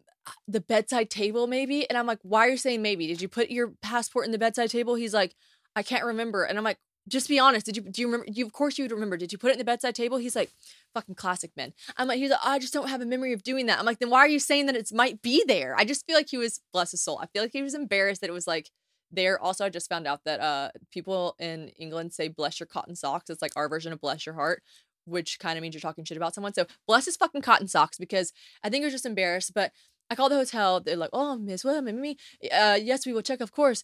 the 0.48 0.62
bedside 0.62 1.10
table, 1.10 1.48
maybe. 1.48 1.88
And 1.90 1.98
I'm 1.98 2.08
like, 2.08 2.20
why 2.22 2.48
are 2.48 2.52
you 2.52 2.58
saying 2.58 2.82
maybe? 2.82 3.08
Did 3.08 3.22
you 3.22 3.28
put 3.28 3.50
your 3.50 3.74
passport 3.82 4.26
in 4.26 4.32
the 4.32 4.38
bedside 4.38 4.70
table? 4.70 4.96
He's 4.96 5.14
like, 5.14 5.36
I 5.76 5.84
can't 5.84 6.06
remember. 6.06 6.44
And 6.44 6.58
I'm 6.58 6.64
like, 6.64 6.78
just 7.08 7.28
be 7.28 7.40
honest. 7.40 7.66
Did 7.66 7.78
you 7.78 7.84
do 7.84 8.02
you 8.02 8.08
remember? 8.08 8.28
You 8.32 8.46
of 8.46 8.54
course 8.54 8.78
you 8.78 8.84
would 8.86 8.92
remember. 8.92 9.18
Did 9.18 9.32
you 9.32 9.38
put 9.38 9.50
it 9.50 9.54
in 9.54 9.58
the 9.58 9.66
bedside 9.66 9.96
table? 9.96 10.18
He's 10.18 10.36
like, 10.36 10.52
fucking 10.94 11.16
classic 11.16 11.52
men. 11.58 11.74
I'm 11.98 12.08
like, 12.08 12.18
he's 12.18 12.32
like, 12.32 12.40
I 12.44 12.60
just 12.60 12.74
don't 12.74 12.90
have 12.90 13.02
a 13.02 13.06
memory 13.06 13.34
of 13.34 13.44
doing 13.44 13.66
that. 13.66 13.80
I'm 13.80 13.86
like, 13.86 14.00
then 14.00 14.10
why 14.10 14.20
are 14.20 14.28
you 14.28 14.40
saying 14.40 14.68
that 14.68 14.76
it 14.76 14.90
might 14.94 15.22
be 15.22 15.44
there? 15.46 15.76
I 15.78 15.86
just 15.86 16.06
feel 16.06 16.16
like 16.16 16.30
he 16.30 16.38
was 16.38 16.62
bless 16.72 16.92
his 16.92 17.02
soul. 17.02 17.20
I 17.22 17.28
feel 17.28 17.42
like 17.42 17.52
he 17.52 17.62
was 17.62 17.74
embarrassed 17.74 18.22
that 18.22 18.30
it 18.30 18.34
was 18.34 18.48
like 18.48 18.70
there. 19.12 19.40
Also, 19.40 19.66
I 19.66 19.70
just 19.70 19.90
found 19.90 20.08
out 20.08 20.24
that 20.26 20.40
uh 20.40 20.70
people 20.92 21.36
in 21.40 21.70
England 21.80 22.14
say 22.14 22.30
bless 22.30 22.60
your 22.60 22.68
cotton 22.68 22.96
socks. 22.96 23.30
It's 23.30 23.42
like 23.42 23.54
our 23.56 23.68
version 23.68 23.92
of 23.92 24.00
bless 24.00 24.26
your 24.26 24.36
heart, 24.36 24.64
which 25.06 25.40
kind 25.40 25.58
of 25.58 25.62
means 25.62 25.76
you're 25.76 25.82
talking 25.82 26.06
shit 26.06 26.18
about 26.18 26.34
someone. 26.34 26.54
So 26.54 26.66
bless 26.88 27.06
his 27.06 27.18
fucking 27.18 27.42
cotton 27.42 27.68
socks 27.68 27.98
because 27.98 28.32
I 28.64 28.70
think 28.70 28.82
he 28.82 28.86
was 28.86 28.94
just 28.94 29.06
embarrassed. 29.06 29.54
But 29.54 29.72
I 30.10 30.16
called 30.16 30.32
the 30.32 30.38
hotel. 30.38 30.80
They're 30.80 30.96
like, 30.96 31.10
oh, 31.14 31.38
Miss 31.38 31.64
William, 31.64 31.86
me, 32.00 32.18
uh, 32.52 32.78
yes, 32.80 33.06
we 33.06 33.14
will 33.14 33.22
check, 33.22 33.42
of 33.42 33.52
course 33.52 33.84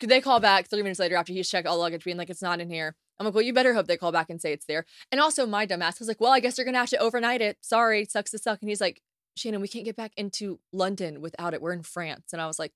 they 0.00 0.20
call 0.20 0.40
back 0.40 0.68
three 0.68 0.82
minutes 0.82 1.00
later 1.00 1.16
after 1.16 1.32
he's 1.32 1.48
checked 1.48 1.66
all 1.66 1.78
luggage, 1.78 2.04
being 2.04 2.16
like, 2.16 2.30
it's 2.30 2.42
not 2.42 2.60
in 2.60 2.70
here. 2.70 2.96
I'm 3.18 3.26
like, 3.26 3.34
well, 3.34 3.42
you 3.42 3.52
better 3.52 3.74
hope 3.74 3.86
they 3.86 3.98
call 3.98 4.12
back 4.12 4.30
and 4.30 4.40
say 4.40 4.52
it's 4.52 4.64
there. 4.64 4.86
And 5.12 5.20
also, 5.20 5.46
my 5.46 5.66
dumbass 5.66 5.98
was 5.98 6.08
like, 6.08 6.20
well, 6.20 6.32
I 6.32 6.40
guess 6.40 6.56
you're 6.56 6.64
gonna 6.64 6.78
have 6.78 6.90
to 6.90 6.98
overnight 6.98 7.42
it. 7.42 7.58
Sorry, 7.60 8.04
sucks 8.06 8.30
to 8.30 8.38
suck. 8.38 8.60
And 8.62 8.68
he's 8.68 8.80
like, 8.80 9.02
Shannon, 9.36 9.60
we 9.60 9.68
can't 9.68 9.84
get 9.84 9.96
back 9.96 10.12
into 10.16 10.58
London 10.72 11.20
without 11.20 11.54
it. 11.54 11.62
We're 11.62 11.72
in 11.72 11.82
France. 11.82 12.32
And 12.32 12.40
I 12.40 12.46
was 12.46 12.58
like, 12.58 12.72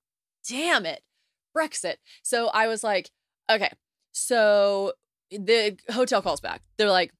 damn 0.47 0.85
it, 0.85 1.01
Brexit. 1.55 1.95
So 2.23 2.47
I 2.49 2.67
was 2.67 2.83
like, 2.83 3.09
okay. 3.49 3.71
So 4.11 4.93
the 5.31 5.77
hotel 5.89 6.21
calls 6.21 6.41
back. 6.41 6.61
They're 6.77 6.89
like, 6.89 7.11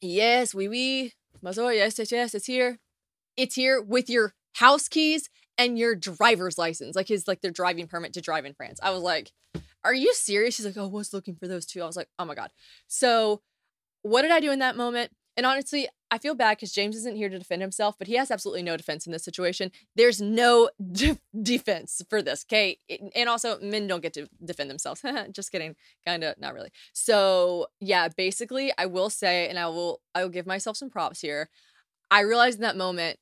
yes, 0.00 0.54
we, 0.54 0.68
oui, 0.68 1.12
oui. 1.12 1.12
Mazo, 1.44 1.74
yes, 1.74 1.98
yes, 1.98 2.10
yes, 2.10 2.34
it's 2.34 2.46
here. 2.46 2.78
It's 3.36 3.54
here 3.56 3.82
with 3.82 4.08
your 4.08 4.34
house 4.54 4.88
keys 4.88 5.28
and 5.58 5.78
your 5.78 5.94
driver's 5.94 6.58
license, 6.58 6.96
like 6.96 7.08
his 7.08 7.28
like 7.28 7.40
their 7.40 7.50
driving 7.50 7.86
permit 7.86 8.12
to 8.14 8.20
drive 8.20 8.44
in 8.44 8.54
France. 8.54 8.80
I 8.82 8.90
was 8.90 9.02
like, 9.02 9.32
"Are 9.84 9.94
you 9.94 10.12
serious?" 10.14 10.54
She's 10.54 10.66
like, 10.66 10.76
"Oh, 10.76 10.84
I 10.84 10.90
was 10.90 11.12
looking 11.12 11.36
for 11.36 11.48
those 11.48 11.66
too." 11.66 11.82
I 11.82 11.86
was 11.86 11.96
like, 11.96 12.08
"Oh 12.18 12.24
my 12.24 12.34
god." 12.34 12.50
So, 12.88 13.42
what 14.02 14.22
did 14.22 14.30
I 14.30 14.40
do 14.40 14.50
in 14.52 14.58
that 14.60 14.76
moment? 14.76 15.12
And 15.36 15.46
honestly, 15.46 15.88
I 16.10 16.18
feel 16.18 16.36
bad 16.36 16.58
because 16.58 16.72
James 16.72 16.94
isn't 16.94 17.16
here 17.16 17.28
to 17.28 17.38
defend 17.38 17.60
himself, 17.60 17.96
but 17.98 18.06
he 18.06 18.14
has 18.14 18.30
absolutely 18.30 18.62
no 18.62 18.76
defense 18.76 19.04
in 19.04 19.12
this 19.12 19.24
situation. 19.24 19.72
There's 19.96 20.20
no 20.20 20.70
de- 20.92 21.18
defense 21.42 22.02
for 22.08 22.22
this, 22.22 22.44
okay? 22.48 22.78
And 23.16 23.28
also, 23.28 23.58
men 23.60 23.88
don't 23.88 24.02
get 24.02 24.12
to 24.14 24.28
defend 24.44 24.70
themselves. 24.70 25.02
Just 25.32 25.50
kidding, 25.50 25.74
kind 26.06 26.22
of, 26.22 26.38
not 26.38 26.54
really. 26.54 26.70
So 26.92 27.66
yeah, 27.80 28.08
basically, 28.08 28.72
I 28.78 28.86
will 28.86 29.10
say, 29.10 29.48
and 29.48 29.58
I 29.58 29.66
will, 29.66 30.00
I 30.14 30.22
will 30.22 30.30
give 30.30 30.46
myself 30.46 30.76
some 30.76 30.88
props 30.88 31.20
here. 31.20 31.48
I 32.12 32.20
realized 32.20 32.58
in 32.58 32.62
that 32.62 32.76
moment 32.76 33.18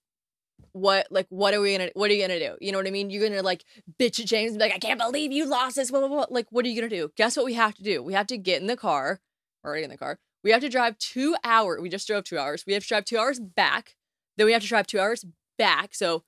what 0.73 1.07
like 1.11 1.27
what 1.29 1.55
are 1.55 1.61
we 1.61 1.77
gonna 1.77 1.91
what 1.95 2.11
are 2.11 2.15
you 2.15 2.23
gonna 2.23 2.39
do? 2.39 2.57
You 2.61 2.73
know 2.73 2.79
what 2.79 2.87
i 2.87 2.91
mean? 2.91 3.11
You're 3.11 3.29
gonna 3.29 3.43
like 3.43 3.65
bitch 3.99 4.21
at 4.21 4.27
james 4.27 4.57
like 4.57 4.73
i 4.73 4.79
can't 4.79 4.99
believe 4.99 5.33
you 5.33 5.47
lost 5.47 5.77
this 5.77 5.91
blah, 5.91 6.01
blah, 6.01 6.09
blah. 6.09 6.27
like 6.31 6.47
what 6.51 6.65
are 6.65 6.69
you 6.69 6.81
gonna 6.81 6.89
do? 6.89 7.11
Guess 7.17 7.37
what 7.37 7.47
we 7.47 7.55
have 7.55 7.75
to 7.75 7.83
do? 7.83 8.03
We 8.03 8.15
have 8.15 8.27
to 8.29 8.39
get 8.39 8.61
in 8.61 8.67
the 8.67 8.77
car 8.77 9.21
already 9.65 9.85
in 9.85 9.91
the 9.91 9.99
car. 9.99 10.19
We 10.45 10.51
have 10.51 10.61
to 10.63 10.69
drive 10.69 10.99
two 10.99 11.37
hours 11.45 11.81
we 11.81 11.89
just 11.89 12.07
drove 12.07 12.25
two 12.25 12.39
hours. 12.39 12.65
We 12.67 12.73
have 12.75 12.83
to 12.83 12.89
drive 12.89 13.05
two 13.05 13.19
hours 13.19 13.41
back. 13.41 13.97
Then 14.37 14.47
we 14.47 14.53
have 14.53 14.63
to 14.63 14.69
drive 14.69 14.87
two 14.87 15.01
hours 15.01 15.25
back. 15.59 15.95
So 15.95 16.25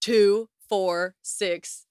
two 0.00 0.48
four 0.68 1.14
six. 1.22 1.86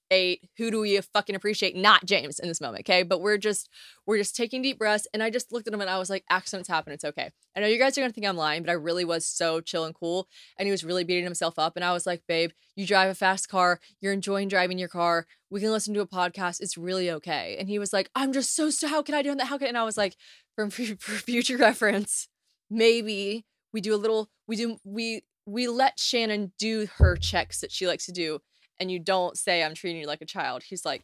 Who 0.58 0.70
do 0.70 0.80
we 0.80 1.00
fucking 1.00 1.34
appreciate? 1.34 1.76
Not 1.76 2.04
James 2.04 2.38
in 2.38 2.48
this 2.48 2.60
moment, 2.60 2.80
okay? 2.82 3.02
But 3.02 3.20
we're 3.20 3.38
just 3.38 3.68
we're 4.06 4.18
just 4.18 4.36
taking 4.36 4.62
deep 4.62 4.78
breaths. 4.78 5.06
And 5.12 5.22
I 5.22 5.30
just 5.30 5.52
looked 5.52 5.66
at 5.66 5.74
him 5.74 5.80
and 5.80 5.90
I 5.90 5.98
was 5.98 6.10
like, 6.10 6.24
accidents 6.28 6.68
happen. 6.68 6.92
It's 6.92 7.04
okay. 7.04 7.30
I 7.56 7.60
know 7.60 7.66
you 7.66 7.78
guys 7.78 7.96
are 7.96 8.00
gonna 8.00 8.12
think 8.12 8.26
I'm 8.26 8.36
lying, 8.36 8.62
but 8.62 8.70
I 8.70 8.74
really 8.74 9.04
was 9.04 9.26
so 9.26 9.60
chill 9.60 9.84
and 9.84 9.94
cool. 9.94 10.28
And 10.58 10.66
he 10.66 10.70
was 10.70 10.84
really 10.84 11.04
beating 11.04 11.24
himself 11.24 11.58
up. 11.58 11.74
And 11.76 11.84
I 11.84 11.92
was 11.92 12.06
like, 12.06 12.22
babe, 12.28 12.50
you 12.76 12.86
drive 12.86 13.10
a 13.10 13.14
fast 13.14 13.48
car. 13.48 13.80
You're 14.00 14.12
enjoying 14.12 14.48
driving 14.48 14.78
your 14.78 14.88
car. 14.88 15.26
We 15.50 15.60
can 15.60 15.70
listen 15.70 15.94
to 15.94 16.00
a 16.00 16.06
podcast. 16.06 16.60
It's 16.60 16.78
really 16.78 17.10
okay. 17.10 17.56
And 17.58 17.68
he 17.68 17.78
was 17.78 17.92
like, 17.92 18.10
I'm 18.14 18.32
just 18.32 18.54
so 18.54 18.70
so. 18.70 18.88
How 18.88 19.02
can 19.02 19.14
I 19.14 19.22
do 19.22 19.34
that? 19.34 19.46
How 19.46 19.58
can? 19.58 19.68
And 19.68 19.78
I 19.78 19.84
was 19.84 19.96
like, 19.96 20.16
for 20.54 20.68
future 20.70 21.56
reference, 21.58 22.28
maybe 22.70 23.44
we 23.72 23.80
do 23.80 23.94
a 23.94 23.96
little. 23.96 24.28
We 24.46 24.56
do 24.56 24.78
we 24.84 25.22
we 25.46 25.68
let 25.68 25.98
Shannon 25.98 26.52
do 26.58 26.86
her 26.98 27.16
checks 27.16 27.60
that 27.60 27.72
she 27.72 27.86
likes 27.86 28.06
to 28.06 28.12
do 28.12 28.40
and 28.80 28.90
you 28.90 28.98
don't 28.98 29.36
say 29.36 29.62
I'm 29.62 29.74
treating 29.74 30.00
you 30.00 30.06
like 30.06 30.22
a 30.22 30.26
child, 30.26 30.62
he's 30.62 30.84
like, 30.84 31.02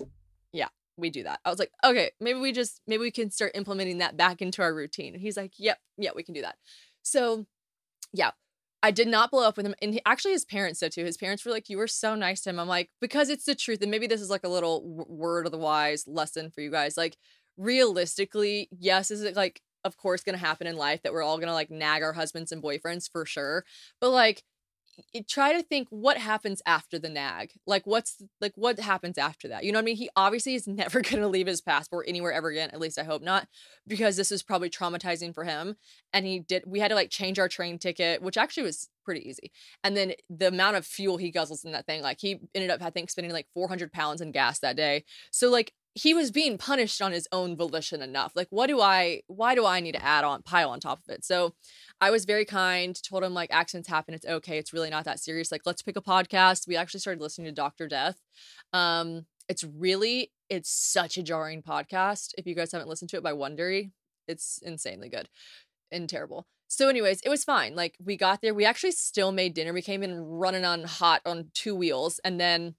yeah, 0.52 0.68
we 0.96 1.10
do 1.10 1.22
that. 1.22 1.40
I 1.44 1.50
was 1.50 1.58
like, 1.58 1.70
okay, 1.84 2.10
maybe 2.20 2.38
we 2.38 2.52
just 2.52 2.80
maybe 2.86 3.02
we 3.02 3.10
can 3.10 3.30
start 3.30 3.52
implementing 3.54 3.98
that 3.98 4.16
back 4.16 4.42
into 4.42 4.62
our 4.62 4.74
routine. 4.74 5.14
And 5.14 5.22
he's 5.22 5.36
like, 5.36 5.52
yep, 5.58 5.78
yeah, 5.96 6.10
we 6.14 6.22
can 6.22 6.34
do 6.34 6.42
that. 6.42 6.56
So, 7.02 7.46
yeah, 8.12 8.32
I 8.82 8.90
did 8.90 9.08
not 9.08 9.30
blow 9.30 9.46
up 9.46 9.56
with 9.56 9.66
him. 9.66 9.74
And 9.82 9.94
he, 9.94 10.00
actually, 10.06 10.32
his 10.32 10.44
parents 10.44 10.80
said 10.80 10.92
too. 10.92 11.04
His 11.04 11.16
parents 11.16 11.44
were 11.44 11.50
like, 11.50 11.68
You 11.68 11.78
were 11.78 11.88
so 11.88 12.14
nice 12.14 12.40
to 12.42 12.50
him. 12.50 12.60
I'm 12.60 12.68
like, 12.68 12.90
Because 13.00 13.28
it's 13.28 13.44
the 13.44 13.54
truth. 13.54 13.82
And 13.82 13.90
maybe 13.90 14.06
this 14.06 14.20
is 14.20 14.30
like 14.30 14.44
a 14.44 14.48
little 14.48 14.82
word 14.84 15.46
of 15.46 15.52
the 15.52 15.58
wise 15.58 16.04
lesson 16.06 16.50
for 16.50 16.60
you 16.60 16.70
guys. 16.70 16.96
Like, 16.96 17.16
realistically, 17.56 18.68
yes, 18.78 19.10
is 19.10 19.22
it 19.22 19.36
like, 19.36 19.62
of 19.84 19.96
course, 19.96 20.22
to 20.22 20.36
happen 20.36 20.66
in 20.66 20.76
life 20.76 21.02
that 21.02 21.12
we're 21.12 21.22
all 21.22 21.40
to 21.40 21.52
like 21.52 21.70
nag 21.70 22.02
our 22.02 22.12
husbands 22.12 22.52
and 22.52 22.62
boyfriends 22.62 23.10
for 23.10 23.26
sure. 23.26 23.64
But 24.00 24.10
like, 24.10 24.44
try 25.28 25.52
to 25.52 25.62
think 25.62 25.88
what 25.90 26.18
happens 26.18 26.62
after 26.66 26.98
the 26.98 27.08
nag 27.08 27.50
like 27.66 27.86
what's 27.86 28.22
like 28.40 28.52
what 28.56 28.78
happens 28.78 29.18
after 29.18 29.48
that 29.48 29.64
you 29.64 29.72
know 29.72 29.78
what 29.78 29.82
i 29.82 29.86
mean? 29.86 29.96
He 29.96 30.10
obviously 30.16 30.54
is 30.54 30.66
never 30.68 31.00
going 31.00 31.22
to 31.22 31.28
leave 31.28 31.46
his 31.46 31.60
passport 31.60 32.06
anywhere 32.08 32.32
ever 32.32 32.48
again 32.48 32.70
at 32.70 32.80
least 32.80 32.98
i 32.98 33.04
hope 33.04 33.22
not 33.22 33.48
because 33.86 34.16
this 34.16 34.32
is 34.32 34.42
probably 34.42 34.70
traumatizing 34.70 35.34
for 35.34 35.44
him 35.44 35.76
and 36.12 36.26
he 36.26 36.40
did 36.40 36.64
we 36.66 36.80
had 36.80 36.88
to 36.88 36.94
like 36.94 37.10
change 37.10 37.38
our 37.38 37.48
train 37.48 37.78
ticket 37.78 38.22
which 38.22 38.36
actually 38.36 38.62
was 38.62 38.88
pretty 39.04 39.26
easy 39.28 39.50
and 39.82 39.96
then 39.96 40.12
the 40.28 40.48
amount 40.48 40.76
of 40.76 40.84
fuel 40.84 41.16
he 41.16 41.32
guzzles 41.32 41.64
in 41.64 41.72
that 41.72 41.86
thing 41.86 42.02
like 42.02 42.18
he 42.20 42.40
ended 42.54 42.70
up 42.70 42.82
i 42.82 42.90
think 42.90 43.10
spending 43.10 43.32
like 43.32 43.46
400 43.54 43.92
pounds 43.92 44.20
in 44.20 44.32
gas 44.32 44.58
that 44.58 44.76
day 44.76 45.04
so 45.30 45.50
like 45.50 45.72
he 45.94 46.14
was 46.14 46.30
being 46.30 46.58
punished 46.58 47.02
on 47.02 47.12
his 47.12 47.26
own 47.32 47.56
volition 47.56 48.02
enough 48.02 48.32
like 48.34 48.46
what 48.50 48.68
do 48.68 48.80
i 48.80 49.22
why 49.26 49.54
do 49.54 49.66
i 49.66 49.80
need 49.80 49.92
to 49.92 50.04
add 50.04 50.24
on 50.24 50.42
pile 50.42 50.70
on 50.70 50.80
top 50.80 50.98
of 50.98 51.12
it 51.12 51.24
so 51.24 51.54
I 52.00 52.10
was 52.10 52.24
very 52.24 52.44
kind, 52.44 53.00
told 53.02 53.24
him 53.24 53.34
like 53.34 53.50
accidents 53.52 53.88
happen. 53.88 54.14
It's 54.14 54.26
okay. 54.26 54.58
It's 54.58 54.72
really 54.72 54.90
not 54.90 55.04
that 55.04 55.20
serious. 55.20 55.50
Like, 55.50 55.62
let's 55.66 55.82
pick 55.82 55.96
a 55.96 56.02
podcast. 56.02 56.68
We 56.68 56.76
actually 56.76 57.00
started 57.00 57.20
listening 57.20 57.46
to 57.46 57.52
Dr. 57.52 57.88
Death. 57.88 58.20
Um, 58.72 59.26
it's 59.48 59.64
really, 59.64 60.30
it's 60.48 60.70
such 60.70 61.16
a 61.16 61.22
jarring 61.22 61.62
podcast. 61.62 62.34
If 62.38 62.46
you 62.46 62.54
guys 62.54 62.72
haven't 62.72 62.88
listened 62.88 63.10
to 63.10 63.16
it 63.16 63.22
by 63.22 63.32
Wondery, 63.32 63.90
it's 64.28 64.60
insanely 64.62 65.08
good 65.08 65.28
and 65.90 66.08
terrible. 66.08 66.46
So, 66.68 66.88
anyways, 66.88 67.22
it 67.22 67.30
was 67.30 67.44
fine. 67.44 67.74
Like, 67.74 67.96
we 68.04 68.16
got 68.16 68.42
there. 68.42 68.54
We 68.54 68.66
actually 68.66 68.92
still 68.92 69.32
made 69.32 69.54
dinner. 69.54 69.72
We 69.72 69.82
came 69.82 70.02
in 70.02 70.20
running 70.20 70.66
on 70.66 70.84
hot 70.84 71.22
on 71.24 71.50
two 71.54 71.74
wheels 71.74 72.20
and 72.24 72.38
then 72.38 72.74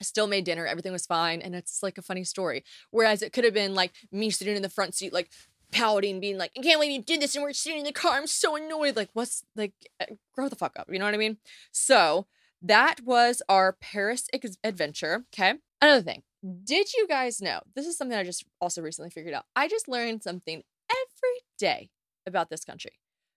still 0.00 0.28
made 0.28 0.44
dinner. 0.44 0.66
Everything 0.66 0.92
was 0.92 1.06
fine. 1.06 1.40
And 1.40 1.54
it's 1.54 1.82
like 1.82 1.98
a 1.98 2.02
funny 2.02 2.24
story. 2.24 2.64
Whereas 2.90 3.22
it 3.22 3.32
could 3.32 3.44
have 3.44 3.54
been 3.54 3.74
like 3.74 3.92
me 4.12 4.30
sitting 4.30 4.56
in 4.56 4.62
the 4.62 4.68
front 4.68 4.94
seat, 4.94 5.12
like 5.12 5.30
pouting, 5.74 6.20
being 6.20 6.38
like, 6.38 6.52
I 6.56 6.62
can't 6.62 6.80
believe 6.80 6.92
you 6.92 7.02
did 7.02 7.20
this, 7.20 7.34
and 7.34 7.42
we're 7.42 7.52
sitting 7.52 7.80
in 7.80 7.84
the 7.84 7.92
car. 7.92 8.16
I'm 8.16 8.26
so 8.26 8.56
annoyed. 8.56 8.96
Like, 8.96 9.10
what's 9.12 9.44
like, 9.56 9.72
eh, 10.00 10.14
grow 10.32 10.48
the 10.48 10.56
fuck 10.56 10.78
up. 10.78 10.88
You 10.90 10.98
know 10.98 11.04
what 11.04 11.14
I 11.14 11.18
mean? 11.18 11.38
So 11.72 12.26
that 12.62 13.00
was 13.04 13.42
our 13.48 13.76
Paris 13.80 14.28
adventure. 14.62 15.24
Okay. 15.34 15.54
Another 15.82 16.02
thing. 16.02 16.22
Did 16.62 16.94
you 16.94 17.06
guys 17.08 17.42
know? 17.42 17.60
This 17.74 17.86
is 17.86 17.98
something 17.98 18.16
I 18.16 18.22
just 18.22 18.44
also 18.60 18.80
recently 18.82 19.10
figured 19.10 19.34
out. 19.34 19.44
I 19.56 19.66
just 19.68 19.88
learned 19.88 20.22
something 20.22 20.62
every 20.90 21.40
day 21.58 21.90
about 22.26 22.50
this 22.50 22.64
country. 22.64 22.92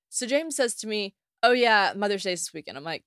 So 0.09 0.27
James 0.27 0.55
says 0.55 0.75
to 0.75 0.87
me, 0.87 1.15
Oh, 1.43 1.51
yeah, 1.51 1.93
Mother's 1.95 2.23
Day 2.23 2.33
this 2.33 2.51
weekend. 2.51 2.77
I'm 2.77 2.83
like, 2.83 3.03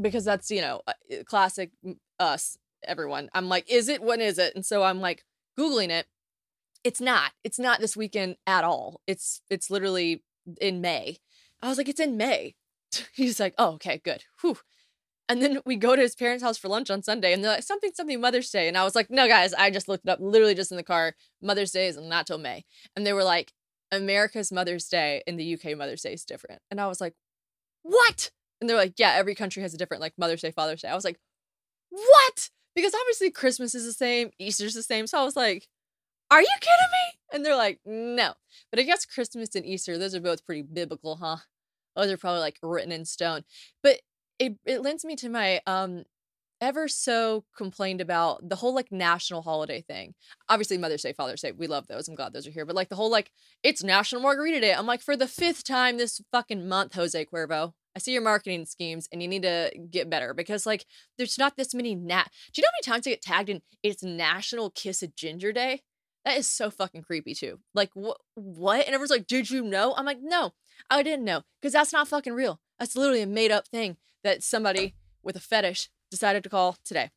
because 0.00 0.24
that's, 0.24 0.50
you 0.50 0.62
know, 0.62 0.80
classic 1.26 1.70
us, 2.18 2.56
everyone. 2.84 3.28
I'm 3.34 3.48
like, 3.48 3.70
Is 3.70 3.88
it? 3.88 4.02
When 4.02 4.20
is 4.20 4.38
it? 4.38 4.54
And 4.54 4.64
so 4.64 4.82
I'm 4.82 5.00
like, 5.00 5.24
Googling 5.58 5.90
it 5.90 6.06
it's 6.86 7.00
not. 7.00 7.32
It's 7.42 7.58
not 7.58 7.80
this 7.80 7.96
weekend 7.96 8.36
at 8.46 8.62
all. 8.62 9.00
It's 9.08 9.40
it's 9.50 9.70
literally 9.70 10.22
in 10.60 10.80
May. 10.80 11.18
I 11.60 11.68
was 11.68 11.78
like, 11.78 11.88
it's 11.88 11.98
in 11.98 12.16
May. 12.16 12.54
He's 13.12 13.40
like, 13.40 13.54
oh, 13.58 13.72
okay, 13.72 14.00
good. 14.04 14.22
Whew. 14.40 14.58
And 15.28 15.42
then 15.42 15.58
we 15.66 15.74
go 15.74 15.96
to 15.96 16.02
his 16.02 16.14
parents' 16.14 16.44
house 16.44 16.56
for 16.56 16.68
lunch 16.68 16.88
on 16.88 17.02
Sunday, 17.02 17.32
and 17.32 17.42
they're 17.42 17.50
like, 17.50 17.64
something, 17.64 17.90
something 17.92 18.20
Mother's 18.20 18.48
Day. 18.50 18.68
And 18.68 18.78
I 18.78 18.84
was 18.84 18.94
like, 18.94 19.10
no, 19.10 19.26
guys, 19.26 19.52
I 19.52 19.70
just 19.70 19.88
looked 19.88 20.06
it 20.06 20.10
up 20.10 20.20
literally 20.20 20.54
just 20.54 20.70
in 20.70 20.76
the 20.76 20.84
car. 20.84 21.16
Mother's 21.42 21.72
Day 21.72 21.88
is 21.88 21.96
not 21.96 22.28
till 22.28 22.38
May. 22.38 22.64
And 22.94 23.04
they 23.04 23.12
were 23.12 23.24
like, 23.24 23.52
America's 23.90 24.52
Mother's 24.52 24.86
Day 24.86 25.24
and 25.26 25.38
the 25.38 25.54
UK 25.54 25.76
Mother's 25.76 26.02
Day 26.02 26.12
is 26.12 26.24
different. 26.24 26.62
And 26.70 26.80
I 26.80 26.86
was 26.86 27.00
like, 27.00 27.14
what? 27.82 28.30
And 28.60 28.70
they're 28.70 28.76
like, 28.76 28.94
yeah, 28.98 29.14
every 29.16 29.34
country 29.34 29.62
has 29.62 29.74
a 29.74 29.76
different 29.76 30.00
like 30.00 30.14
Mother's 30.16 30.42
Day, 30.42 30.52
Father's 30.52 30.82
Day. 30.82 30.88
I 30.88 30.94
was 30.94 31.04
like, 31.04 31.18
what? 31.90 32.50
Because 32.76 32.94
obviously 32.94 33.32
Christmas 33.32 33.74
is 33.74 33.84
the 33.84 33.92
same, 33.92 34.30
Easter's 34.38 34.74
the 34.74 34.82
same. 34.84 35.08
So 35.08 35.18
I 35.18 35.24
was 35.24 35.34
like, 35.34 35.66
are 36.30 36.40
you 36.40 36.56
kidding 36.60 36.76
me? 36.92 37.18
And 37.32 37.44
they're 37.44 37.56
like, 37.56 37.80
no. 37.84 38.34
But 38.70 38.80
I 38.80 38.82
guess 38.82 39.04
Christmas 39.04 39.54
and 39.54 39.66
Easter, 39.66 39.98
those 39.98 40.14
are 40.14 40.20
both 40.20 40.44
pretty 40.44 40.62
biblical, 40.62 41.16
huh? 41.16 41.38
Those 41.94 42.10
are 42.10 42.16
probably 42.16 42.40
like 42.40 42.58
written 42.62 42.92
in 42.92 43.04
stone. 43.04 43.42
But 43.82 44.00
it, 44.38 44.56
it 44.64 44.82
lends 44.82 45.04
me 45.04 45.16
to 45.16 45.28
my 45.28 45.60
um 45.66 46.04
ever 46.60 46.88
so 46.88 47.44
complained 47.56 48.00
about 48.00 48.48
the 48.48 48.56
whole 48.56 48.74
like 48.74 48.90
national 48.90 49.42
holiday 49.42 49.82
thing. 49.82 50.14
Obviously, 50.48 50.78
Mother's 50.78 51.02
Day, 51.02 51.12
Father's 51.12 51.42
Day, 51.42 51.52
we 51.52 51.66
love 51.66 51.86
those. 51.86 52.08
I'm 52.08 52.14
glad 52.14 52.32
those 52.32 52.46
are 52.46 52.50
here. 52.50 52.64
But 52.64 52.76
like 52.76 52.88
the 52.88 52.96
whole 52.96 53.10
like, 53.10 53.30
it's 53.62 53.82
National 53.82 54.22
Margarita 54.22 54.60
Day. 54.60 54.74
I'm 54.74 54.86
like, 54.86 55.02
for 55.02 55.16
the 55.16 55.28
fifth 55.28 55.64
time 55.64 55.98
this 55.98 56.20
fucking 56.32 56.68
month, 56.68 56.94
Jose 56.94 57.26
Cuervo. 57.26 57.72
I 57.94 57.98
see 57.98 58.12
your 58.12 58.22
marketing 58.22 58.66
schemes 58.66 59.08
and 59.10 59.22
you 59.22 59.28
need 59.28 59.42
to 59.42 59.70
get 59.90 60.10
better 60.10 60.34
because 60.34 60.66
like 60.66 60.84
there's 61.16 61.38
not 61.38 61.56
this 61.56 61.72
many 61.72 61.94
nat. 61.94 62.28
Do 62.52 62.60
you 62.60 62.62
know 62.62 62.68
how 62.68 62.76
many 62.76 62.94
times 62.94 63.06
I 63.06 63.10
get 63.10 63.22
tagged 63.22 63.48
in 63.48 63.62
it's 63.82 64.02
National 64.02 64.68
Kiss 64.70 65.02
a 65.02 65.08
Ginger 65.08 65.50
Day? 65.50 65.80
That 66.26 66.38
is 66.38 66.50
so 66.50 66.72
fucking 66.72 67.02
creepy 67.02 67.34
too. 67.34 67.60
Like 67.72 67.90
what 67.94 68.18
what? 68.34 68.84
And 68.84 68.88
everyone's 68.88 69.12
like, 69.12 69.28
"Did 69.28 69.48
you 69.48 69.62
know?" 69.62 69.94
I'm 69.96 70.04
like, 70.04 70.18
"No, 70.20 70.54
I 70.90 71.04
didn't 71.04 71.24
know." 71.24 71.42
Cuz 71.62 71.72
that's 71.72 71.92
not 71.92 72.08
fucking 72.08 72.32
real. 72.32 72.60
That's 72.80 72.96
literally 72.96 73.22
a 73.22 73.26
made 73.26 73.52
up 73.52 73.68
thing 73.68 73.96
that 74.24 74.42
somebody 74.42 74.96
with 75.22 75.36
a 75.36 75.40
fetish 75.40 75.88
decided 76.10 76.42
to 76.42 76.48
call 76.48 76.78
today. 76.84 77.10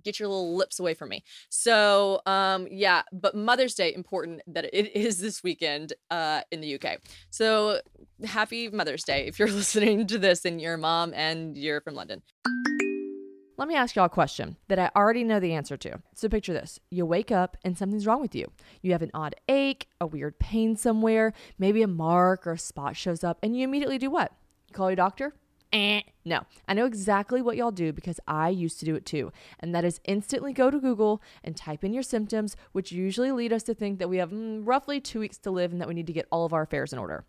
Get 0.00 0.20
your 0.20 0.28
little 0.28 0.54
lips 0.54 0.78
away 0.78 0.94
from 0.94 1.08
me. 1.08 1.24
So, 1.48 2.22
um 2.24 2.68
yeah, 2.70 3.02
but 3.12 3.34
Mother's 3.34 3.74
Day 3.74 3.92
important 3.92 4.42
that 4.46 4.64
it 4.72 4.94
is 4.96 5.18
this 5.18 5.42
weekend 5.42 5.94
uh 6.12 6.42
in 6.52 6.60
the 6.60 6.76
UK. 6.76 7.00
So, 7.30 7.80
happy 8.24 8.68
Mother's 8.68 9.02
Day 9.02 9.26
if 9.26 9.40
you're 9.40 9.48
listening 9.62 10.06
to 10.06 10.18
this 10.18 10.44
and 10.44 10.60
you're 10.60 10.74
a 10.74 10.78
mom 10.78 11.12
and 11.14 11.56
you're 11.56 11.80
from 11.80 11.96
London. 11.96 12.22
Let 13.58 13.68
me 13.68 13.74
ask 13.74 13.96
y'all 13.96 14.04
a 14.04 14.10
question 14.10 14.56
that 14.68 14.78
I 14.78 14.90
already 14.94 15.24
know 15.24 15.40
the 15.40 15.54
answer 15.54 15.78
to. 15.78 16.02
So 16.14 16.28
picture 16.28 16.52
this. 16.52 16.78
You 16.90 17.06
wake 17.06 17.32
up 17.32 17.56
and 17.64 17.76
something's 17.76 18.06
wrong 18.06 18.20
with 18.20 18.34
you. 18.34 18.52
You 18.82 18.92
have 18.92 19.00
an 19.00 19.10
odd 19.14 19.34
ache, 19.48 19.88
a 19.98 20.06
weird 20.06 20.38
pain 20.38 20.76
somewhere, 20.76 21.32
maybe 21.58 21.80
a 21.80 21.88
mark 21.88 22.46
or 22.46 22.52
a 22.52 22.58
spot 22.58 22.96
shows 22.96 23.24
up, 23.24 23.38
and 23.42 23.56
you 23.56 23.64
immediately 23.64 23.96
do 23.96 24.10
what? 24.10 24.32
You 24.68 24.74
call 24.74 24.90
your 24.90 24.96
doctor? 24.96 25.34
Eh. 25.72 26.02
No, 26.26 26.42
I 26.68 26.74
know 26.74 26.84
exactly 26.84 27.40
what 27.40 27.56
y'all 27.56 27.70
do 27.70 27.94
because 27.94 28.20
I 28.28 28.50
used 28.50 28.78
to 28.80 28.84
do 28.84 28.94
it 28.94 29.06
too. 29.06 29.32
And 29.58 29.74
that 29.74 29.86
is 29.86 30.00
instantly 30.04 30.52
go 30.52 30.70
to 30.70 30.78
Google 30.78 31.22
and 31.42 31.56
type 31.56 31.82
in 31.82 31.94
your 31.94 32.02
symptoms, 32.02 32.56
which 32.72 32.92
usually 32.92 33.32
lead 33.32 33.54
us 33.54 33.62
to 33.64 33.74
think 33.74 33.98
that 33.98 34.08
we 34.10 34.18
have 34.18 34.32
mm, 34.32 34.60
roughly 34.64 35.00
two 35.00 35.20
weeks 35.20 35.38
to 35.38 35.50
live 35.50 35.72
and 35.72 35.80
that 35.80 35.88
we 35.88 35.94
need 35.94 36.06
to 36.08 36.12
get 36.12 36.28
all 36.30 36.44
of 36.44 36.52
our 36.52 36.62
affairs 36.62 36.92
in 36.92 36.98
order. 36.98 37.24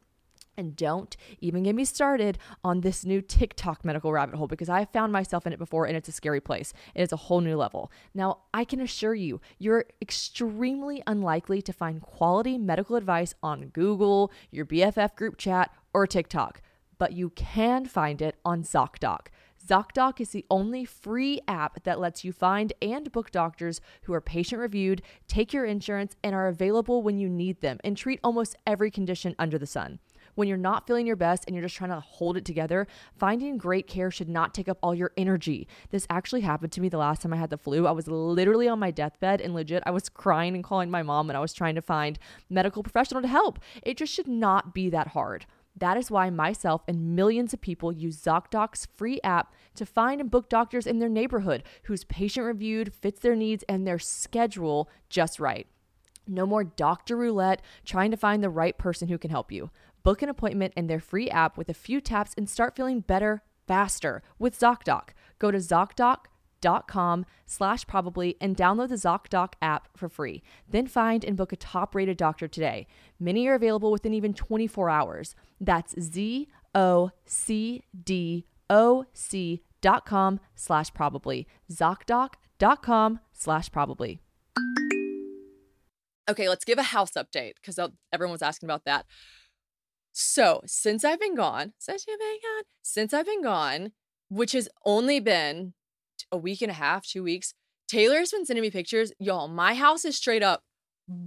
And 0.59 0.75
don't 0.75 1.15
even 1.39 1.61
get 1.61 1.75
me 1.75 1.85
started 1.85 2.39
on 2.63 2.81
this 2.81 3.05
new 3.05 3.21
TikTok 3.21 3.85
medical 3.85 4.11
rabbit 4.11 4.35
hole 4.35 4.47
because 4.47 4.69
I 4.69 4.85
found 4.85 5.13
myself 5.13 5.45
in 5.45 5.53
it 5.53 5.59
before 5.59 5.85
and 5.85 5.95
it's 5.95 6.09
a 6.09 6.11
scary 6.11 6.41
place. 6.41 6.73
It 6.95 7.03
is 7.03 7.11
a 7.11 7.17
whole 7.17 7.41
new 7.41 7.55
level. 7.55 7.91
Now, 8.15 8.39
I 8.55 8.63
can 8.63 8.81
assure 8.81 9.13
you, 9.13 9.39
you're 9.59 9.85
extremely 10.01 11.03
unlikely 11.05 11.61
to 11.61 11.71
find 11.71 12.01
quality 12.01 12.57
medical 12.57 12.95
advice 12.95 13.35
on 13.43 13.67
Google, 13.67 14.31
your 14.49 14.65
BFF 14.65 15.15
group 15.15 15.37
chat, 15.37 15.71
or 15.93 16.07
TikTok, 16.07 16.61
but 16.97 17.13
you 17.13 17.29
can 17.29 17.85
find 17.85 18.19
it 18.19 18.39
on 18.43 18.63
ZocDoc. 18.63 19.27
ZocDoc 19.63 20.19
is 20.19 20.29
the 20.29 20.45
only 20.49 20.85
free 20.85 21.39
app 21.47 21.83
that 21.83 21.99
lets 21.99 22.23
you 22.23 22.31
find 22.31 22.73
and 22.81 23.11
book 23.11 23.29
doctors 23.29 23.79
who 24.03 24.13
are 24.13 24.21
patient 24.21 24.59
reviewed, 24.61 25.03
take 25.27 25.53
your 25.53 25.65
insurance, 25.65 26.15
and 26.23 26.33
are 26.33 26.47
available 26.47 27.03
when 27.03 27.19
you 27.19 27.29
need 27.29 27.61
them, 27.61 27.77
and 27.83 27.95
treat 27.95 28.19
almost 28.23 28.55
every 28.65 28.89
condition 28.89 29.35
under 29.37 29.59
the 29.59 29.67
sun 29.67 29.99
when 30.37 30.47
you're 30.47 30.55
not 30.55 30.85
feeling 30.85 31.07
your 31.07 31.15
best 31.15 31.45
and 31.47 31.55
you're 31.55 31.65
just 31.65 31.75
trying 31.75 31.89
to 31.89 31.99
hold 31.99 32.37
it 32.37 32.45
together, 32.45 32.87
finding 33.17 33.57
great 33.57 33.87
care 33.87 34.11
should 34.11 34.29
not 34.29 34.53
take 34.53 34.69
up 34.69 34.77
all 34.83 34.93
your 34.93 35.11
energy. 35.17 35.67
This 35.89 36.05
actually 36.11 36.41
happened 36.41 36.71
to 36.73 36.81
me 36.81 36.89
the 36.89 36.97
last 36.99 37.23
time 37.23 37.33
I 37.33 37.37
had 37.37 37.49
the 37.49 37.57
flu. 37.57 37.87
I 37.87 37.91
was 37.91 38.07
literally 38.07 38.67
on 38.67 38.77
my 38.77 38.91
deathbed 38.91 39.41
and 39.41 39.55
legit, 39.55 39.81
I 39.85 39.91
was 39.91 40.09
crying 40.09 40.53
and 40.53 40.63
calling 40.63 40.91
my 40.91 41.01
mom 41.01 41.31
and 41.31 41.35
I 41.35 41.41
was 41.41 41.53
trying 41.53 41.73
to 41.73 41.81
find 41.81 42.19
medical 42.51 42.83
professional 42.83 43.23
to 43.23 43.27
help. 43.27 43.57
It 43.81 43.97
just 43.97 44.13
should 44.13 44.27
not 44.27 44.75
be 44.75 44.91
that 44.91 45.09
hard. 45.09 45.47
That 45.75 45.97
is 45.97 46.11
why 46.11 46.29
myself 46.29 46.83
and 46.87 47.15
millions 47.15 47.51
of 47.51 47.61
people 47.61 47.91
use 47.91 48.21
ZocDoc's 48.21 48.87
free 48.95 49.19
app 49.23 49.55
to 49.75 49.87
find 49.87 50.21
and 50.21 50.29
book 50.29 50.49
doctors 50.49 50.85
in 50.85 50.99
their 50.99 51.09
neighborhood 51.09 51.63
whose 51.83 52.03
patient 52.03 52.45
reviewed 52.45 52.93
fits 52.93 53.19
their 53.19 53.35
needs 53.35 53.63
and 53.67 53.87
their 53.87 53.99
schedule 53.99 54.87
just 55.09 55.39
right. 55.39 55.65
No 56.27 56.45
more 56.45 56.63
doctor 56.63 57.15
roulette 57.15 57.61
trying 57.85 58.11
to 58.11 58.17
find 58.17 58.43
the 58.43 58.49
right 58.49 58.77
person 58.77 59.07
who 59.07 59.17
can 59.17 59.29
help 59.29 59.51
you. 59.51 59.71
Book 60.07 60.21
an 60.21 60.29
appointment 60.29 60.73
in 60.77 60.87
their 60.87 61.01
free 61.01 61.29
app 61.29 61.57
with 61.57 61.67
a 61.67 61.73
few 61.73 61.99
taps 61.99 62.31
and 62.37 62.49
start 62.49 62.77
feeling 62.77 63.01
better 63.01 63.43
faster 63.67 64.23
with 64.39 64.57
ZocDoc. 64.57 65.09
Go 65.37 65.51
to 65.51 65.57
ZocDoc.com 65.57 67.25
slash 67.45 67.85
probably 67.85 68.37
and 68.39 68.55
download 68.55 68.87
the 68.87 68.95
ZocDoc 68.95 69.55
app 69.61 69.89
for 69.97 70.07
free. 70.07 70.41
Then 70.65 70.87
find 70.87 71.25
and 71.25 71.35
book 71.35 71.51
a 71.51 71.57
top 71.57 71.93
rated 71.93 72.15
doctor 72.15 72.47
today. 72.47 72.87
Many 73.19 73.49
are 73.49 73.55
available 73.55 73.91
within 73.91 74.13
even 74.13 74.33
24 74.33 74.89
hours. 74.89 75.35
That's 75.59 75.93
Z 75.99 76.47
O 76.73 77.11
C 77.25 77.83
D 78.05 78.45
O 78.69 79.03
C 79.11 79.61
dot 79.81 80.05
com 80.05 80.39
slash 80.55 80.93
probably. 80.93 81.49
ZocDoc.com 81.69 83.19
slash 83.33 83.69
probably. 83.73 84.21
Okay, 86.29 86.47
let's 86.47 86.63
give 86.63 86.77
a 86.77 86.83
house 86.83 87.11
update 87.17 87.55
because 87.55 87.77
uh, 87.77 87.89
everyone 88.13 88.31
was 88.31 88.41
asking 88.41 88.67
about 88.67 88.85
that. 88.85 89.05
So 90.19 90.61
since 90.65 91.05
I've 91.05 91.19
been 91.19 91.35
gone, 91.35 91.73
since 91.77 92.05
you've 92.07 92.17
been 92.17 92.39
gone, 92.41 92.63
since 92.81 93.13
I've 93.13 93.27
been 93.27 93.43
gone, 93.43 93.91
which 94.29 94.53
has 94.53 94.67
only 94.83 95.19
been 95.19 95.75
a 96.31 96.37
week 96.37 96.63
and 96.63 96.71
a 96.71 96.73
half, 96.73 97.05
two 97.05 97.21
weeks, 97.21 97.53
Taylor's 97.87 98.31
been 98.31 98.43
sending 98.43 98.63
me 98.63 98.71
pictures. 98.71 99.13
Y'all, 99.19 99.47
my 99.47 99.75
house 99.75 100.05
is 100.05 100.15
straight 100.15 100.41
up 100.41 100.63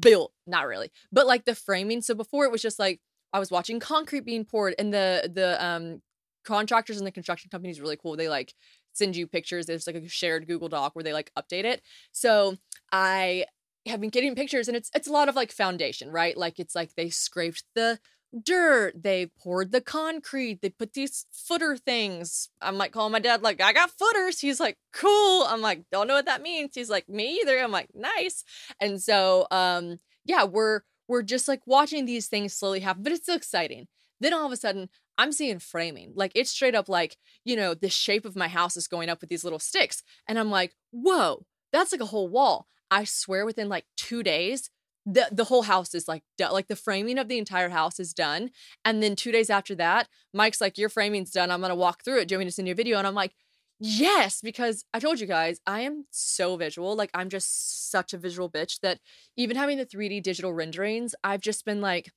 built. 0.01 0.33
Not 0.45 0.67
really, 0.67 0.91
but 1.13 1.29
like 1.29 1.45
the 1.45 1.55
framing. 1.55 2.03
So 2.03 2.17
before 2.17 2.45
it 2.47 2.51
was 2.51 2.63
just 2.63 2.81
like 2.81 3.01
I 3.33 3.39
was 3.39 3.53
watching 3.53 3.79
concrete 3.79 4.25
being 4.25 4.45
poured, 4.45 4.75
and 4.77 4.93
the 4.93 5.31
the 5.33 5.65
um 5.65 6.03
contractors 6.45 6.99
and 6.99 7.07
the 7.07 7.13
construction 7.13 7.49
companies 7.49 7.81
really 7.81 7.97
cool. 7.97 8.17
They 8.17 8.29
like 8.29 8.55
send 8.93 9.15
you 9.15 9.29
pictures. 9.29 9.67
There's 9.67 9.87
like 9.87 9.95
a 9.95 10.09
shared 10.09 10.49
Google 10.49 10.69
Doc 10.69 10.97
where 10.97 11.05
they 11.05 11.13
like 11.13 11.31
update 11.39 11.65
it. 11.65 11.81
So 12.11 12.57
I 12.91 13.45
have 13.87 14.01
been 14.01 14.11
getting 14.11 14.35
pictures, 14.35 14.67
and 14.67 14.77
it's 14.77 14.91
it's 14.97 15.07
a 15.07 15.13
lot 15.13 15.29
of 15.29 15.37
like 15.37 15.53
foundation, 15.53 16.11
right? 16.11 16.37
Like 16.37 16.59
it's 16.59 16.75
like 16.75 16.97
they 16.97 17.09
scraped 17.09 17.63
the 17.77 18.01
dirt. 18.45 19.03
They 19.03 19.27
poured 19.27 19.73
the 19.73 19.81
concrete. 19.81 20.61
They 20.63 20.71
put 20.71 20.93
these 20.93 21.27
footer 21.33 21.77
things. 21.77 22.49
I'm 22.61 22.79
like 22.79 22.93
calling 22.93 23.13
my 23.13 23.19
dad, 23.19 23.43
like, 23.43 23.61
I 23.61 23.73
got 23.73 23.91
footers. 23.91 24.41
He's 24.41 24.61
like, 24.61 24.77
cool. 24.93 25.45
I'm 25.45 25.61
like, 25.61 25.85
don't 25.91 26.07
know 26.07 26.15
what 26.15 26.27
that 26.27 26.43
means. 26.43 26.71
He's 26.75 26.91
like, 26.91 27.09
me 27.09 27.41
either. 27.41 27.59
I'm 27.59 27.73
like, 27.73 27.89
nice. 27.95 28.45
And 28.81 29.01
so 29.01 29.47
um, 29.51 29.99
yeah, 30.25 30.45
we're 30.45 30.81
we're 31.09 31.23
just 31.23 31.49
like 31.49 31.63
watching 31.67 32.07
these 32.07 32.29
things 32.29 32.55
slowly 32.55 32.81
happen, 32.81 33.03
but 33.03 33.13
it's 33.13 33.27
so 33.27 33.35
exciting. 33.35 33.89
Then 34.21 34.33
all 34.33 34.47
of 34.47 34.53
a 34.53 34.57
sudden, 34.57 34.89
I'm 35.19 35.33
seeing 35.33 35.59
framing. 35.59 36.13
Like 36.15 36.33
it's 36.35 36.51
straight 36.51 36.75
up 36.75 36.89
like, 36.89 37.17
you 37.45 37.57
know, 37.57 37.75
the 37.75 37.89
shape 37.89 38.25
of 38.25 38.37
my 38.37 38.49
house 38.49 38.77
is 38.77 38.87
going 38.87 39.09
up 39.09 39.21
with 39.21 39.31
these 39.31 39.45
little 39.45 39.59
sticks. 39.59 40.03
And 40.29 40.39
I'm 40.39 40.51
like, 40.51 40.75
whoa, 40.93 41.45
that's 41.73 41.93
like 41.93 42.01
a 42.01 42.07
whole 42.07 42.29
wall. 42.29 42.69
I 42.91 43.05
swear 43.05 43.45
within 43.45 43.69
like 43.69 43.87
two 43.97 44.23
days, 44.23 44.71
the 45.13 45.29
the 45.33 45.45
whole 45.45 45.63
house 45.63 45.95
is 45.95 46.07
like 46.07 46.23
done. 46.39 46.53
Like 46.53 46.69
the 46.69 46.77
framing 46.77 47.19
of 47.19 47.29
the 47.29 47.39
entire 47.39 47.71
house 47.71 47.99
is 47.99 48.13
done. 48.15 48.51
And 48.85 49.03
then 49.03 49.17
two 49.17 49.33
days 49.33 49.51
after 49.51 49.75
that, 49.77 50.09
Mike's 50.33 50.61
like, 50.61 50.79
"Your 50.79 50.89
framing's 50.89 51.31
done. 51.31 51.51
I'm 51.51 51.61
gonna 51.61 51.75
walk 51.75 52.05
through 52.05 52.21
it. 52.21 52.29
Do 52.29 52.35
you 52.35 52.39
want 52.39 52.47
me 52.47 52.51
to 52.51 52.55
send 52.55 52.69
you 52.69 52.73
a 52.73 52.77
video?" 52.77 52.99
And 52.99 53.07
I'm 53.07 53.15
like, 53.15 53.35
"Yes," 53.81 54.41
because 54.41 54.85
I 54.95 55.01
told 55.01 55.21
you 55.21 55.27
guys 55.27 55.61
I 55.67 55.81
am 55.81 56.07
so 56.11 56.57
visual. 56.57 56.95
Like 56.97 57.11
I'm 57.15 57.29
just 57.29 57.91
such 57.91 58.13
a 58.13 58.19
visual 58.19 58.49
bitch 58.51 58.81
that 58.81 59.01
even 59.37 59.57
having 59.57 59.79
the 59.79 59.87
3D 59.87 60.21
digital 60.23 60.53
renderings, 60.53 61.15
I've 61.25 61.41
just 61.41 61.65
been 61.65 61.81
like, 61.81 62.13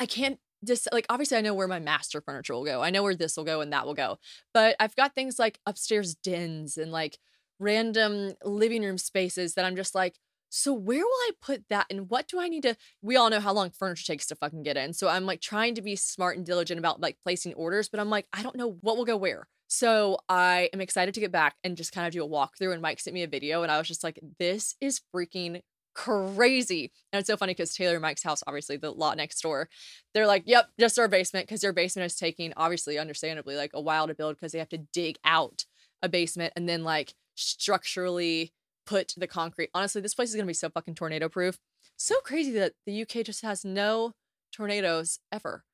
I 0.00 0.06
can't 0.06 0.38
just 0.64 0.88
like 0.92 1.06
obviously 1.10 1.36
I 1.36 1.42
know 1.42 1.54
where 1.54 1.68
my 1.68 1.78
master 1.80 2.20
furniture 2.20 2.54
will 2.54 2.64
go. 2.64 2.82
I 2.82 2.90
know 2.90 3.02
where 3.02 3.14
this 3.14 3.36
will 3.36 3.44
go 3.44 3.60
and 3.60 3.72
that 3.72 3.86
will 3.86 3.94
go. 3.94 4.18
But 4.54 4.76
I've 4.80 4.96
got 4.96 5.14
things 5.14 5.38
like 5.38 5.60
upstairs 5.66 6.14
dens 6.14 6.78
and 6.78 6.90
like 6.92 7.18
random 7.58 8.34
living 8.44 8.82
room 8.82 8.98
spaces 8.98 9.54
that 9.54 9.64
I'm 9.64 9.76
just 9.76 9.94
like 9.94 10.18
so 10.56 10.72
where 10.72 10.98
will 10.98 11.04
I 11.04 11.30
put 11.42 11.64
that 11.68 11.86
and 11.90 12.08
what 12.08 12.28
do 12.28 12.40
I 12.40 12.48
need 12.48 12.62
to 12.62 12.76
we 13.02 13.16
all 13.16 13.28
know 13.28 13.40
how 13.40 13.52
long 13.52 13.70
furniture 13.70 14.04
takes 14.04 14.26
to 14.26 14.36
fucking 14.36 14.62
get 14.62 14.76
in. 14.76 14.92
So 14.92 15.08
I'm 15.08 15.26
like 15.26 15.40
trying 15.40 15.74
to 15.74 15.82
be 15.82 15.96
smart 15.96 16.36
and 16.36 16.46
diligent 16.46 16.78
about 16.78 17.00
like 17.00 17.18
placing 17.22 17.54
orders, 17.54 17.88
but 17.88 17.98
I'm 17.98 18.10
like 18.10 18.26
I 18.32 18.42
don't 18.42 18.56
know 18.56 18.78
what 18.80 18.96
will 18.96 19.04
go 19.04 19.16
where. 19.16 19.48
So 19.66 20.18
I 20.28 20.70
am 20.72 20.80
excited 20.80 21.14
to 21.14 21.20
get 21.20 21.32
back 21.32 21.56
and 21.64 21.76
just 21.76 21.92
kind 21.92 22.06
of 22.06 22.12
do 22.12 22.24
a 22.24 22.28
walkthrough 22.28 22.72
and 22.72 22.80
Mike 22.80 23.00
sent 23.00 23.14
me 23.14 23.24
a 23.24 23.28
video 23.28 23.62
and 23.62 23.72
I 23.72 23.78
was 23.78 23.88
just 23.88 24.04
like 24.04 24.20
this 24.38 24.76
is 24.80 25.00
freaking 25.14 25.60
crazy. 25.94 26.92
And 27.12 27.18
it's 27.18 27.26
so 27.26 27.36
funny 27.36 27.52
because 27.52 27.74
Taylor 27.74 27.94
and 27.94 28.02
Mike's 28.02 28.22
house, 28.22 28.42
obviously 28.46 28.76
the 28.76 28.92
lot 28.92 29.16
next 29.16 29.40
door, 29.40 29.68
they're 30.12 30.26
like, 30.26 30.44
yep, 30.46 30.68
just 30.78 30.98
our 30.98 31.08
basement 31.08 31.46
because 31.48 31.62
their 31.62 31.72
basement 31.72 32.06
is 32.06 32.16
taking, 32.16 32.52
obviously, 32.56 32.98
understandably, 32.98 33.56
like 33.56 33.72
a 33.74 33.80
while 33.80 34.06
to 34.06 34.14
build 34.14 34.36
because 34.36 34.52
they 34.52 34.58
have 34.58 34.68
to 34.68 34.78
dig 34.92 35.16
out 35.24 35.64
a 36.02 36.08
basement 36.08 36.52
and 36.54 36.68
then 36.68 36.84
like 36.84 37.14
structurally 37.34 38.52
put 38.86 39.14
the 39.16 39.26
concrete. 39.26 39.70
Honestly, 39.74 40.00
this 40.00 40.14
place 40.14 40.30
is 40.30 40.34
going 40.34 40.46
to 40.46 40.50
be 40.50 40.54
so 40.54 40.70
fucking 40.70 40.94
tornado 40.94 41.28
proof. 41.28 41.58
So 41.96 42.16
crazy 42.20 42.52
that 42.52 42.72
the 42.86 43.02
UK 43.02 43.24
just 43.24 43.42
has 43.42 43.64
no 43.64 44.12
tornadoes 44.52 45.18
ever. 45.32 45.64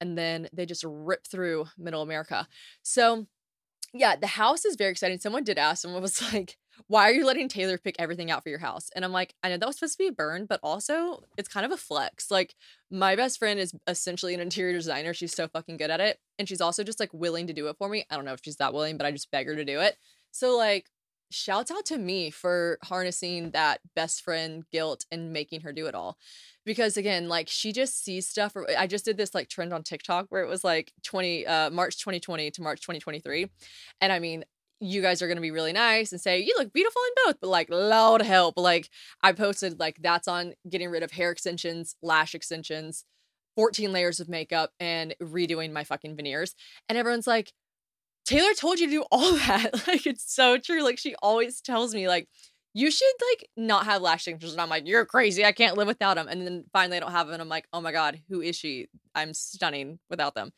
And 0.00 0.16
then 0.16 0.48
they 0.52 0.66
just 0.66 0.84
rip 0.86 1.26
through 1.26 1.66
middle 1.76 2.02
America. 2.02 2.48
So, 2.82 3.26
yeah, 3.92 4.16
the 4.16 4.26
house 4.26 4.64
is 4.64 4.76
very 4.76 4.90
exciting. 4.90 5.18
Someone 5.18 5.44
did 5.44 5.58
ask, 5.58 5.82
someone 5.82 6.00
was 6.00 6.32
like, 6.32 6.56
why 6.86 7.02
are 7.04 7.12
you 7.12 7.26
letting 7.26 7.48
Taylor 7.48 7.76
pick 7.76 7.96
everything 7.98 8.30
out 8.30 8.42
for 8.42 8.48
your 8.48 8.58
house? 8.58 8.88
And 8.94 9.04
I'm 9.04 9.12
like, 9.12 9.34
I 9.42 9.48
know 9.48 9.58
that 9.58 9.66
was 9.66 9.76
supposed 9.76 9.94
to 9.94 10.04
be 10.04 10.08
a 10.08 10.12
burn, 10.12 10.46
but 10.46 10.60
also 10.62 11.24
it's 11.36 11.48
kind 11.48 11.66
of 11.66 11.72
a 11.72 11.76
flex. 11.76 12.30
Like, 12.30 12.54
my 12.90 13.16
best 13.16 13.38
friend 13.38 13.60
is 13.60 13.74
essentially 13.86 14.32
an 14.32 14.40
interior 14.40 14.72
designer. 14.72 15.12
She's 15.12 15.34
so 15.34 15.48
fucking 15.48 15.76
good 15.76 15.90
at 15.90 16.00
it. 16.00 16.18
And 16.38 16.48
she's 16.48 16.60
also 16.60 16.82
just 16.82 17.00
like 17.00 17.12
willing 17.12 17.46
to 17.48 17.52
do 17.52 17.68
it 17.68 17.76
for 17.76 17.88
me. 17.88 18.04
I 18.10 18.16
don't 18.16 18.24
know 18.24 18.32
if 18.32 18.40
she's 18.42 18.56
that 18.56 18.72
willing, 18.72 18.96
but 18.96 19.06
I 19.06 19.10
just 19.10 19.30
beg 19.30 19.46
her 19.46 19.56
to 19.56 19.64
do 19.64 19.80
it. 19.80 19.96
So, 20.30 20.56
like, 20.56 20.86
shouts 21.30 21.70
out 21.70 21.86
to 21.86 21.98
me 21.98 22.30
for 22.30 22.78
harnessing 22.84 23.50
that 23.52 23.80
best 23.94 24.22
friend 24.22 24.64
guilt 24.72 25.04
and 25.10 25.32
making 25.32 25.60
her 25.62 25.72
do 25.72 25.86
it 25.86 25.94
all. 25.94 26.18
Because 26.66 26.96
again 26.96 27.28
like 27.28 27.48
she 27.48 27.72
just 27.72 28.04
sees 28.04 28.28
stuff 28.28 28.54
i 28.78 28.86
just 28.86 29.04
did 29.04 29.16
this 29.16 29.34
like 29.34 29.48
trend 29.48 29.72
on 29.72 29.82
tiktok 29.82 30.26
where 30.28 30.42
it 30.42 30.48
was 30.48 30.62
like 30.62 30.92
20 31.02 31.46
uh 31.46 31.70
march 31.70 31.98
2020 31.98 32.50
to 32.50 32.62
march 32.62 32.80
2023 32.82 33.50
and 34.00 34.12
i 34.12 34.18
mean 34.18 34.44
you 34.78 35.02
guys 35.02 35.20
are 35.20 35.26
going 35.26 35.36
to 35.36 35.42
be 35.42 35.50
really 35.50 35.72
nice 35.72 36.12
and 36.12 36.20
say 36.20 36.38
you 36.38 36.54
look 36.58 36.72
beautiful 36.72 37.00
in 37.08 37.24
both 37.26 37.40
but 37.40 37.48
like 37.48 37.68
loud 37.70 38.22
help. 38.22 38.58
Like 38.58 38.88
i 39.22 39.32
posted 39.32 39.80
like 39.80 39.98
that's 40.00 40.28
on 40.28 40.52
getting 40.68 40.90
rid 40.90 41.02
of 41.02 41.10
hair 41.10 41.30
extensions 41.30 41.96
lash 42.02 42.34
extensions 42.34 43.04
14 43.56 43.92
layers 43.92 44.20
of 44.20 44.28
makeup 44.28 44.70
and 44.80 45.14
redoing 45.20 45.72
my 45.72 45.84
fucking 45.84 46.16
veneers. 46.16 46.54
And 46.88 46.96
everyone's 46.96 47.26
like 47.26 47.52
taylor 48.30 48.54
told 48.54 48.78
you 48.78 48.86
to 48.86 48.92
do 48.92 49.04
all 49.10 49.32
that 49.46 49.86
like 49.86 50.06
it's 50.06 50.32
so 50.32 50.56
true 50.56 50.82
like 50.82 50.98
she 50.98 51.14
always 51.22 51.60
tells 51.60 51.94
me 51.94 52.08
like 52.08 52.28
you 52.72 52.90
should 52.90 53.12
like 53.30 53.48
not 53.56 53.84
have 53.84 54.00
lash 54.00 54.28
extensions 54.28 54.52
and 54.52 54.60
i'm 54.60 54.68
like 54.68 54.86
you're 54.86 55.04
crazy 55.04 55.44
i 55.44 55.52
can't 55.52 55.76
live 55.76 55.88
without 55.88 56.14
them 56.14 56.28
and 56.28 56.46
then 56.46 56.64
finally 56.72 56.96
i 56.96 57.00
don't 57.00 57.10
have 57.10 57.26
them 57.26 57.34
and 57.34 57.42
i'm 57.42 57.48
like 57.48 57.66
oh 57.72 57.80
my 57.80 57.90
god 57.90 58.20
who 58.28 58.40
is 58.40 58.54
she 58.54 58.86
i'm 59.14 59.34
stunning 59.34 59.98
without 60.08 60.34
them 60.34 60.52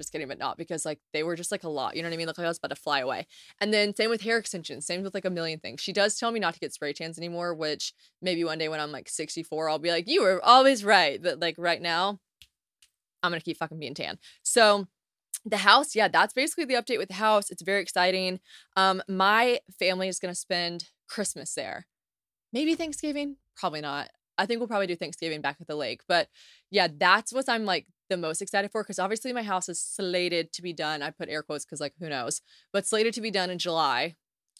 just 0.00 0.12
kidding, 0.12 0.28
but 0.28 0.38
not 0.38 0.56
because 0.56 0.86
like 0.86 0.98
they 1.12 1.22
were 1.22 1.36
just 1.36 1.52
like 1.52 1.64
a 1.64 1.68
lot. 1.68 1.94
You 1.94 2.02
know 2.02 2.08
what 2.08 2.14
I 2.14 2.16
mean? 2.16 2.26
Like 2.26 2.38
I 2.38 2.48
was 2.48 2.56
about 2.56 2.74
to 2.74 2.80
fly 2.80 3.00
away. 3.00 3.26
And 3.60 3.72
then 3.72 3.94
same 3.94 4.08
with 4.08 4.22
hair 4.22 4.38
extensions, 4.38 4.86
same 4.86 5.02
with 5.02 5.12
like 5.12 5.26
a 5.26 5.30
million 5.30 5.60
things. 5.60 5.82
She 5.82 5.92
does 5.92 6.18
tell 6.18 6.32
me 6.32 6.40
not 6.40 6.54
to 6.54 6.60
get 6.60 6.72
spray 6.72 6.94
tans 6.94 7.18
anymore, 7.18 7.54
which 7.54 7.92
maybe 8.22 8.42
one 8.42 8.56
day 8.56 8.70
when 8.70 8.80
I'm 8.80 8.92
like 8.92 9.10
64, 9.10 9.68
I'll 9.68 9.78
be 9.78 9.90
like, 9.90 10.08
you 10.08 10.22
were 10.22 10.40
always 10.42 10.84
right. 10.84 11.22
But 11.22 11.38
like 11.40 11.56
right 11.58 11.82
now, 11.82 12.18
I'm 13.22 13.30
gonna 13.30 13.40
keep 13.40 13.58
fucking 13.58 13.78
being 13.78 13.94
tan. 13.94 14.18
So 14.42 14.86
the 15.44 15.58
house, 15.58 15.94
yeah, 15.94 16.08
that's 16.08 16.34
basically 16.34 16.64
the 16.64 16.74
update 16.74 16.98
with 16.98 17.08
the 17.08 17.14
house. 17.14 17.50
It's 17.50 17.62
very 17.62 17.82
exciting. 17.82 18.40
Um, 18.76 19.02
my 19.08 19.60
family 19.78 20.08
is 20.08 20.18
gonna 20.18 20.34
spend 20.34 20.90
Christmas 21.08 21.54
there. 21.54 21.86
Maybe 22.52 22.74
Thanksgiving, 22.74 23.36
probably 23.56 23.80
not. 23.80 24.08
I 24.38 24.46
think 24.46 24.58
we'll 24.58 24.68
probably 24.68 24.86
do 24.86 24.96
Thanksgiving 24.96 25.40
back 25.42 25.58
at 25.60 25.66
the 25.66 25.76
lake. 25.76 26.00
But 26.08 26.28
yeah, 26.70 26.88
that's 26.90 27.32
what 27.32 27.48
I'm 27.48 27.64
like 27.64 27.86
the 28.08 28.16
most 28.16 28.42
excited 28.42 28.70
for 28.70 28.82
because 28.82 28.98
obviously 28.98 29.32
my 29.32 29.42
house 29.42 29.68
is 29.68 29.80
slated 29.80 30.52
to 30.54 30.62
be 30.62 30.72
done. 30.72 31.02
I 31.02 31.10
put 31.10 31.28
air 31.28 31.42
quotes 31.42 31.64
because 31.64 31.80
like 31.80 31.94
who 32.00 32.08
knows, 32.08 32.40
but 32.72 32.86
slated 32.86 33.14
to 33.14 33.20
be 33.20 33.30
done 33.30 33.50
in 33.50 33.58
July. 33.58 34.16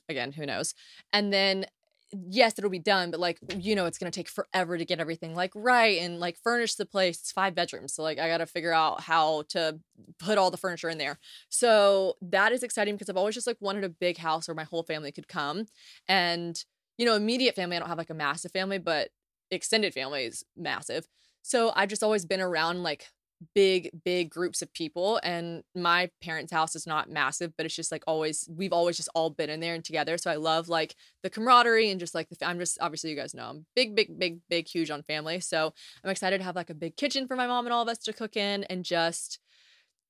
Again, 0.08 0.32
who 0.32 0.44
knows? 0.44 0.74
And 1.12 1.32
then 1.32 1.66
yes, 2.12 2.54
it'll 2.58 2.70
be 2.70 2.78
done, 2.78 3.10
but 3.10 3.20
like 3.20 3.38
you 3.58 3.74
know, 3.74 3.86
it's 3.86 3.98
gonna 3.98 4.10
take 4.10 4.28
forever 4.28 4.76
to 4.78 4.84
get 4.84 5.00
everything 5.00 5.34
like 5.34 5.52
right 5.54 6.00
and 6.00 6.20
like 6.20 6.36
furnish 6.42 6.74
the 6.74 6.86
place. 6.86 7.18
It's 7.20 7.32
five 7.32 7.54
bedrooms, 7.54 7.94
so 7.94 8.02
like 8.02 8.18
I 8.18 8.28
gotta 8.28 8.46
figure 8.46 8.72
out 8.72 9.02
how 9.02 9.42
to 9.50 9.78
put 10.18 10.38
all 10.38 10.50
the 10.50 10.56
furniture 10.56 10.88
in 10.88 10.98
there. 10.98 11.18
So 11.48 12.14
that 12.22 12.52
is 12.52 12.62
exciting 12.62 12.94
because 12.94 13.08
I've 13.08 13.16
always 13.16 13.34
just 13.34 13.46
like 13.46 13.58
wanted 13.60 13.84
a 13.84 13.88
big 13.88 14.18
house 14.18 14.48
where 14.48 14.54
my 14.54 14.64
whole 14.64 14.82
family 14.82 15.12
could 15.12 15.28
come. 15.28 15.66
And 16.08 16.62
you 16.98 17.06
know, 17.06 17.14
immediate 17.14 17.54
family, 17.54 17.76
I 17.76 17.78
don't 17.78 17.88
have 17.88 17.98
like 17.98 18.10
a 18.10 18.14
massive 18.14 18.52
family, 18.52 18.78
but 18.78 19.10
extended 19.50 19.94
family 19.94 20.24
is 20.24 20.44
massive. 20.56 21.08
So 21.42 21.72
I've 21.74 21.88
just 21.88 22.02
always 22.02 22.26
been 22.26 22.40
around 22.40 22.82
like 22.82 23.06
big 23.54 23.90
big 24.04 24.30
groups 24.30 24.60
of 24.60 24.72
people 24.74 25.18
and 25.22 25.62
my 25.74 26.10
parents 26.22 26.52
house 26.52 26.76
is 26.76 26.86
not 26.86 27.08
massive 27.08 27.52
but 27.56 27.64
it's 27.64 27.74
just 27.74 27.90
like 27.90 28.04
always 28.06 28.48
we've 28.54 28.72
always 28.72 28.96
just 28.96 29.08
all 29.14 29.30
been 29.30 29.48
in 29.48 29.60
there 29.60 29.74
and 29.74 29.84
together 29.84 30.18
so 30.18 30.30
i 30.30 30.36
love 30.36 30.68
like 30.68 30.94
the 31.22 31.30
camaraderie 31.30 31.90
and 31.90 32.00
just 32.00 32.14
like 32.14 32.28
the 32.28 32.46
i'm 32.46 32.58
just 32.58 32.78
obviously 32.80 33.08
you 33.08 33.16
guys 33.16 33.34
know 33.34 33.48
i'm 33.48 33.66
big 33.74 33.96
big 33.96 34.18
big 34.18 34.40
big 34.50 34.68
huge 34.68 34.90
on 34.90 35.02
family 35.02 35.40
so 35.40 35.72
i'm 36.04 36.10
excited 36.10 36.38
to 36.38 36.44
have 36.44 36.56
like 36.56 36.70
a 36.70 36.74
big 36.74 36.96
kitchen 36.96 37.26
for 37.26 37.34
my 37.34 37.46
mom 37.46 37.66
and 37.66 37.72
all 37.72 37.82
of 37.82 37.88
us 37.88 37.98
to 37.98 38.12
cook 38.12 38.36
in 38.36 38.64
and 38.64 38.84
just 38.84 39.38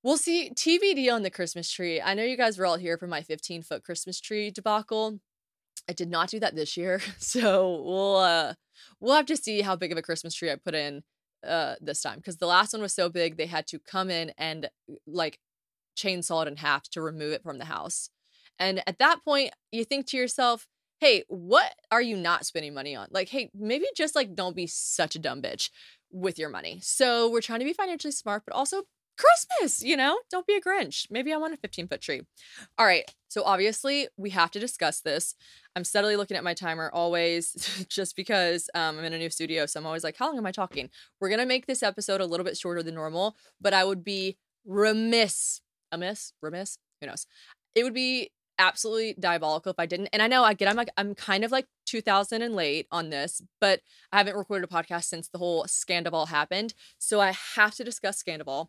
we'll 0.02 0.16
see 0.16 0.50
tbd 0.54 1.12
on 1.12 1.22
the 1.22 1.30
christmas 1.30 1.70
tree 1.70 2.00
i 2.00 2.14
know 2.14 2.24
you 2.24 2.36
guys 2.36 2.58
were 2.58 2.66
all 2.66 2.78
here 2.78 2.98
for 2.98 3.06
my 3.06 3.22
15 3.22 3.62
foot 3.62 3.84
christmas 3.84 4.20
tree 4.20 4.50
debacle 4.50 5.20
I 5.88 5.92
did 5.92 6.10
not 6.10 6.28
do 6.28 6.38
that 6.40 6.54
this 6.54 6.76
year. 6.76 7.00
So 7.18 7.82
we'll 7.82 8.16
uh 8.16 8.54
we'll 9.00 9.16
have 9.16 9.26
to 9.26 9.36
see 9.36 9.62
how 9.62 9.76
big 9.76 9.92
of 9.92 9.98
a 9.98 10.02
Christmas 10.02 10.34
tree 10.34 10.50
I 10.50 10.56
put 10.56 10.74
in 10.74 11.02
uh 11.46 11.74
this 11.80 12.02
time 12.02 12.16
because 12.16 12.36
the 12.36 12.46
last 12.46 12.72
one 12.72 12.82
was 12.82 12.94
so 12.94 13.08
big 13.08 13.36
they 13.36 13.46
had 13.46 13.66
to 13.66 13.78
come 13.78 14.10
in 14.10 14.32
and 14.36 14.68
like 15.06 15.38
chainsaw 15.96 16.42
it 16.42 16.48
in 16.48 16.56
half 16.56 16.88
to 16.90 17.02
remove 17.02 17.32
it 17.32 17.42
from 17.42 17.58
the 17.58 17.64
house. 17.66 18.10
And 18.58 18.82
at 18.86 18.98
that 18.98 19.24
point, 19.24 19.52
you 19.72 19.84
think 19.84 20.06
to 20.08 20.16
yourself, 20.16 20.66
hey, 21.00 21.24
what 21.28 21.74
are 21.90 22.02
you 22.02 22.16
not 22.16 22.44
spending 22.44 22.74
money 22.74 22.94
on? 22.94 23.08
Like, 23.10 23.28
hey, 23.28 23.50
maybe 23.54 23.86
just 23.96 24.14
like 24.14 24.34
don't 24.34 24.56
be 24.56 24.66
such 24.66 25.16
a 25.16 25.18
dumb 25.18 25.40
bitch 25.40 25.70
with 26.10 26.38
your 26.38 26.50
money. 26.50 26.80
So 26.82 27.30
we're 27.30 27.40
trying 27.40 27.60
to 27.60 27.64
be 27.64 27.72
financially 27.72 28.12
smart, 28.12 28.42
but 28.46 28.54
also 28.54 28.82
Christmas, 29.20 29.82
you 29.82 29.96
know? 29.96 30.18
Don't 30.30 30.46
be 30.46 30.54
a 30.54 30.60
Grinch. 30.60 31.06
Maybe 31.10 31.32
I 31.32 31.36
want 31.36 31.54
a 31.54 31.58
15 31.58 31.88
foot 31.88 32.00
tree. 32.00 32.22
All 32.78 32.86
right. 32.86 33.04
So 33.28 33.42
obviously, 33.44 34.08
we 34.16 34.30
have 34.30 34.50
to 34.52 34.60
discuss 34.60 35.00
this. 35.00 35.34
I'm 35.76 35.84
steadily 35.84 36.16
looking 36.16 36.36
at 36.36 36.44
my 36.44 36.54
timer 36.54 36.90
always, 36.92 37.86
just 37.88 38.16
because 38.16 38.68
um, 38.74 38.98
I'm 38.98 39.04
in 39.04 39.12
a 39.12 39.18
new 39.18 39.30
studio. 39.30 39.66
So 39.66 39.78
I'm 39.80 39.86
always 39.86 40.04
like, 40.04 40.16
how 40.16 40.26
long 40.26 40.38
am 40.38 40.46
I 40.46 40.52
talking? 40.52 40.90
We're 41.20 41.28
going 41.28 41.40
to 41.40 41.46
make 41.46 41.66
this 41.66 41.82
episode 41.82 42.20
a 42.20 42.26
little 42.26 42.44
bit 42.44 42.56
shorter 42.56 42.82
than 42.82 42.94
normal, 42.94 43.36
but 43.60 43.74
I 43.74 43.84
would 43.84 44.04
be 44.04 44.38
remiss, 44.64 45.60
amiss, 45.92 46.32
remiss, 46.42 46.78
who 47.00 47.06
knows? 47.06 47.26
It 47.74 47.84
would 47.84 47.94
be 47.94 48.30
absolutely 48.58 49.14
diabolical 49.18 49.70
if 49.70 49.78
I 49.78 49.86
didn't. 49.86 50.10
And 50.12 50.22
I 50.22 50.26
know 50.28 50.44
I 50.44 50.52
get 50.54 50.68
I'm 50.68 50.76
like 50.76 50.90
I'm 50.96 51.14
kind 51.14 51.44
of 51.44 51.50
like 51.50 51.66
2000 51.86 52.42
and 52.42 52.54
late 52.54 52.86
on 52.92 53.10
this, 53.10 53.42
but 53.60 53.80
I 54.12 54.18
haven't 54.18 54.36
recorded 54.36 54.68
a 54.70 54.74
podcast 54.74 55.04
since 55.04 55.28
the 55.28 55.38
whole 55.38 55.64
Scandoval 55.64 56.28
happened. 56.28 56.74
So 56.98 57.20
I 57.20 57.32
have 57.56 57.74
to 57.76 57.84
discuss 57.84 58.22
Scandoval. 58.22 58.68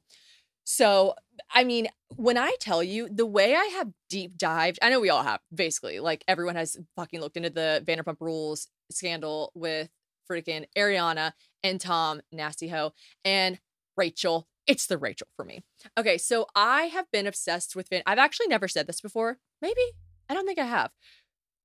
So, 0.64 1.16
I 1.54 1.64
mean, 1.64 1.88
when 2.16 2.38
I 2.38 2.56
tell 2.60 2.84
you 2.84 3.10
the 3.10 3.26
way 3.26 3.56
I 3.56 3.66
have 3.78 3.90
deep 4.10 4.38
dived, 4.38 4.80
I 4.82 4.90
know 4.90 5.00
we 5.00 5.10
all 5.10 5.24
have 5.24 5.40
basically, 5.54 6.00
like 6.00 6.24
everyone 6.28 6.56
has 6.56 6.78
fucking 6.96 7.20
looked 7.20 7.38
into 7.38 7.50
the 7.50 7.84
Vanderpump 7.86 8.18
Rules 8.20 8.68
scandal 8.90 9.52
with 9.56 9.90
freaking 10.30 10.66
Ariana 10.78 11.34
and 11.64 11.80
Tom 11.80 12.22
Nasty 12.32 12.70
Ho 12.70 12.94
and 13.26 13.60
Rachel. 13.98 14.48
It's 14.68 14.86
the 14.86 14.98
Rachel 14.98 15.28
for 15.36 15.44
me. 15.44 15.64
Okay, 15.98 16.18
so 16.18 16.46
I 16.56 16.84
have 16.84 17.10
been 17.12 17.28
obsessed 17.28 17.76
with 17.76 17.90
Van. 17.90 18.04
I've 18.06 18.20
actually 18.20 18.48
never 18.48 18.68
said 18.68 18.88
this 18.88 19.02
before. 19.02 19.40
Maybe 19.62 19.82
I 20.30 20.34
don't 20.34 20.46
think 20.46 20.60
I 20.60 20.66
have. 20.66 20.92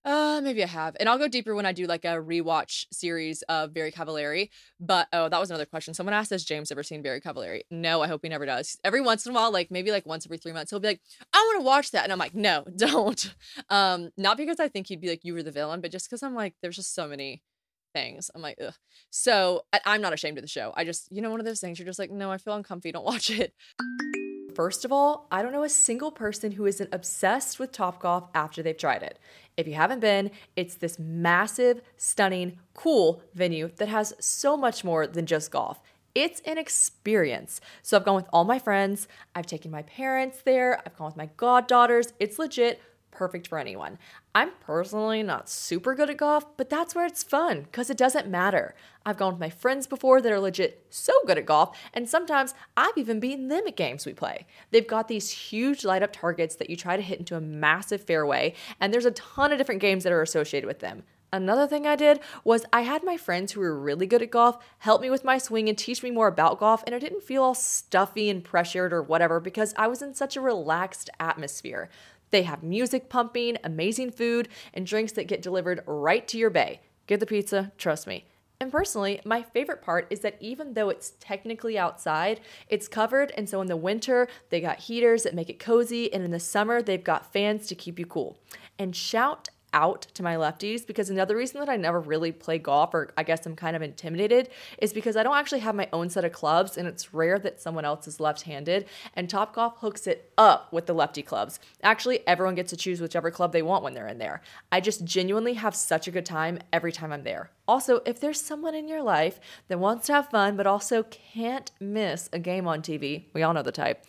Uh, 0.07 0.41
maybe 0.41 0.63
I 0.63 0.69
have. 0.69 0.97
And 1.01 1.09
I'll 1.09 1.19
go 1.19 1.27
deeper 1.27 1.53
when 1.57 1.67
I 1.67 1.73
do 1.73 1.87
like 1.87 2.05
a 2.05 2.15
rewatch 2.15 2.87
series 2.93 3.43
of 3.43 3.73
Very 3.73 3.91
Cavallari. 3.91 4.51
But 4.79 5.09
oh, 5.13 5.29
that 5.29 5.41
was 5.41 5.51
another 5.51 5.67
question. 5.67 5.95
Someone 5.95 6.15
asked, 6.15 6.31
Has 6.31 6.45
James 6.45 6.71
ever 6.71 6.85
seen 6.85 7.03
Very 7.03 7.21
Cavallari? 7.21 7.63
No, 7.73 8.03
I 8.03 8.07
hope 8.07 8.21
he 8.23 8.29
never 8.29 8.47
does. 8.47 8.79
Every 8.85 9.01
once 9.01 9.27
in 9.27 9.33
a 9.33 9.35
while, 9.35 9.51
like 9.51 9.69
maybe 9.73 9.91
like 9.91 10.07
once 10.07 10.25
every 10.25 10.39
three 10.39 10.53
months, 10.53 10.71
he'll 10.71 10.79
be 10.79 10.89
like, 10.89 11.01
I 11.33 11.39
want 11.39 11.61
to 11.61 11.67
watch 11.67 11.91
that. 11.91 12.05
And 12.05 12.13
I'm 12.13 12.21
like, 12.21 12.37
no, 12.37 12.65
don't. 12.77 13.35
Um, 13.69 14.11
not 14.17 14.37
because 14.37 14.61
I 14.61 14.69
think 14.69 14.87
he'd 14.87 15.01
be 15.01 15.09
like, 15.09 15.25
you 15.25 15.35
were 15.35 15.43
the 15.43 15.51
villain, 15.51 15.81
but 15.81 15.91
just 15.91 16.09
because 16.09 16.23
I'm 16.23 16.37
like, 16.37 16.55
there's 16.63 16.77
just 16.77 16.95
so 16.95 17.09
many 17.09 17.43
things. 17.93 18.31
I'm 18.33 18.43
like, 18.43 18.59
ugh. 18.65 18.75
So 19.11 19.63
I'm 19.85 20.03
not 20.03 20.13
ashamed 20.13 20.39
of 20.39 20.43
the 20.43 20.49
show. 20.49 20.73
I 20.77 20.85
just, 20.85 21.09
you 21.11 21.21
know, 21.21 21.31
one 21.31 21.41
of 21.41 21.47
those 21.47 21.61
things 21.61 21.81
you're 21.81 21.87
just 21.87 21.99
like, 21.99 22.13
no, 22.13 22.31
I 22.31 22.39
feel 22.39 22.55
uncomfy. 22.55 22.93
Don't 22.93 23.05
watch 23.05 23.29
it. 23.29 23.55
First 24.57 24.87
of 24.87 24.93
all, 24.93 25.27
I 25.31 25.43
don't 25.43 25.53
know 25.53 25.65
a 25.65 25.69
single 25.69 26.11
person 26.11 26.53
who 26.53 26.65
isn't 26.65 26.89
obsessed 26.91 27.59
with 27.59 27.73
Topgolf 27.73 28.29
after 28.35 28.63
they've 28.63 28.75
tried 28.75 29.03
it. 29.03 29.19
If 29.59 29.69
you 29.69 29.75
haven't 29.75 30.01
been, 30.01 30.31
it's 30.57 30.77
this 30.77 30.99
massive, 30.99 31.83
stunning, 31.99 32.59
cool 32.73 33.21
venue 33.35 33.71
that 33.77 33.89
has 33.89 34.15
so 34.19 34.57
much 34.57 34.83
more 34.83 35.07
than 35.07 35.27
just 35.27 35.51
golf. 35.51 35.83
It's 36.15 36.41
an 36.47 36.57
experience. 36.57 37.61
So 37.83 37.99
I've 37.99 38.07
gone 38.07 38.15
with 38.15 38.31
all 38.33 38.45
my 38.45 38.59
friends, 38.59 39.09
I've 39.35 39.45
taken 39.45 39.71
my 39.71 39.83
parents 39.83 40.41
there, 40.43 40.81
I've 40.87 40.97
gone 40.97 41.09
with 41.09 41.19
my 41.19 41.29
goddaughters. 41.37 42.15
It's 42.19 42.39
legit 42.39 42.81
perfect 43.11 43.49
for 43.49 43.59
anyone. 43.59 43.99
I'm 44.37 44.51
personally 44.61 45.23
not 45.23 45.49
super 45.49 45.95
good 45.95 46.11
at 46.11 46.19
golf, 46.19 46.59
but 46.59 46.69
that's 46.69 46.95
where 46.95 47.07
it's 47.07 47.23
fun 47.23 47.63
because 47.63 47.89
it 47.89 47.97
doesn't 47.97 48.29
matter. 48.29 48.75
I've 49.07 49.17
gone 49.17 49.33
with 49.33 49.41
my 49.41 49.49
friends 49.49 49.87
before 49.87 50.21
that 50.21 50.31
are 50.31 50.39
legit 50.39 50.85
so 50.91 51.15
good 51.27 51.39
at 51.39 51.47
golf, 51.47 51.75
and 51.95 52.07
sometimes 52.07 52.53
I've 52.77 52.99
even 52.99 53.19
beaten 53.19 53.49
them 53.49 53.67
at 53.67 53.79
games 53.79 54.05
we 54.05 54.13
play. 54.13 54.45
They've 54.73 54.87
got 54.87 55.09
these 55.09 55.31
huge 55.31 55.87
light 55.87 56.03
up 56.03 56.13
targets 56.13 56.57
that 56.57 56.69
you 56.69 56.77
try 56.77 56.99
to 56.99 57.03
hit 57.03 57.19
into 57.19 57.35
a 57.35 57.41
massive 57.41 58.05
fairway, 58.05 58.53
and 58.79 58.93
there's 58.93 59.07
a 59.07 59.11
ton 59.13 59.53
of 59.53 59.59
different 59.59 59.81
games 59.81 60.05
that 60.05 60.13
are 60.13 60.21
associated 60.21 60.67
with 60.67 60.81
them. 60.81 61.05
Another 61.33 61.67
thing 61.67 61.87
I 61.87 61.97
did 61.97 62.21
was 62.45 62.67
I 62.73 62.83
had 62.83 63.03
my 63.03 63.17
friends 63.17 63.53
who 63.53 63.61
were 63.61 63.79
really 63.79 64.07
good 64.07 64.23
at 64.23 64.31
golf 64.31 64.59
help 64.79 65.01
me 65.01 65.11
with 65.11 65.25
my 65.25 65.39
swing 65.39 65.69
and 65.69 65.77
teach 65.77 66.03
me 66.03 66.11
more 66.11 66.29
about 66.29 66.61
golf, 66.61 66.85
and 66.87 66.95
I 66.95 66.99
didn't 66.99 67.25
feel 67.25 67.43
all 67.43 67.55
stuffy 67.55 68.29
and 68.29 68.45
pressured 68.45 68.93
or 68.93 69.03
whatever 69.03 69.41
because 69.41 69.75
I 69.79 69.87
was 69.87 70.03
in 70.03 70.15
such 70.15 70.37
a 70.37 70.43
relaxed 70.43 71.09
atmosphere. 71.19 71.89
They 72.31 72.43
have 72.43 72.63
music 72.63 73.09
pumping, 73.09 73.57
amazing 73.65 74.11
food, 74.11 74.49
and 74.75 74.87
drinks 74.87 75.13
that 75.13 75.29
get 75.29 75.43
delivered 75.43 75.83
right 75.87 76.27
to 76.29 76.39
your 76.39 76.51
bay. 76.51 76.81
Get 77.07 77.21
the 77.21 77.27
pizza, 77.27 77.73
trust 77.79 78.07
me. 78.07 78.25
And 78.59 78.73
personally, 78.73 79.21
my 79.25 79.43
favorite 79.43 79.83
part 79.83 80.07
is 80.09 80.21
that 80.21 80.37
even 80.41 80.73
though 80.73 80.89
it's 80.89 81.13
technically 81.21 81.79
outside, 81.79 82.41
it's 82.69 82.89
covered. 82.89 83.33
And 83.37 83.49
so 83.49 83.61
in 83.61 83.67
the 83.67 83.77
winter, 83.77 84.29
they 84.49 84.61
got 84.61 84.79
heaters 84.79 85.25
that 85.25 85.35
make 85.35 85.51
it 85.51 85.59
cozy. 85.59 86.13
And 86.13 86.25
in 86.25 86.31
the 86.31 86.41
summer, 86.41 86.81
they've 86.81 87.03
got 87.03 87.33
fans 87.33 87.67
to 87.67 87.75
keep 87.75 87.99
you 87.99 88.07
cool. 88.07 88.39
And 88.79 88.97
shout 88.97 89.51
out 89.73 90.03
to 90.15 90.23
my 90.23 90.37
lefties 90.37 90.87
because 90.87 91.11
another 91.11 91.37
reason 91.37 91.61
that 91.61 91.69
I 91.69 91.77
never 91.77 92.01
really 92.01 92.33
play 92.33 92.59
golf, 92.59 92.95
or 92.95 93.11
I 93.17 93.23
guess 93.23 93.45
I'm 93.47 93.57
kind 93.57 93.77
of 93.77 93.83
intimidated, 93.83 94.49
is 94.79 94.93
because 94.93 95.17
I 95.17 95.23
don't 95.23 95.37
actually 95.37 95.61
have 95.61 95.75
my 95.75 95.89
own 95.93 96.09
set 96.11 96.25
of 96.25 96.33
clubs 96.33 96.77
and 96.77 96.89
it's 96.89 97.13
rare 97.13 97.39
that 97.41 97.61
someone 97.61 97.85
else 97.85 98.07
is 98.07 98.21
left 98.21 98.43
handed. 98.43 98.87
And 99.15 99.29
Topgolf 99.29 99.79
hooks 99.79 100.07
it 100.07 100.33
up 100.39 100.73
with 100.73 100.87
the 100.87 100.95
lefty 100.95 101.23
clubs. 101.23 101.61
Actually, 101.83 102.27
everyone 102.27 102.55
gets 102.55 102.71
to 102.71 102.77
choose 102.77 103.01
whichever 103.01 103.31
club 103.31 103.53
they 103.53 103.63
want 103.63 103.85
when 103.85 103.95
they're 103.95 104.09
in 104.09 104.19
there. 104.19 104.43
I 104.73 104.81
just 104.81 105.05
genuinely 105.05 105.55
have 105.55 105.75
such 105.75 106.09
a 106.09 106.13
good 106.13 106.27
time 106.27 106.59
every 106.73 106.93
time 106.93 107.13
I'm 107.13 107.25
there. 107.25 107.51
Also, 107.69 108.01
if 108.07 108.21
there's 108.21 108.41
someone 108.41 108.75
in 108.75 108.89
your 108.89 109.03
life 109.03 109.41
that 109.69 109.79
wants 109.79 110.07
to 110.07 110.15
have 110.15 110.31
fun 110.31 110.57
but 110.57 110.67
also 110.67 111.03
can't 111.03 111.71
miss 111.81 112.29
a 112.33 112.39
game 112.39 112.67
on 112.67 112.83
TV, 112.83 113.25
we 113.35 113.43
all 113.43 113.53
know 113.53 113.63
the 113.63 113.73
type 113.73 114.05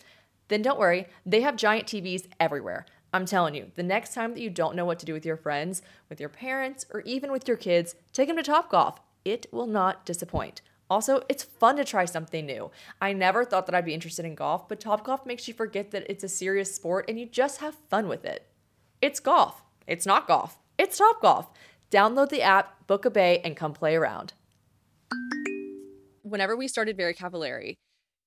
then 0.48 0.62
don't 0.62 0.78
worry, 0.78 1.06
they 1.24 1.42
have 1.42 1.56
giant 1.56 1.86
TVs 1.86 2.26
everywhere. 2.40 2.86
I'm 3.12 3.24
telling 3.24 3.54
you, 3.54 3.70
the 3.74 3.82
next 3.82 4.14
time 4.14 4.34
that 4.34 4.40
you 4.40 4.50
don't 4.50 4.76
know 4.76 4.84
what 4.84 4.98
to 4.98 5.06
do 5.06 5.12
with 5.12 5.24
your 5.24 5.36
friends, 5.36 5.82
with 6.08 6.20
your 6.20 6.28
parents, 6.28 6.84
or 6.92 7.00
even 7.02 7.32
with 7.32 7.48
your 7.48 7.56
kids, 7.56 7.94
take 8.12 8.28
them 8.28 8.36
to 8.36 8.42
Topgolf. 8.42 8.98
It 9.24 9.46
will 9.50 9.66
not 9.66 10.04
disappoint. 10.04 10.60
Also, 10.90 11.22
it's 11.28 11.42
fun 11.42 11.76
to 11.76 11.84
try 11.84 12.04
something 12.04 12.46
new. 12.46 12.70
I 13.00 13.12
never 13.12 13.44
thought 13.44 13.66
that 13.66 13.74
I'd 13.74 13.84
be 13.84 13.94
interested 13.94 14.24
in 14.24 14.34
golf, 14.34 14.68
but 14.68 14.80
Topgolf 14.80 15.26
makes 15.26 15.46
you 15.46 15.54
forget 15.54 15.90
that 15.90 16.08
it's 16.08 16.24
a 16.24 16.28
serious 16.28 16.74
sport 16.74 17.06
and 17.08 17.18
you 17.18 17.26
just 17.26 17.60
have 17.60 17.74
fun 17.90 18.08
with 18.08 18.24
it. 18.24 18.46
It's 19.02 19.20
golf. 19.20 19.62
It's 19.86 20.06
not 20.06 20.26
golf. 20.26 20.58
It's 20.78 21.00
Topgolf. 21.00 21.48
Download 21.90 22.28
the 22.28 22.42
app, 22.42 22.86
book 22.86 23.04
a 23.04 23.10
bay, 23.10 23.40
and 23.44 23.56
come 23.56 23.72
play 23.72 23.96
around. 23.96 24.34
Whenever 26.22 26.56
we 26.56 26.68
started 26.68 26.96
Very 26.96 27.14
Cavallari, 27.14 27.74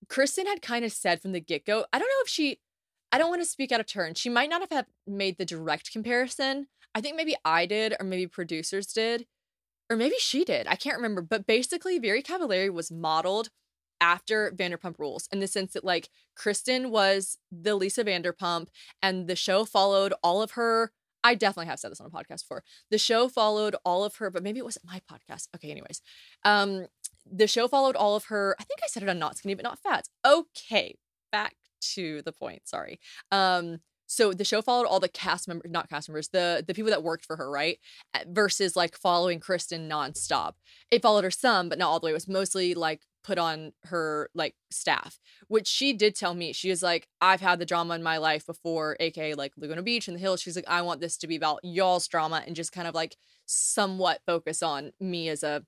Kristen 0.07 0.47
had 0.47 0.61
kind 0.61 0.83
of 0.83 0.91
said 0.91 1.21
from 1.21 1.31
the 1.31 1.39
get 1.39 1.65
go, 1.65 1.85
I 1.93 1.99
don't 1.99 2.07
know 2.07 2.23
if 2.23 2.29
she, 2.29 2.59
I 3.11 3.17
don't 3.17 3.29
want 3.29 3.41
to 3.41 3.47
speak 3.47 3.71
out 3.71 3.79
of 3.79 3.87
turn. 3.87 4.13
She 4.13 4.29
might 4.29 4.49
not 4.49 4.71
have 4.71 4.85
made 5.05 5.37
the 5.37 5.45
direct 5.45 5.91
comparison. 5.91 6.67
I 6.95 7.01
think 7.01 7.15
maybe 7.15 7.35
I 7.43 7.65
did, 7.65 7.95
or 7.99 8.05
maybe 8.05 8.27
producers 8.27 8.87
did 8.87 9.25
or 9.91 9.97
maybe 9.97 10.15
she 10.19 10.45
did. 10.45 10.67
I 10.67 10.75
can't 10.75 10.95
remember. 10.95 11.21
But 11.21 11.45
basically, 11.45 11.99
Very 11.99 12.23
Cavallari 12.23 12.71
was 12.71 12.89
modeled 12.89 13.49
after 13.99 14.49
Vanderpump 14.55 14.97
Rules 14.97 15.27
in 15.31 15.41
the 15.41 15.47
sense 15.47 15.73
that 15.73 15.83
like 15.83 16.09
Kristen 16.33 16.89
was 16.89 17.37
the 17.51 17.75
Lisa 17.75 18.05
Vanderpump, 18.05 18.67
and 19.03 19.27
the 19.27 19.35
show 19.35 19.65
followed 19.65 20.13
all 20.23 20.41
of 20.41 20.51
her. 20.51 20.93
I 21.23 21.35
definitely 21.35 21.69
have 21.69 21.79
said 21.79 21.91
this 21.91 21.99
on 21.99 22.07
a 22.07 22.09
podcast 22.09 22.43
before. 22.43 22.63
The 22.89 22.97
show 22.97 23.27
followed 23.27 23.75
all 23.85 24.05
of 24.05 24.15
her, 24.15 24.31
but 24.31 24.41
maybe 24.41 24.59
it 24.59 24.65
wasn't 24.65 24.87
my 24.87 25.01
podcast. 25.11 25.49
Okay, 25.55 25.69
anyways. 25.69 26.01
Um, 26.45 26.87
the 27.29 27.45
show 27.45 27.67
followed 27.67 27.97
all 27.97 28.15
of 28.15 28.25
her. 28.25 28.55
I 28.59 28.63
think 28.63 28.79
I 28.81 28.87
said 28.87 29.03
it 29.03 29.09
on 29.09 29.19
Not 29.19 29.37
Skinny 29.37 29.53
But 29.53 29.65
Not 29.65 29.77
Fat. 29.77 30.07
Okay, 30.25 30.95
back 31.33 31.57
to 31.93 32.21
the 32.23 32.31
point. 32.31 32.67
Sorry. 32.67 32.99
Um, 33.31 33.79
so 34.11 34.33
the 34.33 34.43
show 34.43 34.61
followed 34.61 34.87
all 34.87 34.99
the 34.99 35.07
cast 35.07 35.47
members, 35.47 35.71
not 35.71 35.89
cast 35.89 36.09
members, 36.09 36.27
the 36.27 36.61
the 36.67 36.73
people 36.73 36.89
that 36.89 37.01
worked 37.01 37.25
for 37.25 37.37
her, 37.37 37.49
right? 37.49 37.79
Versus 38.27 38.75
like 38.75 38.97
following 38.97 39.39
Kristen 39.39 39.87
nonstop. 39.89 40.55
It 40.91 41.01
followed 41.01 41.23
her 41.23 41.31
some, 41.31 41.69
but 41.69 41.77
not 41.77 41.87
all 41.87 41.99
the 42.01 42.05
way. 42.07 42.11
It 42.11 42.15
was 42.15 42.27
mostly 42.27 42.73
like 42.73 43.03
put 43.23 43.37
on 43.37 43.71
her 43.85 44.29
like 44.35 44.55
staff, 44.69 45.17
which 45.47 45.65
she 45.65 45.93
did 45.93 46.13
tell 46.13 46.33
me. 46.33 46.51
She 46.51 46.69
was 46.69 46.83
like, 46.83 47.07
I've 47.21 47.39
had 47.39 47.59
the 47.59 47.65
drama 47.65 47.95
in 47.95 48.03
my 48.03 48.17
life 48.17 48.45
before, 48.45 48.97
aka 48.99 49.33
like 49.33 49.53
Laguna 49.55 49.81
Beach 49.81 50.09
and 50.09 50.17
the 50.17 50.21
Hills. 50.21 50.41
She's 50.41 50.57
like, 50.57 50.67
I 50.67 50.81
want 50.81 50.99
this 50.99 51.15
to 51.17 51.27
be 51.27 51.37
about 51.37 51.61
y'all's 51.63 52.09
drama 52.09 52.43
and 52.45 52.53
just 52.53 52.73
kind 52.73 52.89
of 52.89 52.95
like 52.95 53.15
somewhat 53.45 54.19
focus 54.25 54.61
on 54.61 54.91
me 54.99 55.29
as 55.29 55.41
a 55.41 55.63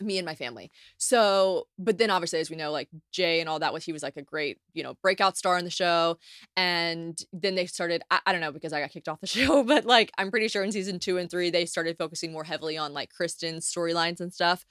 me 0.00 0.18
and 0.18 0.26
my 0.26 0.34
family. 0.34 0.70
So, 0.98 1.66
but 1.78 1.98
then 1.98 2.10
obviously, 2.10 2.40
as 2.40 2.50
we 2.50 2.56
know, 2.56 2.70
like 2.70 2.88
Jay 3.12 3.40
and 3.40 3.48
all 3.48 3.58
that 3.58 3.72
was 3.72 3.84
he 3.84 3.92
was 3.92 4.02
like 4.02 4.16
a 4.16 4.22
great, 4.22 4.58
you 4.74 4.82
know, 4.82 4.94
breakout 5.02 5.36
star 5.36 5.58
in 5.58 5.64
the 5.64 5.70
show. 5.70 6.18
And 6.56 7.18
then 7.32 7.54
they 7.54 7.66
started, 7.66 8.02
I, 8.10 8.20
I, 8.26 8.32
don't 8.32 8.40
know 8.40 8.52
because 8.52 8.72
I 8.72 8.80
got 8.80 8.90
kicked 8.90 9.08
off 9.08 9.20
the 9.20 9.26
show, 9.26 9.62
but 9.62 9.84
like 9.84 10.10
I'm 10.18 10.30
pretty 10.30 10.48
sure 10.48 10.62
in 10.62 10.72
season 10.72 10.98
two 10.98 11.18
and 11.18 11.30
three, 11.30 11.50
they 11.50 11.66
started 11.66 11.96
focusing 11.98 12.32
more 12.32 12.44
heavily 12.44 12.76
on 12.76 12.92
like 12.92 13.10
Kristen's 13.10 13.70
storylines 13.70 14.20
and 14.20 14.32
stuff. 14.32 14.64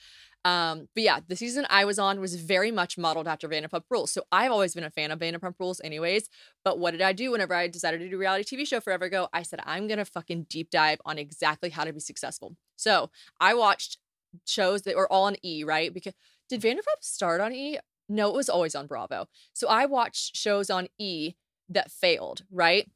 Um, 0.45 0.89
but 0.93 1.03
yeah, 1.03 1.19
the 1.27 1.35
season 1.35 1.65
I 1.71 1.85
was 1.85 1.97
on 1.97 2.21
was 2.21 2.35
very 2.35 2.69
much 2.69 2.99
modeled 2.99 3.27
after 3.27 3.49
Vanderpump 3.49 3.85
Rules. 3.89 4.11
So 4.11 4.25
I've 4.31 4.51
always 4.51 4.75
been 4.75 4.83
a 4.83 4.91
fan 4.91 5.09
of 5.09 5.17
Vanderpump 5.17 5.55
Rules, 5.59 5.81
anyways. 5.83 6.29
But 6.63 6.77
what 6.77 6.91
did 6.91 7.01
I 7.01 7.13
do 7.13 7.31
whenever 7.31 7.55
I 7.55 7.67
decided 7.67 7.99
to 8.01 8.09
do 8.09 8.17
reality 8.17 8.55
TV 8.55 8.67
show 8.67 8.79
forever 8.79 9.05
ago? 9.05 9.27
I 9.33 9.41
said, 9.41 9.59
I'm 9.65 9.87
gonna 9.87 10.05
fucking 10.05 10.45
deep 10.47 10.69
dive 10.69 10.99
on 11.03 11.17
exactly 11.17 11.71
how 11.71 11.83
to 11.83 11.91
be 11.91 11.99
successful. 11.99 12.55
So 12.75 13.09
I 13.39 13.55
watched 13.55 13.97
shows 14.45 14.83
that 14.83 14.95
were 14.95 15.11
all 15.11 15.25
on 15.25 15.35
E, 15.43 15.63
right? 15.63 15.93
Because 15.93 16.13
did 16.49 16.61
mm. 16.61 16.71
Vanderpump 16.71 17.01
start 17.01 17.41
on 17.41 17.53
E? 17.53 17.79
No, 18.07 18.29
it 18.29 18.35
was 18.35 18.49
always 18.49 18.75
on 18.75 18.87
Bravo. 18.87 19.27
So 19.53 19.67
I 19.67 19.85
watched 19.85 20.35
shows 20.35 20.69
on 20.69 20.87
E 20.99 21.33
that 21.69 21.91
failed, 21.91 22.43
right? 22.51 22.89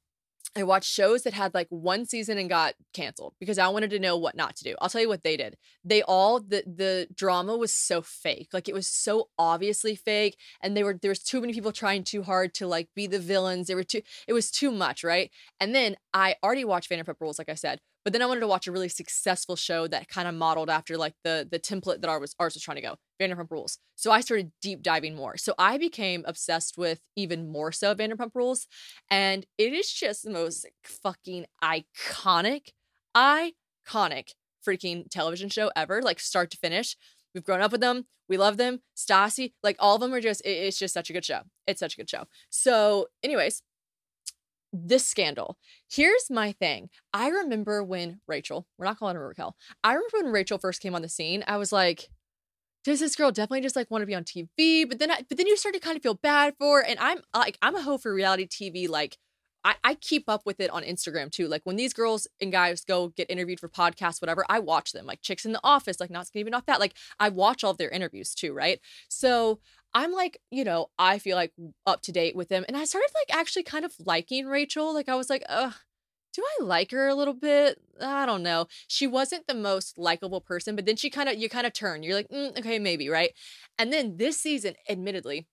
I 0.55 0.63
watched 0.63 0.91
shows 0.91 1.23
that 1.23 1.33
had 1.33 1.53
like 1.53 1.67
one 1.69 2.05
season 2.05 2.37
and 2.37 2.49
got 2.49 2.73
canceled 2.93 3.33
because 3.39 3.59
I 3.59 3.67
wanted 3.67 3.91
to 3.91 3.99
know 3.99 4.17
what 4.17 4.35
not 4.35 4.55
to 4.57 4.63
do. 4.63 4.75
I'll 4.81 4.89
tell 4.89 5.01
you 5.01 5.07
what 5.07 5.23
they 5.23 5.37
did. 5.37 5.57
They 5.83 6.01
all 6.01 6.39
the 6.39 6.63
the 6.65 7.07
drama 7.13 7.55
was 7.55 7.71
so 7.71 8.01
fake. 8.01 8.49
Like 8.51 8.67
it 8.67 8.73
was 8.73 8.87
so 8.87 9.29
obviously 9.37 9.95
fake 9.95 10.37
and 10.61 10.75
they 10.75 10.83
were 10.83 10.97
there 10.99 11.11
was 11.11 11.23
too 11.23 11.39
many 11.39 11.53
people 11.53 11.71
trying 11.71 12.03
too 12.03 12.23
hard 12.23 12.53
to 12.55 12.67
like 12.67 12.89
be 12.95 13.05
the 13.05 13.19
villains. 13.19 13.67
They 13.67 13.75
were 13.75 13.83
too 13.83 14.01
it 14.27 14.33
was 14.33 14.49
too 14.49 14.71
much, 14.71 15.03
right? 15.03 15.29
And 15.59 15.75
then 15.75 15.97
I 16.13 16.35
already 16.43 16.65
watched 16.65 16.89
Vanderpump 16.89 17.21
Rules 17.21 17.37
like 17.37 17.49
I 17.49 17.55
said, 17.55 17.79
but 18.09 18.13
then 18.13 18.23
I 18.23 18.25
wanted 18.25 18.39
to 18.39 18.47
watch 18.47 18.65
a 18.65 18.71
really 18.71 18.89
successful 18.89 19.55
show 19.55 19.85
that 19.87 20.07
kind 20.07 20.27
of 20.27 20.33
modeled 20.33 20.67
after 20.67 20.97
like 20.97 21.13
the 21.23 21.47
the 21.47 21.59
template 21.59 22.01
that 22.01 22.09
ours 22.09 22.21
was 22.21 22.35
ours 22.39 22.55
was 22.55 22.63
trying 22.63 22.77
to 22.77 22.81
go. 22.81 22.95
Vanderpump 23.21 23.51
Rules. 23.51 23.77
So 23.97 24.11
I 24.11 24.21
started 24.21 24.51
deep 24.63 24.81
diving 24.81 25.15
more. 25.15 25.37
So 25.37 25.53
I 25.59 25.77
became 25.77 26.23
obsessed 26.25 26.75
with 26.75 27.01
even 27.15 27.51
more 27.51 27.71
so 27.71 27.93
Vanderpump 27.93 28.31
Rules, 28.33 28.65
and 29.11 29.45
it 29.59 29.73
is 29.73 29.93
just 29.93 30.23
the 30.23 30.31
most 30.31 30.65
fucking 30.83 31.45
iconic, 31.63 32.69
iconic 33.15 34.29
freaking 34.67 35.07
television 35.11 35.49
show 35.49 35.69
ever, 35.75 36.01
like 36.01 36.19
start 36.19 36.49
to 36.49 36.57
finish. 36.57 36.97
We've 37.35 37.43
grown 37.43 37.61
up 37.61 37.71
with 37.71 37.81
them. 37.81 38.07
We 38.27 38.37
love 38.37 38.57
them. 38.57 38.79
Stassi, 38.97 39.53
like 39.61 39.75
all 39.77 39.93
of 39.93 40.01
them 40.01 40.15
are 40.15 40.19
just, 40.19 40.41
it's 40.43 40.79
just 40.79 40.95
such 40.95 41.11
a 41.11 41.13
good 41.13 41.23
show. 41.23 41.41
It's 41.67 41.79
such 41.79 41.93
a 41.93 41.97
good 41.97 42.09
show. 42.09 42.25
So, 42.49 43.05
anyways, 43.21 43.61
this 44.71 45.05
scandal. 45.05 45.57
Here's 45.89 46.29
my 46.29 46.51
thing. 46.53 46.89
I 47.13 47.29
remember 47.29 47.83
when 47.83 48.21
Rachel, 48.27 48.67
we're 48.77 48.85
not 48.85 48.99
calling 48.99 49.15
her 49.15 49.27
Raquel. 49.27 49.55
I 49.83 49.93
remember 49.93 50.23
when 50.23 50.31
Rachel 50.31 50.57
first 50.57 50.81
came 50.81 50.95
on 50.95 51.01
the 51.01 51.09
scene, 51.09 51.43
I 51.47 51.57
was 51.57 51.71
like, 51.71 52.09
does 52.83 52.99
this 52.99 53.15
girl 53.15 53.31
definitely 53.31 53.61
just 53.61 53.75
like 53.75 53.91
want 53.91 54.01
to 54.01 54.05
be 54.05 54.15
on 54.15 54.23
TV? 54.23 54.87
But 54.87 54.99
then 54.99 55.11
I, 55.11 55.23
but 55.27 55.37
then 55.37 55.47
you 55.47 55.57
start 55.57 55.75
to 55.75 55.81
kind 55.81 55.97
of 55.97 56.03
feel 56.03 56.15
bad 56.15 56.53
for. 56.57 56.81
And 56.85 56.97
I'm 56.99 57.19
like, 57.35 57.57
I'm 57.61 57.75
a 57.75 57.81
hoe 57.81 57.97
for 57.97 58.13
reality 58.13 58.47
TV. 58.47 58.87
Like 58.87 59.17
I, 59.63 59.75
I 59.83 59.95
keep 59.95 60.29
up 60.29 60.45
with 60.45 60.59
it 60.59 60.69
on 60.69 60.83
Instagram 60.83 61.31
too. 61.31 61.47
Like 61.47 61.61
when 61.65 61.75
these 61.75 61.93
girls 61.93 62.27
and 62.41 62.51
guys 62.51 62.85
go 62.85 63.09
get 63.09 63.29
interviewed 63.29 63.59
for 63.59 63.67
podcasts, 63.67 64.21
whatever, 64.21 64.45
I 64.49 64.59
watch 64.59 64.93
them. 64.93 65.05
Like 65.05 65.21
chicks 65.21 65.45
in 65.45 65.51
the 65.51 65.59
office, 65.63 65.99
like 65.99 66.09
not 66.09 66.27
even 66.33 66.53
off 66.53 66.65
that. 66.67 66.79
Like 66.79 66.95
I 67.19 67.29
watch 67.29 67.63
all 67.63 67.71
of 67.71 67.77
their 67.77 67.89
interviews 67.89 68.33
too, 68.33 68.53
right? 68.53 68.79
So 69.09 69.59
I'm 69.93 70.11
like, 70.11 70.39
you 70.51 70.63
know, 70.63 70.89
I 70.99 71.19
feel 71.19 71.35
like 71.35 71.53
up 71.85 72.01
to 72.03 72.11
date 72.11 72.35
with 72.35 72.49
them. 72.49 72.65
And 72.67 72.77
I 72.77 72.85
started 72.85 73.09
like 73.15 73.37
actually 73.37 73.63
kind 73.63 73.85
of 73.85 73.93
liking 74.05 74.45
Rachel. 74.45 74.93
Like 74.93 75.09
I 75.09 75.15
was 75.15 75.29
like, 75.29 75.43
uh, 75.49 75.71
do 76.33 76.43
I 76.43 76.63
like 76.63 76.91
her 76.91 77.07
a 77.07 77.15
little 77.15 77.33
bit? 77.33 77.81
I 77.99 78.25
don't 78.25 78.43
know. 78.43 78.67
She 78.87 79.07
wasn't 79.07 79.47
the 79.47 79.55
most 79.55 79.97
likable 79.97 80.41
person, 80.41 80.75
but 80.75 80.85
then 80.85 80.95
she 80.95 81.09
kind 81.09 81.27
of, 81.27 81.37
you 81.37 81.49
kind 81.49 81.65
of 81.65 81.73
turn. 81.73 82.03
You're 82.03 82.13
like, 82.13 82.29
mm, 82.29 82.57
okay, 82.59 82.77
maybe, 82.77 83.09
right? 83.09 83.31
And 83.77 83.91
then 83.91 84.17
this 84.17 84.39
season, 84.39 84.75
admittedly, 84.87 85.47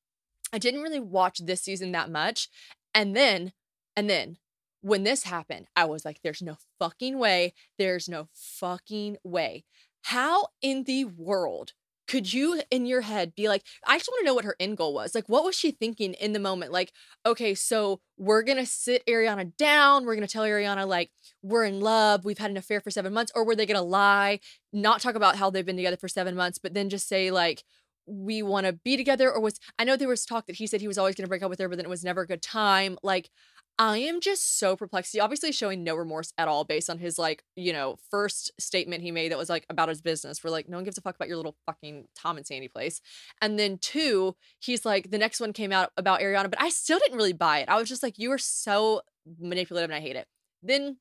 I 0.52 0.58
didn't 0.58 0.82
really 0.82 1.00
watch 1.00 1.38
this 1.38 1.62
season 1.62 1.92
that 1.92 2.10
much. 2.10 2.48
And 2.94 3.16
then, 3.16 3.52
and 3.96 4.08
then 4.08 4.36
when 4.82 5.02
this 5.02 5.24
happened, 5.24 5.66
I 5.74 5.86
was 5.86 6.04
like, 6.04 6.20
there's 6.22 6.42
no 6.42 6.58
fucking 6.78 7.18
way. 7.18 7.54
There's 7.78 8.08
no 8.08 8.28
fucking 8.32 9.16
way. 9.24 9.64
How 10.04 10.48
in 10.62 10.84
the 10.84 11.06
world 11.06 11.72
could 12.08 12.32
you 12.32 12.60
in 12.70 12.86
your 12.86 13.00
head 13.00 13.34
be 13.34 13.48
like 13.48 13.62
i 13.86 13.96
just 13.96 14.08
want 14.08 14.20
to 14.20 14.26
know 14.26 14.34
what 14.34 14.44
her 14.44 14.56
end 14.60 14.76
goal 14.76 14.94
was. 14.94 15.14
Like 15.14 15.28
what 15.28 15.44
was 15.44 15.54
she 15.56 15.70
thinking 15.70 16.14
in 16.14 16.32
the 16.32 16.38
moment? 16.38 16.72
Like 16.72 16.92
okay 17.24 17.54
so 17.54 18.00
we're 18.18 18.42
gonna 18.42 18.66
sit 18.66 19.04
ariana 19.06 19.56
down 19.56 20.04
we're 20.04 20.14
gonna 20.14 20.26
tell 20.26 20.44
ariana 20.44 20.86
like 20.86 21.10
we're 21.42 21.64
in 21.64 21.80
love 21.80 22.24
we've 22.24 22.38
had 22.38 22.50
an 22.50 22.56
affair 22.56 22.80
for 22.80 22.90
seven 22.90 23.12
months 23.12 23.32
or 23.34 23.44
were 23.44 23.56
they 23.56 23.66
gonna 23.66 23.82
lie 23.82 24.38
not 24.72 25.00
talk 25.00 25.14
about 25.14 25.36
how 25.36 25.50
they've 25.50 25.66
been 25.66 25.76
together 25.76 25.96
for 25.96 26.08
seven 26.08 26.34
months 26.34 26.58
but 26.58 26.74
then 26.74 26.88
just 26.88 27.08
say 27.08 27.30
like 27.30 27.62
we 28.06 28.40
want 28.42 28.66
to 28.66 28.72
be 28.72 28.96
together 28.96 29.30
or 29.30 29.40
was 29.40 29.58
i 29.78 29.84
know 29.84 29.96
there 29.96 30.08
was 30.08 30.24
talk 30.24 30.46
that 30.46 30.56
he 30.56 30.66
said 30.66 30.80
he 30.80 30.88
was 30.88 30.98
always 30.98 31.14
gonna 31.14 31.28
break 31.28 31.42
up 31.42 31.50
with 31.50 31.58
her 31.58 31.68
but 31.68 31.76
then 31.76 31.86
it 31.86 31.90
was 31.90 32.04
never 32.04 32.22
a 32.22 32.26
good 32.26 32.42
time 32.42 32.96
like 33.02 33.30
I 33.78 33.98
am 33.98 34.20
just 34.20 34.58
so 34.58 34.74
perplexed. 34.74 35.12
He 35.12 35.20
obviously 35.20 35.52
showing 35.52 35.84
no 35.84 35.96
remorse 35.96 36.32
at 36.38 36.48
all 36.48 36.64
based 36.64 36.88
on 36.88 36.98
his 36.98 37.18
like, 37.18 37.44
you 37.56 37.74
know, 37.74 37.98
first 38.10 38.50
statement 38.58 39.02
he 39.02 39.10
made 39.10 39.30
that 39.30 39.38
was 39.38 39.50
like 39.50 39.66
about 39.68 39.90
his 39.90 40.00
business. 40.00 40.42
We're 40.42 40.50
like, 40.50 40.66
no 40.68 40.78
one 40.78 40.84
gives 40.84 40.96
a 40.96 41.02
fuck 41.02 41.14
about 41.14 41.28
your 41.28 41.36
little 41.36 41.56
fucking 41.66 42.06
Tom 42.16 42.38
and 42.38 42.46
Sandy 42.46 42.68
place. 42.68 43.02
And 43.42 43.58
then 43.58 43.76
two, 43.76 44.34
he's 44.60 44.86
like, 44.86 45.10
the 45.10 45.18
next 45.18 45.40
one 45.40 45.52
came 45.52 45.72
out 45.72 45.90
about 45.98 46.20
Ariana, 46.20 46.48
but 46.48 46.60
I 46.60 46.70
still 46.70 46.98
didn't 46.98 47.18
really 47.18 47.34
buy 47.34 47.58
it. 47.58 47.68
I 47.68 47.76
was 47.78 47.88
just 47.88 48.02
like, 48.02 48.18
you 48.18 48.32
are 48.32 48.38
so 48.38 49.02
manipulative 49.38 49.90
and 49.90 49.96
I 49.96 50.00
hate 50.00 50.16
it. 50.16 50.26
Then 50.62 50.96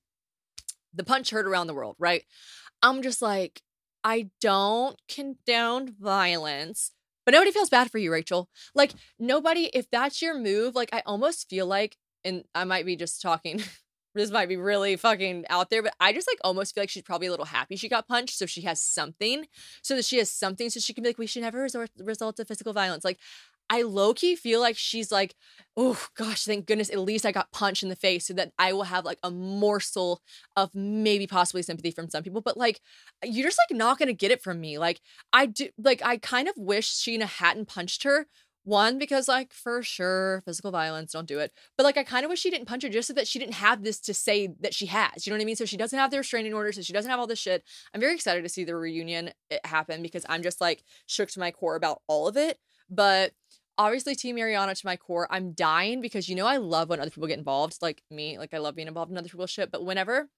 the 0.94 1.06
punch 1.06 1.30
heard 1.30 1.48
around 1.48 1.68
the 1.68 1.74
world, 1.74 1.96
right? 1.98 2.24
I'm 2.82 3.02
just 3.02 3.22
like, 3.22 3.62
I 4.04 4.32
don't 4.42 4.98
condone 5.08 5.96
violence, 5.98 6.92
but 7.26 7.32
nobody 7.34 7.52
feels 7.52 7.70
bad 7.70 7.90
for 7.90 8.00
you, 8.00 8.12
Rachel. 8.12 8.50
Like, 8.76 8.92
nobody, 9.18 9.70
if 9.74 9.90
that's 9.90 10.22
your 10.22 10.38
move, 10.38 10.76
like, 10.76 10.90
I 10.94 11.02
almost 11.06 11.50
feel 11.50 11.66
like 11.66 11.98
and 12.26 12.44
I 12.54 12.66
might 12.66 12.86
be 12.86 12.96
just 12.96 13.22
talking. 13.22 13.64
this 14.16 14.32
might 14.32 14.48
be 14.48 14.56
really 14.56 14.96
fucking 14.96 15.46
out 15.50 15.70
there, 15.70 15.84
but 15.84 15.94
I 16.00 16.14
just 16.14 16.28
like 16.28 16.40
almost 16.44 16.74
feel 16.74 16.82
like 16.82 16.90
she's 16.90 17.04
probably 17.04 17.28
a 17.28 17.32
little 17.32 17.46
happy 17.46 17.76
she 17.76 17.90
got 17.90 18.08
punched, 18.08 18.38
so 18.38 18.46
she 18.46 18.62
has 18.62 18.82
something, 18.82 19.46
so 19.82 19.96
that 19.96 20.06
she 20.06 20.18
has 20.18 20.32
something, 20.32 20.70
so 20.70 20.80
she 20.80 20.94
can 20.94 21.04
be 21.04 21.10
like, 21.10 21.18
we 21.18 21.28
should 21.28 21.44
never 21.44 21.62
resort 21.62 21.92
result 22.00 22.38
to 22.38 22.46
physical 22.46 22.74
violence. 22.74 23.04
Like, 23.04 23.20
I 23.70 23.82
low 23.82 24.14
key 24.14 24.36
feel 24.36 24.62
like 24.62 24.78
she's 24.78 25.12
like, 25.12 25.36
oh 25.76 26.00
gosh, 26.16 26.46
thank 26.46 26.66
goodness, 26.66 26.90
at 26.90 27.00
least 27.00 27.26
I 27.26 27.32
got 27.32 27.52
punched 27.52 27.84
in 27.84 27.90
the 27.90 27.96
face, 27.96 28.28
so 28.28 28.34
that 28.36 28.54
I 28.58 28.74
will 28.74 28.84
have 28.84 29.06
like 29.06 29.20
a 29.22 29.32
morsel 29.32 30.22
of 30.56 30.74
maybe 30.74 31.28
possibly 31.28 31.62
sympathy 31.62 31.92
from 31.92 32.10
some 32.10 32.24
people. 32.24 32.42
But 32.42 32.58
like, 32.58 32.80
you're 33.24 33.48
just 33.48 33.60
like 33.70 33.78
not 33.78 34.00
gonna 34.00 34.14
get 34.14 34.32
it 34.32 34.42
from 34.42 34.62
me. 34.62 34.78
Like, 34.78 35.02
I 35.34 35.48
do, 35.48 35.70
like, 35.78 36.02
I 36.06 36.18
kind 36.18 36.48
of 36.48 36.56
wish 36.58 36.94
Scheana 36.94 37.24
hadn't 37.26 37.68
punched 37.68 38.04
her 38.04 38.28
One, 38.66 38.98
because 38.98 39.28
like 39.28 39.54
for 39.54 39.84
sure, 39.84 40.42
physical 40.44 40.72
violence, 40.72 41.12
don't 41.12 41.28
do 41.28 41.38
it. 41.38 41.54
But 41.78 41.84
like 41.84 41.98
I 41.98 42.04
kind 42.04 42.26
of 42.26 42.30
wish 42.30 42.40
she 42.40 42.50
didn't 42.50 42.68
punch 42.68 42.82
her 42.82 42.90
just 42.90 43.08
so 43.08 43.14
that 43.14 43.28
she 43.28 43.38
didn't 43.38 43.54
have 43.54 43.84
this 43.84 44.00
to 44.02 44.14
say 44.14 44.50
that 44.60 44.74
she 44.74 44.88
has. 44.88 45.26
You 45.26 45.32
know 45.32 45.38
what 45.38 45.44
I 45.44 45.46
mean? 45.46 45.56
So 45.56 45.66
she 45.66 45.78
doesn't 45.78 45.98
have 45.98 46.10
the 46.10 46.18
restraining 46.18 46.54
order, 46.54 46.72
so 46.72 46.82
she 46.82 46.92
doesn't 46.92 47.10
have 47.10 47.20
all 47.20 47.28
this 47.28 47.40
shit. 47.40 47.64
I'm 47.94 48.02
very 48.02 48.16
excited 48.16 48.42
to 48.42 48.50
see 48.50 48.64
the 48.64 48.76
reunion 48.76 49.32
it 49.52 49.64
happen 49.66 50.02
because 50.02 50.26
I'm 50.28 50.42
just 50.42 50.60
like 50.60 50.84
shook 51.06 51.30
to 51.30 51.40
my 51.40 51.52
core 51.52 51.76
about 51.76 52.02
all 52.08 52.28
of 52.28 52.38
it. 52.38 52.58
But 52.90 53.34
obviously 53.78 54.16
Team 54.16 54.38
Ariana 54.38 54.74
to 54.74 54.86
my 54.86 54.98
core. 54.98 55.28
I'm 55.30 55.52
dying 55.52 56.02
because 56.02 56.28
you 56.28 56.36
know 56.36 56.48
I 56.48 56.58
love 56.58 56.90
when 56.90 57.00
other 57.00 57.12
people 57.12 57.28
get 57.28 57.38
involved, 57.38 57.78
like 57.82 58.02
me. 58.10 58.40
Like 58.40 58.54
I 58.54 58.58
love 58.58 58.76
being 58.76 58.88
involved 58.88 59.12
in 59.12 59.18
other 59.18 59.30
people's 59.30 59.52
shit. 59.52 59.72
But 59.72 59.86
whenever 59.86 60.30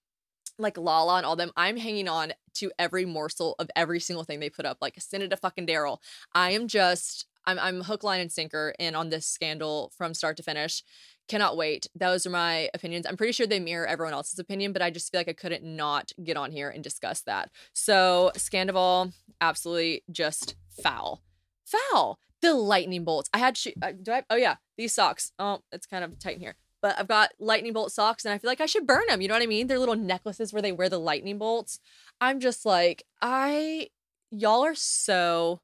like 0.59 0.77
Lala 0.77 1.17
and 1.17 1.25
all 1.25 1.35
them, 1.35 1.51
I'm 1.55 1.77
hanging 1.77 2.09
on 2.09 2.33
to 2.55 2.71
every 2.79 3.05
morsel 3.05 3.55
of 3.59 3.69
every 3.75 3.99
single 3.99 4.23
thing 4.23 4.39
they 4.39 4.49
put 4.49 4.65
up. 4.65 4.79
Like 4.81 4.95
send 4.99 5.23
it 5.23 5.29
to 5.29 5.37
fucking 5.37 5.67
Daryl. 5.67 5.99
I 6.33 6.51
am 6.51 6.67
just 6.67 7.25
I'm 7.47 7.57
I'm 7.57 7.81
hook, 7.81 8.03
line, 8.03 8.19
and 8.19 8.31
sinker 8.31 8.73
in 8.77 8.93
on 8.93 9.09
this 9.09 9.25
scandal 9.25 9.91
from 9.97 10.13
start 10.13 10.37
to 10.37 10.43
finish. 10.43 10.83
Cannot 11.27 11.57
wait. 11.57 11.87
Those 11.95 12.25
are 12.25 12.29
my 12.29 12.69
opinions. 12.73 13.05
I'm 13.07 13.17
pretty 13.17 13.33
sure 13.33 13.47
they 13.47 13.59
mirror 13.59 13.87
everyone 13.87 14.13
else's 14.13 14.37
opinion, 14.37 14.73
but 14.73 14.81
I 14.81 14.91
just 14.91 15.11
feel 15.11 15.19
like 15.19 15.29
I 15.29 15.33
couldn't 15.33 15.63
not 15.63 16.11
get 16.23 16.37
on 16.37 16.51
here 16.51 16.69
and 16.69 16.83
discuss 16.83 17.21
that. 17.21 17.49
So, 17.73 18.31
Scandoval, 18.35 19.13
absolutely 19.41 20.03
just 20.11 20.55
foul. 20.83 21.23
Foul. 21.65 22.19
The 22.41 22.53
lightning 22.53 23.03
bolts. 23.03 23.29
I 23.33 23.39
had, 23.39 23.57
uh, 23.81 23.93
do 24.01 24.11
I? 24.11 24.23
Oh, 24.29 24.35
yeah, 24.35 24.55
these 24.77 24.93
socks. 24.93 25.31
Oh, 25.39 25.59
it's 25.71 25.87
kind 25.87 26.03
of 26.03 26.19
tight 26.19 26.35
in 26.35 26.41
here. 26.41 26.55
But 26.81 26.99
I've 26.99 27.07
got 27.07 27.31
lightning 27.39 27.73
bolt 27.73 27.91
socks 27.91 28.23
and 28.23 28.33
I 28.33 28.37
feel 28.37 28.49
like 28.49 28.61
I 28.61 28.67
should 28.67 28.85
burn 28.85 29.03
them. 29.07 29.19
You 29.19 29.27
know 29.27 29.33
what 29.33 29.41
I 29.41 29.47
mean? 29.47 29.67
They're 29.67 29.79
little 29.79 29.95
necklaces 29.95 30.53
where 30.53 30.61
they 30.61 30.71
wear 30.71 30.89
the 30.89 30.99
lightning 30.99 31.39
bolts. 31.39 31.79
I'm 32.21 32.39
just 32.39 32.65
like, 32.65 33.03
I, 33.21 33.87
y'all 34.29 34.63
are 34.63 34.75
so 34.75 35.61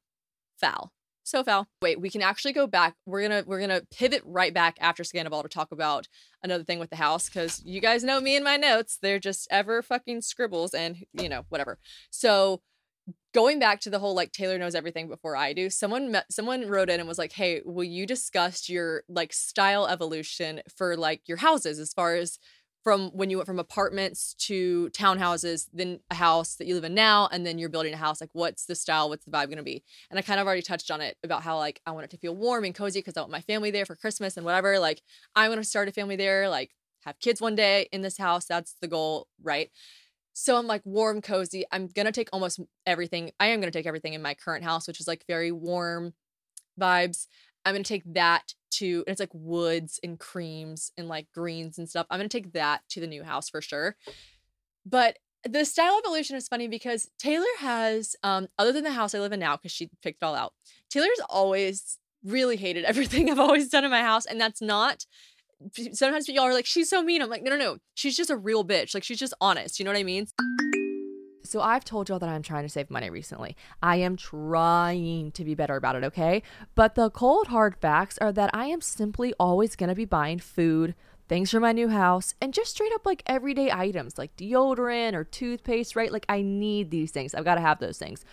foul 0.60 0.93
so 1.24 1.42
foul. 1.42 1.66
Wait, 1.82 2.00
we 2.00 2.10
can 2.10 2.22
actually 2.22 2.52
go 2.52 2.66
back. 2.66 2.94
We're 3.06 3.22
gonna 3.22 3.42
we're 3.46 3.60
gonna 3.60 3.82
pivot 3.90 4.22
right 4.24 4.54
back 4.54 4.76
after 4.80 5.02
Scandoval 5.02 5.42
to 5.42 5.48
talk 5.48 5.72
about 5.72 6.06
another 6.42 6.64
thing 6.64 6.78
with 6.78 6.90
the 6.90 6.96
house 6.96 7.28
because 7.28 7.62
you 7.64 7.80
guys 7.80 8.04
know 8.04 8.20
me 8.20 8.36
and 8.36 8.44
my 8.44 8.56
notes. 8.56 8.98
They're 9.00 9.18
just 9.18 9.48
ever 9.50 9.82
fucking 9.82 10.20
scribbles 10.20 10.74
and 10.74 11.04
you 11.14 11.28
know 11.28 11.44
whatever. 11.48 11.78
So 12.10 12.60
going 13.32 13.58
back 13.58 13.80
to 13.80 13.90
the 13.90 13.98
whole 13.98 14.14
like 14.14 14.32
Taylor 14.32 14.58
knows 14.58 14.74
everything 14.74 15.08
before 15.08 15.36
I 15.36 15.52
do. 15.52 15.70
Someone 15.70 16.12
met, 16.12 16.32
someone 16.32 16.68
wrote 16.68 16.90
in 16.90 17.00
and 17.00 17.08
was 17.08 17.18
like, 17.18 17.32
"Hey, 17.32 17.62
will 17.64 17.84
you 17.84 18.06
discuss 18.06 18.68
your 18.68 19.02
like 19.08 19.32
style 19.32 19.86
evolution 19.86 20.60
for 20.76 20.96
like 20.96 21.22
your 21.26 21.38
houses 21.38 21.78
as 21.78 21.92
far 21.92 22.14
as 22.14 22.38
from 22.84 23.10
when 23.12 23.30
you 23.30 23.38
went 23.38 23.46
from 23.46 23.58
apartments 23.58 24.34
to 24.34 24.90
townhouses, 24.90 25.68
then 25.72 26.00
a 26.10 26.14
house 26.14 26.54
that 26.56 26.66
you 26.66 26.74
live 26.74 26.84
in 26.84 26.94
now, 26.94 27.28
and 27.32 27.44
then 27.44 27.58
you're 27.58 27.70
building 27.70 27.94
a 27.94 27.96
house. 27.96 28.20
Like, 28.20 28.30
what's 28.34 28.66
the 28.66 28.74
style? 28.74 29.08
What's 29.08 29.24
the 29.24 29.30
vibe 29.30 29.46
going 29.46 29.56
to 29.56 29.62
be? 29.62 29.82
And 30.10 30.18
I 30.18 30.22
kind 30.22 30.38
of 30.38 30.46
already 30.46 30.62
touched 30.62 30.90
on 30.90 31.00
it 31.00 31.16
about 31.24 31.42
how, 31.42 31.56
like, 31.56 31.80
I 31.86 31.92
want 31.92 32.04
it 32.04 32.10
to 32.10 32.18
feel 32.18 32.36
warm 32.36 32.64
and 32.64 32.74
cozy 32.74 33.00
because 33.00 33.16
I 33.16 33.20
want 33.20 33.32
my 33.32 33.40
family 33.40 33.70
there 33.70 33.86
for 33.86 33.96
Christmas 33.96 34.36
and 34.36 34.44
whatever. 34.44 34.78
Like, 34.78 35.00
I 35.34 35.48
want 35.48 35.62
to 35.62 35.68
start 35.68 35.88
a 35.88 35.92
family 35.92 36.16
there, 36.16 36.48
like, 36.48 36.72
have 37.04 37.18
kids 37.20 37.40
one 37.40 37.54
day 37.54 37.88
in 37.90 38.02
this 38.02 38.18
house. 38.18 38.44
That's 38.44 38.76
the 38.80 38.88
goal, 38.88 39.28
right? 39.42 39.70
So 40.34 40.56
I'm 40.56 40.66
like 40.66 40.82
warm, 40.84 41.22
cozy. 41.22 41.64
I'm 41.70 41.86
going 41.86 42.06
to 42.06 42.12
take 42.12 42.28
almost 42.32 42.60
everything. 42.86 43.30
I 43.38 43.46
am 43.46 43.60
going 43.60 43.70
to 43.70 43.78
take 43.78 43.86
everything 43.86 44.14
in 44.14 44.22
my 44.22 44.34
current 44.34 44.64
house, 44.64 44.88
which 44.88 45.00
is 45.00 45.06
like 45.06 45.24
very 45.28 45.52
warm 45.52 46.14
vibes. 46.80 47.28
I'm 47.64 47.74
to 47.76 47.82
take 47.82 48.02
that 48.14 48.54
to 48.72 49.04
and 49.06 49.12
it's 49.12 49.20
like 49.20 49.30
woods 49.32 50.00
and 50.02 50.18
creams 50.18 50.92
and 50.96 51.08
like 51.08 51.28
greens 51.32 51.78
and 51.78 51.88
stuff. 51.88 52.06
I'm 52.10 52.18
gonna 52.18 52.28
take 52.28 52.52
that 52.52 52.82
to 52.90 53.00
the 53.00 53.06
new 53.06 53.22
house 53.22 53.48
for 53.48 53.60
sure. 53.60 53.96
But 54.84 55.18
the 55.48 55.64
style 55.64 55.98
evolution 55.98 56.36
is 56.36 56.48
funny 56.48 56.68
because 56.68 57.08
Taylor 57.18 57.44
has, 57.58 58.16
um, 58.22 58.48
other 58.58 58.72
than 58.72 58.84
the 58.84 58.92
house 58.92 59.14
I 59.14 59.20
live 59.20 59.32
in 59.32 59.40
now, 59.40 59.56
because 59.56 59.72
she 59.72 59.90
picked 60.02 60.22
it 60.22 60.26
all 60.26 60.34
out, 60.34 60.54
Taylor's 60.90 61.20
always 61.28 61.98
really 62.24 62.56
hated 62.56 62.84
everything 62.84 63.30
I've 63.30 63.38
always 63.38 63.68
done 63.68 63.84
in 63.84 63.90
my 63.90 64.00
house. 64.00 64.26
And 64.26 64.40
that's 64.40 64.62
not 64.62 65.04
sometimes 65.92 66.28
y'all 66.28 66.44
are 66.44 66.54
like, 66.54 66.66
she's 66.66 66.90
so 66.90 67.02
mean. 67.02 67.22
I'm 67.22 67.30
like, 67.30 67.42
no, 67.42 67.50
no, 67.50 67.56
no. 67.56 67.78
She's 67.94 68.16
just 68.16 68.30
a 68.30 68.36
real 68.36 68.64
bitch. 68.64 68.94
Like 68.94 69.04
she's 69.04 69.18
just 69.18 69.34
honest. 69.40 69.78
You 69.78 69.84
know 69.84 69.92
what 69.92 69.98
I 69.98 70.04
mean? 70.04 70.26
So 71.46 71.60
I've 71.60 71.84
told 71.84 72.08
y'all 72.08 72.18
that 72.18 72.28
I'm 72.28 72.42
trying 72.42 72.62
to 72.62 72.70
save 72.70 72.90
money 72.90 73.10
recently. 73.10 73.54
I 73.82 73.96
am 73.96 74.16
trying 74.16 75.30
to 75.32 75.44
be 75.44 75.54
better 75.54 75.76
about 75.76 75.94
it, 75.94 76.04
okay? 76.04 76.42
But 76.74 76.94
the 76.94 77.10
cold 77.10 77.48
hard 77.48 77.76
facts 77.76 78.16
are 78.18 78.32
that 78.32 78.50
I 78.54 78.66
am 78.66 78.80
simply 78.80 79.34
always 79.38 79.76
going 79.76 79.90
to 79.90 79.94
be 79.94 80.06
buying 80.06 80.38
food, 80.38 80.94
things 81.28 81.50
for 81.50 81.60
my 81.60 81.72
new 81.72 81.88
house, 81.88 82.34
and 82.40 82.54
just 82.54 82.70
straight 82.70 82.94
up 82.94 83.04
like 83.04 83.22
everyday 83.26 83.70
items 83.70 84.16
like 84.16 84.34
deodorant 84.36 85.12
or 85.12 85.24
toothpaste, 85.24 85.94
right? 85.94 86.10
Like 86.10 86.24
I 86.30 86.40
need 86.40 86.90
these 86.90 87.10
things. 87.10 87.34
I've 87.34 87.44
got 87.44 87.56
to 87.56 87.60
have 87.60 87.78
those 87.78 87.98
things. 87.98 88.24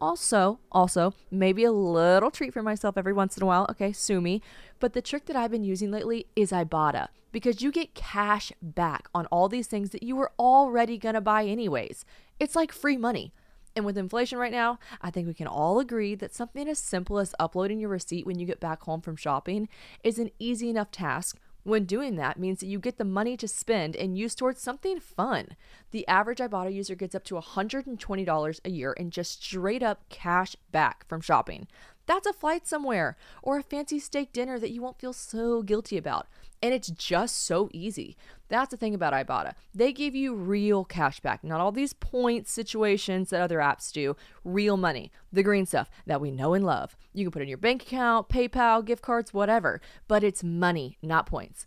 Also, 0.00 0.58
also, 0.72 1.12
maybe 1.30 1.64
a 1.64 1.72
little 1.72 2.30
treat 2.30 2.54
for 2.54 2.62
myself 2.62 2.96
every 2.96 3.12
once 3.12 3.36
in 3.36 3.42
a 3.42 3.46
while. 3.46 3.66
Okay, 3.70 3.92
sue 3.92 4.20
me. 4.20 4.40
But 4.78 4.94
the 4.94 5.02
trick 5.02 5.26
that 5.26 5.36
I've 5.36 5.50
been 5.50 5.64
using 5.64 5.90
lately 5.90 6.26
is 6.34 6.52
Ibotta 6.52 7.08
because 7.32 7.62
you 7.62 7.70
get 7.70 7.94
cash 7.94 8.50
back 8.62 9.08
on 9.14 9.26
all 9.26 9.48
these 9.48 9.66
things 9.66 9.90
that 9.90 10.02
you 10.02 10.16
were 10.16 10.32
already 10.38 10.96
going 10.98 11.14
to 11.14 11.20
buy 11.20 11.44
anyways. 11.44 12.04
It's 12.38 12.56
like 12.56 12.72
free 12.72 12.96
money. 12.96 13.32
And 13.76 13.84
with 13.84 13.96
inflation 13.96 14.38
right 14.38 14.50
now, 14.50 14.78
I 15.00 15.10
think 15.10 15.28
we 15.28 15.34
can 15.34 15.46
all 15.46 15.78
agree 15.78 16.14
that 16.16 16.34
something 16.34 16.68
as 16.68 16.78
simple 16.78 17.18
as 17.18 17.34
uploading 17.38 17.78
your 17.78 17.90
receipt 17.90 18.26
when 18.26 18.38
you 18.38 18.46
get 18.46 18.58
back 18.58 18.82
home 18.82 19.00
from 19.00 19.16
shopping 19.16 19.68
is 20.02 20.18
an 20.18 20.30
easy 20.38 20.68
enough 20.70 20.90
task 20.90 21.38
when 21.62 21.84
doing 21.84 22.16
that 22.16 22.38
means 22.38 22.60
that 22.60 22.66
you 22.66 22.78
get 22.78 22.98
the 22.98 23.04
money 23.04 23.36
to 23.36 23.48
spend 23.48 23.96
and 23.96 24.16
use 24.16 24.34
towards 24.34 24.60
something 24.60 24.98
fun. 25.00 25.56
The 25.90 26.06
average 26.08 26.38
Ibotta 26.38 26.72
user 26.72 26.94
gets 26.94 27.14
up 27.14 27.24
to 27.24 27.34
$120 27.34 28.60
a 28.64 28.70
year 28.70 28.92
in 28.92 29.10
just 29.10 29.42
straight 29.42 29.82
up 29.82 30.08
cash 30.08 30.56
back 30.72 31.06
from 31.08 31.20
shopping. 31.20 31.66
That's 32.06 32.26
a 32.26 32.32
flight 32.32 32.66
somewhere 32.66 33.16
or 33.42 33.58
a 33.58 33.62
fancy 33.62 33.98
steak 33.98 34.32
dinner 34.32 34.58
that 34.58 34.70
you 34.70 34.82
won't 34.82 34.98
feel 34.98 35.12
so 35.12 35.62
guilty 35.62 35.96
about. 35.96 36.26
And 36.62 36.74
it's 36.74 36.90
just 36.90 37.44
so 37.44 37.70
easy. 37.72 38.16
That's 38.48 38.70
the 38.70 38.76
thing 38.76 38.94
about 38.94 39.14
Ibotta. 39.14 39.54
They 39.74 39.92
give 39.92 40.14
you 40.14 40.34
real 40.34 40.84
cash 40.84 41.20
back, 41.20 41.42
not 41.42 41.60
all 41.60 41.72
these 41.72 41.94
points 41.94 42.52
situations 42.52 43.30
that 43.30 43.40
other 43.40 43.58
apps 43.58 43.92
do. 43.92 44.16
Real 44.44 44.76
money, 44.76 45.10
the 45.32 45.42
green 45.42 45.64
stuff 45.64 45.90
that 46.06 46.20
we 46.20 46.30
know 46.30 46.52
and 46.52 46.66
love. 46.66 46.96
You 47.14 47.24
can 47.24 47.30
put 47.30 47.42
in 47.42 47.48
your 47.48 47.58
bank 47.58 47.82
account, 47.82 48.28
PayPal, 48.28 48.84
gift 48.84 49.02
cards, 49.02 49.32
whatever, 49.32 49.80
but 50.06 50.22
it's 50.22 50.44
money, 50.44 50.98
not 51.00 51.26
points. 51.26 51.66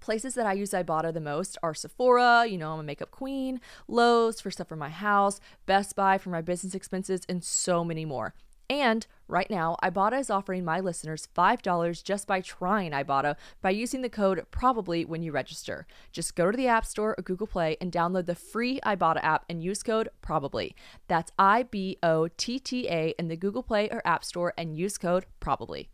Places 0.00 0.34
that 0.34 0.46
I 0.46 0.52
use 0.52 0.70
Ibotta 0.70 1.12
the 1.12 1.20
most 1.20 1.58
are 1.62 1.74
Sephora, 1.74 2.46
you 2.46 2.56
know, 2.58 2.72
I'm 2.72 2.80
a 2.80 2.84
makeup 2.84 3.10
queen, 3.10 3.60
Lowe's 3.88 4.40
for 4.40 4.50
stuff 4.50 4.68
for 4.68 4.76
my 4.76 4.90
house, 4.90 5.40
Best 5.66 5.96
Buy 5.96 6.18
for 6.18 6.30
my 6.30 6.40
business 6.40 6.74
expenses, 6.74 7.22
and 7.28 7.42
so 7.42 7.82
many 7.84 8.04
more. 8.04 8.34
And 8.70 9.06
right 9.28 9.48
now, 9.48 9.76
Ibotta 9.82 10.20
is 10.20 10.28
offering 10.28 10.64
my 10.64 10.80
listeners 10.80 11.28
$5 11.36 12.04
just 12.04 12.26
by 12.26 12.42
trying 12.42 12.92
Ibotta 12.92 13.36
by 13.62 13.70
using 13.70 14.02
the 14.02 14.10
code 14.10 14.44
PROBABLY 14.50 15.06
when 15.06 15.22
you 15.22 15.32
register. 15.32 15.86
Just 16.12 16.36
go 16.36 16.50
to 16.50 16.56
the 16.56 16.66
App 16.66 16.84
Store 16.84 17.14
or 17.16 17.22
Google 17.22 17.46
Play 17.46 17.78
and 17.80 17.90
download 17.90 18.26
the 18.26 18.34
free 18.34 18.78
Ibotta 18.84 19.22
app 19.22 19.44
and 19.48 19.62
use 19.62 19.82
code 19.82 20.10
PROBABLY. 20.22 20.74
That's 21.06 21.32
I 21.38 21.62
B 21.62 21.96
O 22.02 22.28
T 22.28 22.58
T 22.58 22.88
A 22.88 23.14
in 23.18 23.28
the 23.28 23.36
Google 23.36 23.62
Play 23.62 23.88
or 23.88 24.06
App 24.06 24.22
Store 24.24 24.52
and 24.58 24.76
use 24.76 24.98
code 24.98 25.24
PROBABLY. 25.40 25.88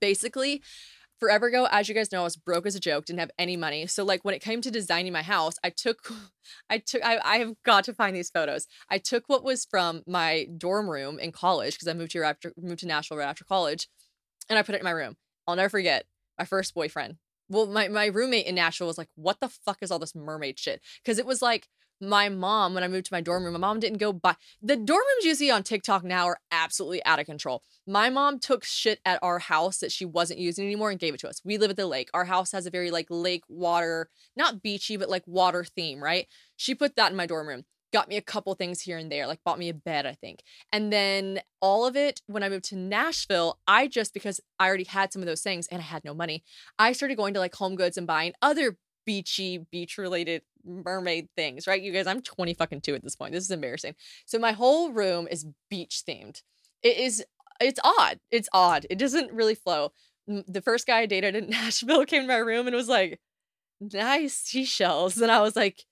Basically, 0.00 0.62
forever 1.18 1.46
ago, 1.46 1.68
as 1.70 1.88
you 1.88 1.94
guys 1.94 2.12
know, 2.12 2.20
I 2.20 2.24
was 2.24 2.36
broke 2.36 2.66
as 2.66 2.74
a 2.74 2.80
joke, 2.80 3.06
didn't 3.06 3.20
have 3.20 3.30
any 3.38 3.56
money. 3.56 3.86
So 3.86 4.04
like 4.04 4.24
when 4.24 4.34
it 4.34 4.42
came 4.42 4.60
to 4.62 4.70
designing 4.70 5.12
my 5.12 5.22
house, 5.22 5.56
I 5.62 5.70
took 5.70 6.10
I 6.70 6.78
took 6.78 7.04
I, 7.04 7.18
I 7.24 7.38
have 7.38 7.54
got 7.64 7.84
to 7.84 7.94
find 7.94 8.14
these 8.14 8.30
photos. 8.30 8.66
I 8.90 8.98
took 8.98 9.24
what 9.26 9.44
was 9.44 9.64
from 9.64 10.02
my 10.06 10.46
dorm 10.56 10.88
room 10.88 11.18
in 11.18 11.32
college 11.32 11.74
because 11.74 11.88
I 11.88 11.94
moved 11.94 12.12
here 12.12 12.24
after 12.24 12.52
moved 12.56 12.80
to 12.80 12.86
Nashville 12.86 13.18
right 13.18 13.28
after 13.28 13.44
college, 13.44 13.88
and 14.48 14.58
I 14.58 14.62
put 14.62 14.74
it 14.74 14.78
in 14.78 14.84
my 14.84 14.90
room. 14.90 15.16
I'll 15.46 15.56
never 15.56 15.68
forget 15.68 16.04
my 16.38 16.44
first 16.44 16.74
boyfriend. 16.74 17.16
Well, 17.50 17.66
my, 17.66 17.88
my 17.88 18.06
roommate 18.06 18.46
in 18.46 18.54
Nashville 18.54 18.86
was 18.86 18.98
like, 18.98 19.08
What 19.14 19.40
the 19.40 19.48
fuck 19.48 19.78
is 19.80 19.90
all 19.90 19.98
this 19.98 20.14
mermaid 20.14 20.58
shit? 20.58 20.82
Because 21.02 21.18
it 21.18 21.26
was 21.26 21.42
like 21.42 21.68
my 22.00 22.28
mom, 22.28 22.74
when 22.74 22.84
I 22.84 22.88
moved 22.88 23.06
to 23.06 23.14
my 23.14 23.20
dorm 23.20 23.44
room, 23.44 23.54
my 23.54 23.58
mom 23.58 23.80
didn't 23.80 23.98
go 23.98 24.12
buy 24.12 24.36
the 24.62 24.76
dorm 24.76 25.00
rooms 25.00 25.24
you 25.24 25.34
see 25.34 25.50
on 25.50 25.62
TikTok 25.62 26.04
now 26.04 26.26
are 26.26 26.40
absolutely 26.50 27.04
out 27.04 27.18
of 27.18 27.26
control. 27.26 27.62
My 27.86 28.10
mom 28.10 28.38
took 28.38 28.64
shit 28.64 29.00
at 29.04 29.18
our 29.22 29.38
house 29.38 29.78
that 29.78 29.92
she 29.92 30.04
wasn't 30.04 30.40
using 30.40 30.64
anymore 30.64 30.90
and 30.90 31.00
gave 31.00 31.14
it 31.14 31.20
to 31.20 31.28
us. 31.28 31.40
We 31.44 31.58
live 31.58 31.70
at 31.70 31.76
the 31.76 31.86
lake. 31.86 32.10
Our 32.14 32.26
house 32.26 32.52
has 32.52 32.66
a 32.66 32.70
very 32.70 32.90
like 32.90 33.06
lake 33.10 33.44
water, 33.48 34.08
not 34.36 34.62
beachy, 34.62 34.96
but 34.96 35.08
like 35.08 35.26
water 35.26 35.64
theme, 35.64 36.02
right? 36.02 36.26
She 36.56 36.74
put 36.74 36.96
that 36.96 37.10
in 37.10 37.16
my 37.16 37.26
dorm 37.26 37.48
room. 37.48 37.64
Got 37.90 38.08
me 38.10 38.18
a 38.18 38.22
couple 38.22 38.54
things 38.54 38.82
here 38.82 38.98
and 38.98 39.10
there, 39.10 39.26
like 39.26 39.42
bought 39.44 39.58
me 39.58 39.70
a 39.70 39.74
bed, 39.74 40.04
I 40.04 40.12
think. 40.12 40.42
And 40.70 40.92
then 40.92 41.40
all 41.62 41.86
of 41.86 41.96
it, 41.96 42.20
when 42.26 42.42
I 42.42 42.50
moved 42.50 42.66
to 42.66 42.76
Nashville, 42.76 43.58
I 43.66 43.88
just, 43.88 44.12
because 44.12 44.42
I 44.58 44.68
already 44.68 44.84
had 44.84 45.10
some 45.10 45.22
of 45.22 45.26
those 45.26 45.40
things 45.40 45.66
and 45.68 45.80
I 45.80 45.84
had 45.84 46.04
no 46.04 46.12
money, 46.12 46.44
I 46.78 46.92
started 46.92 47.16
going 47.16 47.32
to 47.32 47.40
like 47.40 47.54
Home 47.54 47.76
Goods 47.76 47.96
and 47.96 48.06
buying 48.06 48.34
other 48.42 48.76
beachy, 49.08 49.56
beach 49.56 49.96
related 49.96 50.42
mermaid 50.66 51.30
things, 51.34 51.66
right? 51.66 51.80
You 51.80 51.92
guys, 51.92 52.06
I'm 52.06 52.20
20 52.20 52.52
fucking 52.52 52.82
two 52.82 52.94
at 52.94 53.02
this 53.02 53.16
point. 53.16 53.32
This 53.32 53.44
is 53.44 53.50
embarrassing. 53.50 53.94
So 54.26 54.38
my 54.38 54.52
whole 54.52 54.92
room 54.92 55.26
is 55.30 55.46
beach 55.70 56.02
themed. 56.06 56.42
It 56.82 56.98
is, 56.98 57.24
it's 57.58 57.80
odd. 57.82 58.20
It's 58.30 58.50
odd. 58.52 58.84
It 58.90 58.98
doesn't 58.98 59.32
really 59.32 59.54
flow. 59.54 59.92
The 60.26 60.60
first 60.60 60.86
guy 60.86 60.98
I 60.98 61.06
dated 61.06 61.34
in 61.34 61.48
Nashville 61.48 62.04
came 62.04 62.20
to 62.24 62.28
my 62.28 62.36
room 62.36 62.66
and 62.66 62.76
was 62.76 62.86
like, 62.90 63.18
nice 63.80 64.34
seashells. 64.34 65.16
And 65.16 65.32
I 65.32 65.40
was 65.40 65.56
like, 65.56 65.84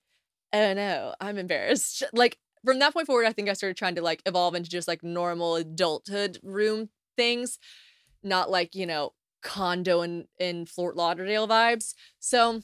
oh 0.53 0.75
no, 0.75 1.15
I'm 1.19 1.39
embarrassed. 1.39 2.03
Like, 2.13 2.37
from 2.67 2.81
that 2.81 2.93
point 2.93 3.07
forward, 3.07 3.27
I 3.27 3.33
think 3.33 3.49
I 3.49 3.55
started 3.55 3.79
trying 3.79 3.95
to 3.95 4.03
like 4.03 4.21
evolve 4.27 4.55
into 4.55 4.69
just 4.69 4.89
like 4.89 5.03
normal 5.03 5.57
adulthood 5.57 6.39
room 6.43 6.91
things, 7.17 7.59
not 8.23 8.51
like, 8.51 8.75
you 8.75 8.85
know, 8.85 9.15
condo 9.43 10.03
in, 10.03 10.27
in 10.39 10.67
Fort 10.67 10.97
Lauderdale 10.97 11.49
vibes. 11.49 11.95
So 12.19 12.61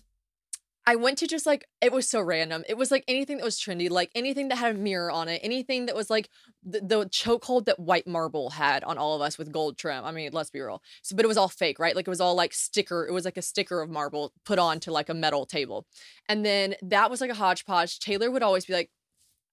I 0.85 0.97
went 0.97 1.19
to 1.19 1.27
just 1.29 1.47
like 1.47 1.65
it 1.81 1.93
was 1.93 2.09
so 2.09 2.21
random. 2.21 2.65
It 2.69 2.77
was 2.77 2.91
like 2.91 3.05
anything 3.07 3.37
that 3.37 3.45
was 3.45 3.59
trendy, 3.59 3.89
like 3.89 4.11
anything 4.15 4.49
that 4.49 4.57
had 4.57 4.75
a 4.75 4.79
mirror 4.79 5.11
on 5.11 5.29
it, 5.29 5.41
anything 5.45 5.87
that 5.87 5.95
was 5.95 6.11
like 6.11 6.29
the, 6.65 6.81
the 6.81 7.05
chokehold 7.07 7.67
that 7.67 7.79
white 7.79 8.07
marble 8.07 8.51
had 8.51 8.83
on 8.85 8.99
all 8.99 9.15
of 9.15 9.23
us 9.23 9.39
with 9.39 9.53
gold 9.53 9.79
trim. 9.79 10.05
I 10.05 10.11
mean, 10.11 10.31
let's 10.33 10.51
be 10.51 10.61
real. 10.61 10.83
So, 11.03 11.15
but 11.15 11.25
it 11.25 11.29
was 11.29 11.37
all 11.37 11.49
fake, 11.49 11.79
right? 11.79 11.95
Like 11.95 12.09
it 12.09 12.11
was 12.11 12.21
all 12.21 12.35
like 12.35 12.53
sticker. 12.53 13.07
It 13.07 13.13
was 13.13 13.25
like 13.25 13.37
a 13.37 13.43
sticker 13.43 13.81
of 13.81 13.91
marble 13.91 14.33
put 14.45 14.59
onto 14.59 14.91
like 14.91 15.09
a 15.09 15.15
metal 15.15 15.47
table, 15.47 15.87
and 16.29 16.45
then 16.45 16.75
that 16.83 17.11
was 17.11 17.21
like 17.21 17.31
a 17.31 17.35
hodgepodge. 17.35 18.01
Taylor 18.01 18.31
would 18.31 18.43
always 18.43 18.65
be 18.65 18.73
like, 18.73 18.91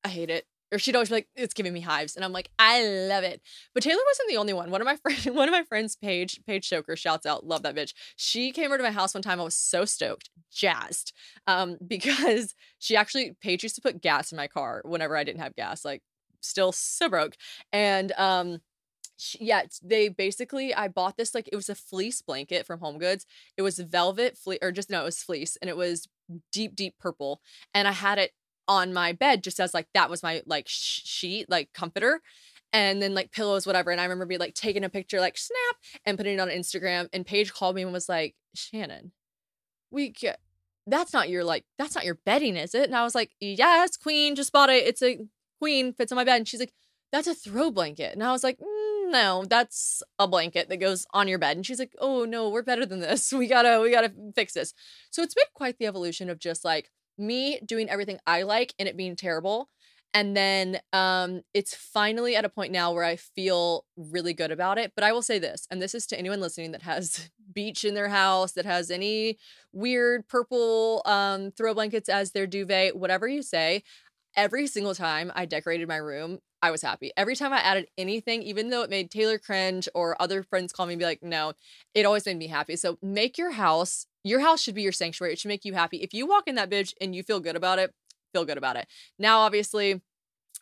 "I 0.04 0.10
hate 0.10 0.30
it 0.30 0.46
or 0.72 0.80
she'd 0.80 0.96
always 0.96 1.10
be 1.10 1.16
like, 1.16 1.30
"It's 1.36 1.54
giving 1.54 1.74
me 1.74 1.82
hives," 1.82 2.16
and 2.16 2.24
I'm 2.24 2.32
like, 2.34 2.50
"I 2.60 2.84
love 2.86 3.24
it." 3.24 3.42
But 3.74 3.84
Taylor 3.84 4.02
wasn't 4.08 4.30
the 4.30 4.38
only 4.38 4.54
one. 4.54 4.72
One 4.72 4.82
of 4.82 4.86
my 4.86 4.96
friends, 5.02 5.26
one 5.26 5.48
of 5.48 5.52
my 5.54 5.64
friends, 5.64 5.96
Paige, 5.96 6.42
Paige 6.46 6.66
Stoker, 6.66 6.96
shouts 6.96 7.26
out, 7.26 7.46
"Love 7.46 7.64
that 7.64 7.76
bitch." 7.76 7.94
She 8.16 8.52
came 8.52 8.68
over 8.68 8.78
to 8.78 8.84
my 8.84 8.92
house 8.92 9.14
one 9.14 9.24
time. 9.24 9.40
I 9.40 9.44
was 9.44 9.56
so 9.56 9.86
stoked, 9.86 10.30
jazzed, 10.52 11.14
um, 11.48 11.78
because 11.88 12.56
she 12.80 12.96
actually 12.96 13.36
Paige 13.42 13.64
used 13.64 13.76
to 13.76 13.82
put 13.82 14.02
gas 14.02 14.32
in 14.32 14.38
my 14.38 14.48
car 14.48 14.82
whenever 14.86 15.18
I 15.18 15.24
didn't 15.24 15.42
have 15.42 15.56
gas. 15.56 15.86
Like, 15.86 16.02
still 16.42 16.72
so 16.72 17.10
broke, 17.10 17.36
and 17.72 18.12
um. 18.14 18.60
Yeah, 19.38 19.64
they 19.84 20.08
basically 20.08 20.74
I 20.74 20.88
bought 20.88 21.18
this 21.18 21.36
like 21.36 21.50
it 21.52 21.56
was 21.56 21.68
a 21.68 21.76
fleece 21.76 22.22
blanket 22.22 22.66
from 22.66 22.80
Home 22.80 22.98
Goods. 22.98 23.26
It 23.58 23.62
was 23.62 23.78
velvet 23.78 24.38
fleece 24.38 24.60
or 24.62 24.72
just 24.72 24.90
no, 24.90 25.02
it 25.02 25.06
was 25.06 25.22
fleece 25.22 25.58
and 25.62 25.70
it 25.70 25.76
was 25.76 26.08
deep 26.52 26.76
deep 26.76 26.96
purple 27.00 27.42
and 27.74 27.88
I 27.88 27.92
had 27.92 28.18
it 28.18 28.32
on 28.70 28.94
my 28.94 29.12
bed 29.12 29.44
just 29.44 29.60
as 29.60 29.74
like 29.74 29.88
that 29.94 30.10
was 30.10 30.22
my 30.22 30.42
like 30.46 30.68
sh- 30.68 31.02
sheet 31.04 31.50
like 31.50 31.74
comforter 31.74 32.22
and 32.72 33.02
then 33.02 33.16
like 33.16 33.32
pillows 33.32 33.66
whatever 33.66 33.90
and 33.90 34.00
i 34.00 34.04
remember 34.04 34.28
being 34.28 34.40
like 34.40 34.54
taking 34.54 34.84
a 34.84 34.90
picture 34.90 35.20
like 35.20 35.38
snap 35.38 35.76
and 36.06 36.18
putting 36.18 36.36
it 36.36 36.40
on 36.40 36.50
instagram 36.50 37.10
and 37.12 37.26
paige 37.26 37.52
called 37.52 37.76
me 37.76 37.82
and 37.82 37.92
was 37.92 38.08
like 38.08 38.36
shannon 38.54 39.12
we 39.90 40.10
get 40.10 40.40
that's 40.86 41.12
not 41.12 41.30
your 41.30 41.44
like 41.44 41.66
that's 41.80 41.96
not 41.96 42.06
your 42.06 42.20
bedding 42.26 42.56
is 42.56 42.76
it? 42.76 42.86
And 42.86 42.96
i 42.96 43.04
was 43.04 43.16
like 43.16 43.32
yes 43.40 43.98
queen 43.98 44.36
just 44.36 44.54
bought 44.54 44.70
it 44.70 44.88
it's 44.88 45.02
a 45.02 45.20
queen 45.60 45.92
fits 45.92 46.12
on 46.12 46.16
my 46.16 46.24
bed 46.24 46.38
and 46.38 46.48
she's 46.48 46.60
like 46.60 46.74
that's 47.12 47.28
a 47.28 47.34
throw 47.34 47.72
blanket 47.72 48.14
and 48.14 48.24
i 48.24 48.32
was 48.32 48.44
like 48.44 48.60
mm, 48.60 49.12
no 49.12 49.44
that's 49.50 50.04
a 50.20 50.28
blanket 50.28 50.70
that 50.70 50.78
goes 50.78 51.08
on 51.12 51.28
your 51.28 51.40
bed 51.40 51.58
and 51.58 51.66
she's 51.66 51.80
like 51.80 51.94
oh 52.00 52.24
no 52.24 52.50
we're 52.50 52.62
better 52.62 52.86
than 52.86 53.00
this 53.00 53.34
we 53.34 53.48
gotta 53.48 53.82
we 53.82 53.92
gotta 53.92 54.14
fix 54.36 54.54
this. 54.54 54.74
So 55.10 55.24
it's 55.24 55.34
been 55.34 55.46
quite 55.54 55.78
the 55.80 55.88
evolution 55.88 56.30
of 56.30 56.40
just 56.40 56.64
like 56.64 56.92
me 57.20 57.60
doing 57.66 57.90
everything 57.90 58.20
I 58.26 58.44
like 58.44 58.74
and 58.80 58.88
it 58.88 58.98
being 58.98 59.16
terrible. 59.16 59.70
And 60.14 60.36
then 60.36 60.80
um, 60.92 61.42
it's 61.54 61.76
finally 61.76 62.36
at 62.36 62.46
a 62.46 62.50
point 62.50 62.72
now 62.72 62.92
where 62.92 63.04
I 63.04 63.16
feel 63.16 63.86
really 63.96 64.34
good 64.34 64.52
about 64.52 64.80
it. 64.80 64.94
But 64.96 65.04
I 65.04 65.12
will 65.12 65.22
say 65.22 65.38
this, 65.38 65.68
and 65.70 65.82
this 65.82 65.94
is 65.94 66.08
to 66.08 66.18
anyone 66.18 66.40
listening 66.40 66.72
that 66.72 66.82
has 66.82 67.30
beach 67.54 67.86
in 67.86 67.94
their 67.94 68.10
house, 68.10 68.54
that 68.54 68.66
has 68.66 68.90
any 68.90 69.38
weird 69.72 70.28
purple 70.28 71.04
um, 71.06 71.52
throw 71.52 71.74
blankets 71.74 72.10
as 72.10 72.32
their 72.32 72.48
duvet, 72.48 72.96
whatever 72.98 73.28
you 73.28 73.44
say. 73.44 73.84
Every 74.36 74.68
single 74.68 74.96
time 74.96 75.32
I 75.36 75.46
decorated 75.46 75.88
my 75.88 75.98
room, 75.98 76.40
I 76.62 76.72
was 76.72 76.82
happy. 76.82 77.12
Every 77.16 77.36
time 77.36 77.54
I 77.54 77.60
added 77.60 77.88
anything, 77.98 78.44
even 78.44 78.70
though 78.70 78.84
it 78.84 78.90
made 78.90 79.10
Taylor 79.10 79.38
cringe 79.38 79.88
or 79.96 80.22
other 80.22 80.44
friends 80.44 80.74
call 80.74 80.86
me 80.86 80.94
and 80.94 81.00
be 81.00 81.06
like, 81.06 81.24
no, 81.24 81.54
it 81.94 82.06
always 82.06 82.26
made 82.26 82.38
me 82.38 82.48
happy. 82.48 82.76
So 82.76 82.98
make 83.02 83.38
your 83.38 83.52
house, 83.52 84.06
your 84.24 84.40
house 84.42 84.62
should 84.62 84.76
be 84.76 84.82
your 84.82 84.92
sanctuary. 84.92 85.34
It 85.34 85.40
should 85.40 85.50
make 85.50 85.66
you 85.66 85.74
happy. 85.74 85.98
If 85.98 86.14
you 86.14 86.28
walk 86.28 86.48
in 86.48 86.56
that 86.56 86.70
bitch 86.70 86.94
and 87.00 87.16
you 87.16 87.24
feel 87.24 87.40
good 87.40 87.56
about 87.56 87.80
it, 87.80 87.94
feel 88.34 88.46
good 88.46 88.58
about 88.58 88.76
it. 88.76 88.88
Now, 89.18 89.40
obviously, 89.40 90.02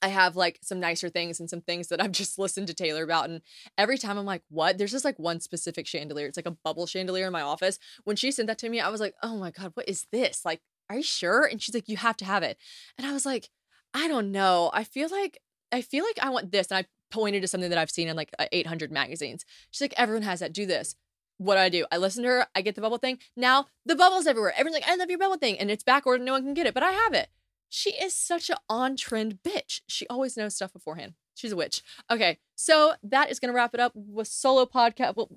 I 0.01 0.09
have 0.09 0.35
like 0.35 0.59
some 0.61 0.79
nicer 0.79 1.09
things 1.09 1.39
and 1.39 1.49
some 1.49 1.61
things 1.61 1.87
that 1.87 2.01
I've 2.01 2.11
just 2.11 2.37
listened 2.39 2.67
to 2.67 2.73
Taylor 2.73 3.03
about. 3.03 3.29
And 3.29 3.41
every 3.77 3.97
time 3.97 4.17
I'm 4.17 4.25
like, 4.25 4.43
what? 4.49 4.77
There's 4.77 4.91
just 4.91 5.05
like 5.05 5.17
one 5.17 5.39
specific 5.39 5.87
chandelier. 5.87 6.27
It's 6.27 6.37
like 6.37 6.45
a 6.45 6.57
bubble 6.63 6.85
chandelier 6.85 7.27
in 7.27 7.33
my 7.33 7.41
office. 7.41 7.79
When 8.03 8.15
she 8.15 8.31
sent 8.31 8.47
that 8.47 8.59
to 8.59 8.69
me, 8.69 8.79
I 8.79 8.89
was 8.89 9.01
like, 9.01 9.15
oh 9.23 9.37
my 9.37 9.51
God, 9.51 9.71
what 9.73 9.89
is 9.89 10.05
this? 10.11 10.45
Like, 10.45 10.61
are 10.89 10.97
you 10.97 11.03
sure? 11.03 11.45
And 11.45 11.61
she's 11.61 11.75
like, 11.75 11.89
you 11.89 11.97
have 11.97 12.17
to 12.17 12.25
have 12.25 12.43
it. 12.43 12.57
And 12.97 13.07
I 13.07 13.13
was 13.13 13.25
like, 13.25 13.49
I 13.93 14.07
don't 14.07 14.31
know. 14.31 14.69
I 14.73 14.83
feel 14.83 15.09
like 15.09 15.39
I 15.71 15.81
feel 15.81 16.05
like 16.05 16.19
I 16.21 16.29
want 16.29 16.51
this. 16.51 16.67
And 16.67 16.77
I 16.77 16.85
pointed 17.11 17.41
to 17.41 17.47
something 17.47 17.69
that 17.69 17.79
I've 17.79 17.91
seen 17.91 18.07
in 18.07 18.15
like 18.15 18.31
uh, 18.37 18.45
800 18.51 18.91
magazines. 18.91 19.45
She's 19.71 19.81
like, 19.81 19.93
everyone 19.97 20.23
has 20.23 20.39
that. 20.39 20.53
Do 20.53 20.65
this. 20.65 20.95
What 21.37 21.55
do 21.55 21.59
I 21.61 21.69
do? 21.69 21.85
I 21.91 21.97
listen 21.97 22.23
to 22.23 22.29
her. 22.29 22.47
I 22.55 22.61
get 22.61 22.75
the 22.75 22.81
bubble 22.81 22.97
thing. 22.97 23.19
Now 23.35 23.67
the 23.85 23.95
bubble's 23.95 24.27
everywhere. 24.27 24.53
Everyone's 24.55 24.81
like, 24.83 24.91
I 24.91 24.95
love 24.95 25.09
your 25.09 25.19
bubble 25.19 25.37
thing. 25.37 25.59
And 25.59 25.69
it's 25.69 25.83
backward. 25.83 26.15
And 26.15 26.25
no 26.25 26.33
one 26.33 26.43
can 26.43 26.53
get 26.53 26.67
it, 26.67 26.73
but 26.73 26.83
I 26.83 26.91
have 26.91 27.13
it. 27.13 27.29
She 27.69 27.91
is 27.91 28.15
such 28.15 28.49
an 28.49 28.57
on 28.69 28.95
trend 28.95 29.39
bitch. 29.43 29.81
She 29.87 30.07
always 30.07 30.37
knows 30.37 30.55
stuff 30.55 30.73
beforehand. 30.73 31.13
She's 31.35 31.51
a 31.51 31.55
witch. 31.55 31.83
Okay. 32.09 32.39
So 32.55 32.93
that 33.03 33.29
is 33.29 33.39
going 33.39 33.51
to 33.51 33.55
wrap 33.55 33.73
it 33.73 33.79
up 33.79 33.91
with 33.95 34.27
solo 34.27 34.65
podcast. 34.65 35.15
Well, 35.15 35.29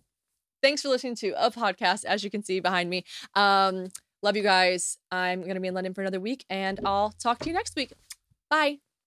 thanks 0.63 0.83
for 0.83 0.89
listening 0.89 1.17
to 1.17 1.35
a 1.37 1.51
podcast, 1.51 2.05
as 2.05 2.25
you 2.25 2.31
can 2.31 2.43
see 2.43 2.61
behind 2.61 2.89
me. 2.89 3.05
Um, 3.35 3.89
love 4.23 4.37
you 4.37 4.43
guys. 4.43 4.97
I'm 5.11 5.43
going 5.43 5.55
to 5.55 5.61
be 5.61 5.69
in 5.69 5.75
London 5.75 5.93
for 5.93 6.01
another 6.01 6.21
week 6.21 6.45
and 6.49 6.81
I'll 6.85 7.11
talk 7.11 7.41
to 7.41 7.49
you 7.49 7.55
next 7.55 7.77
week. 7.77 7.93
Bye. 8.49 8.90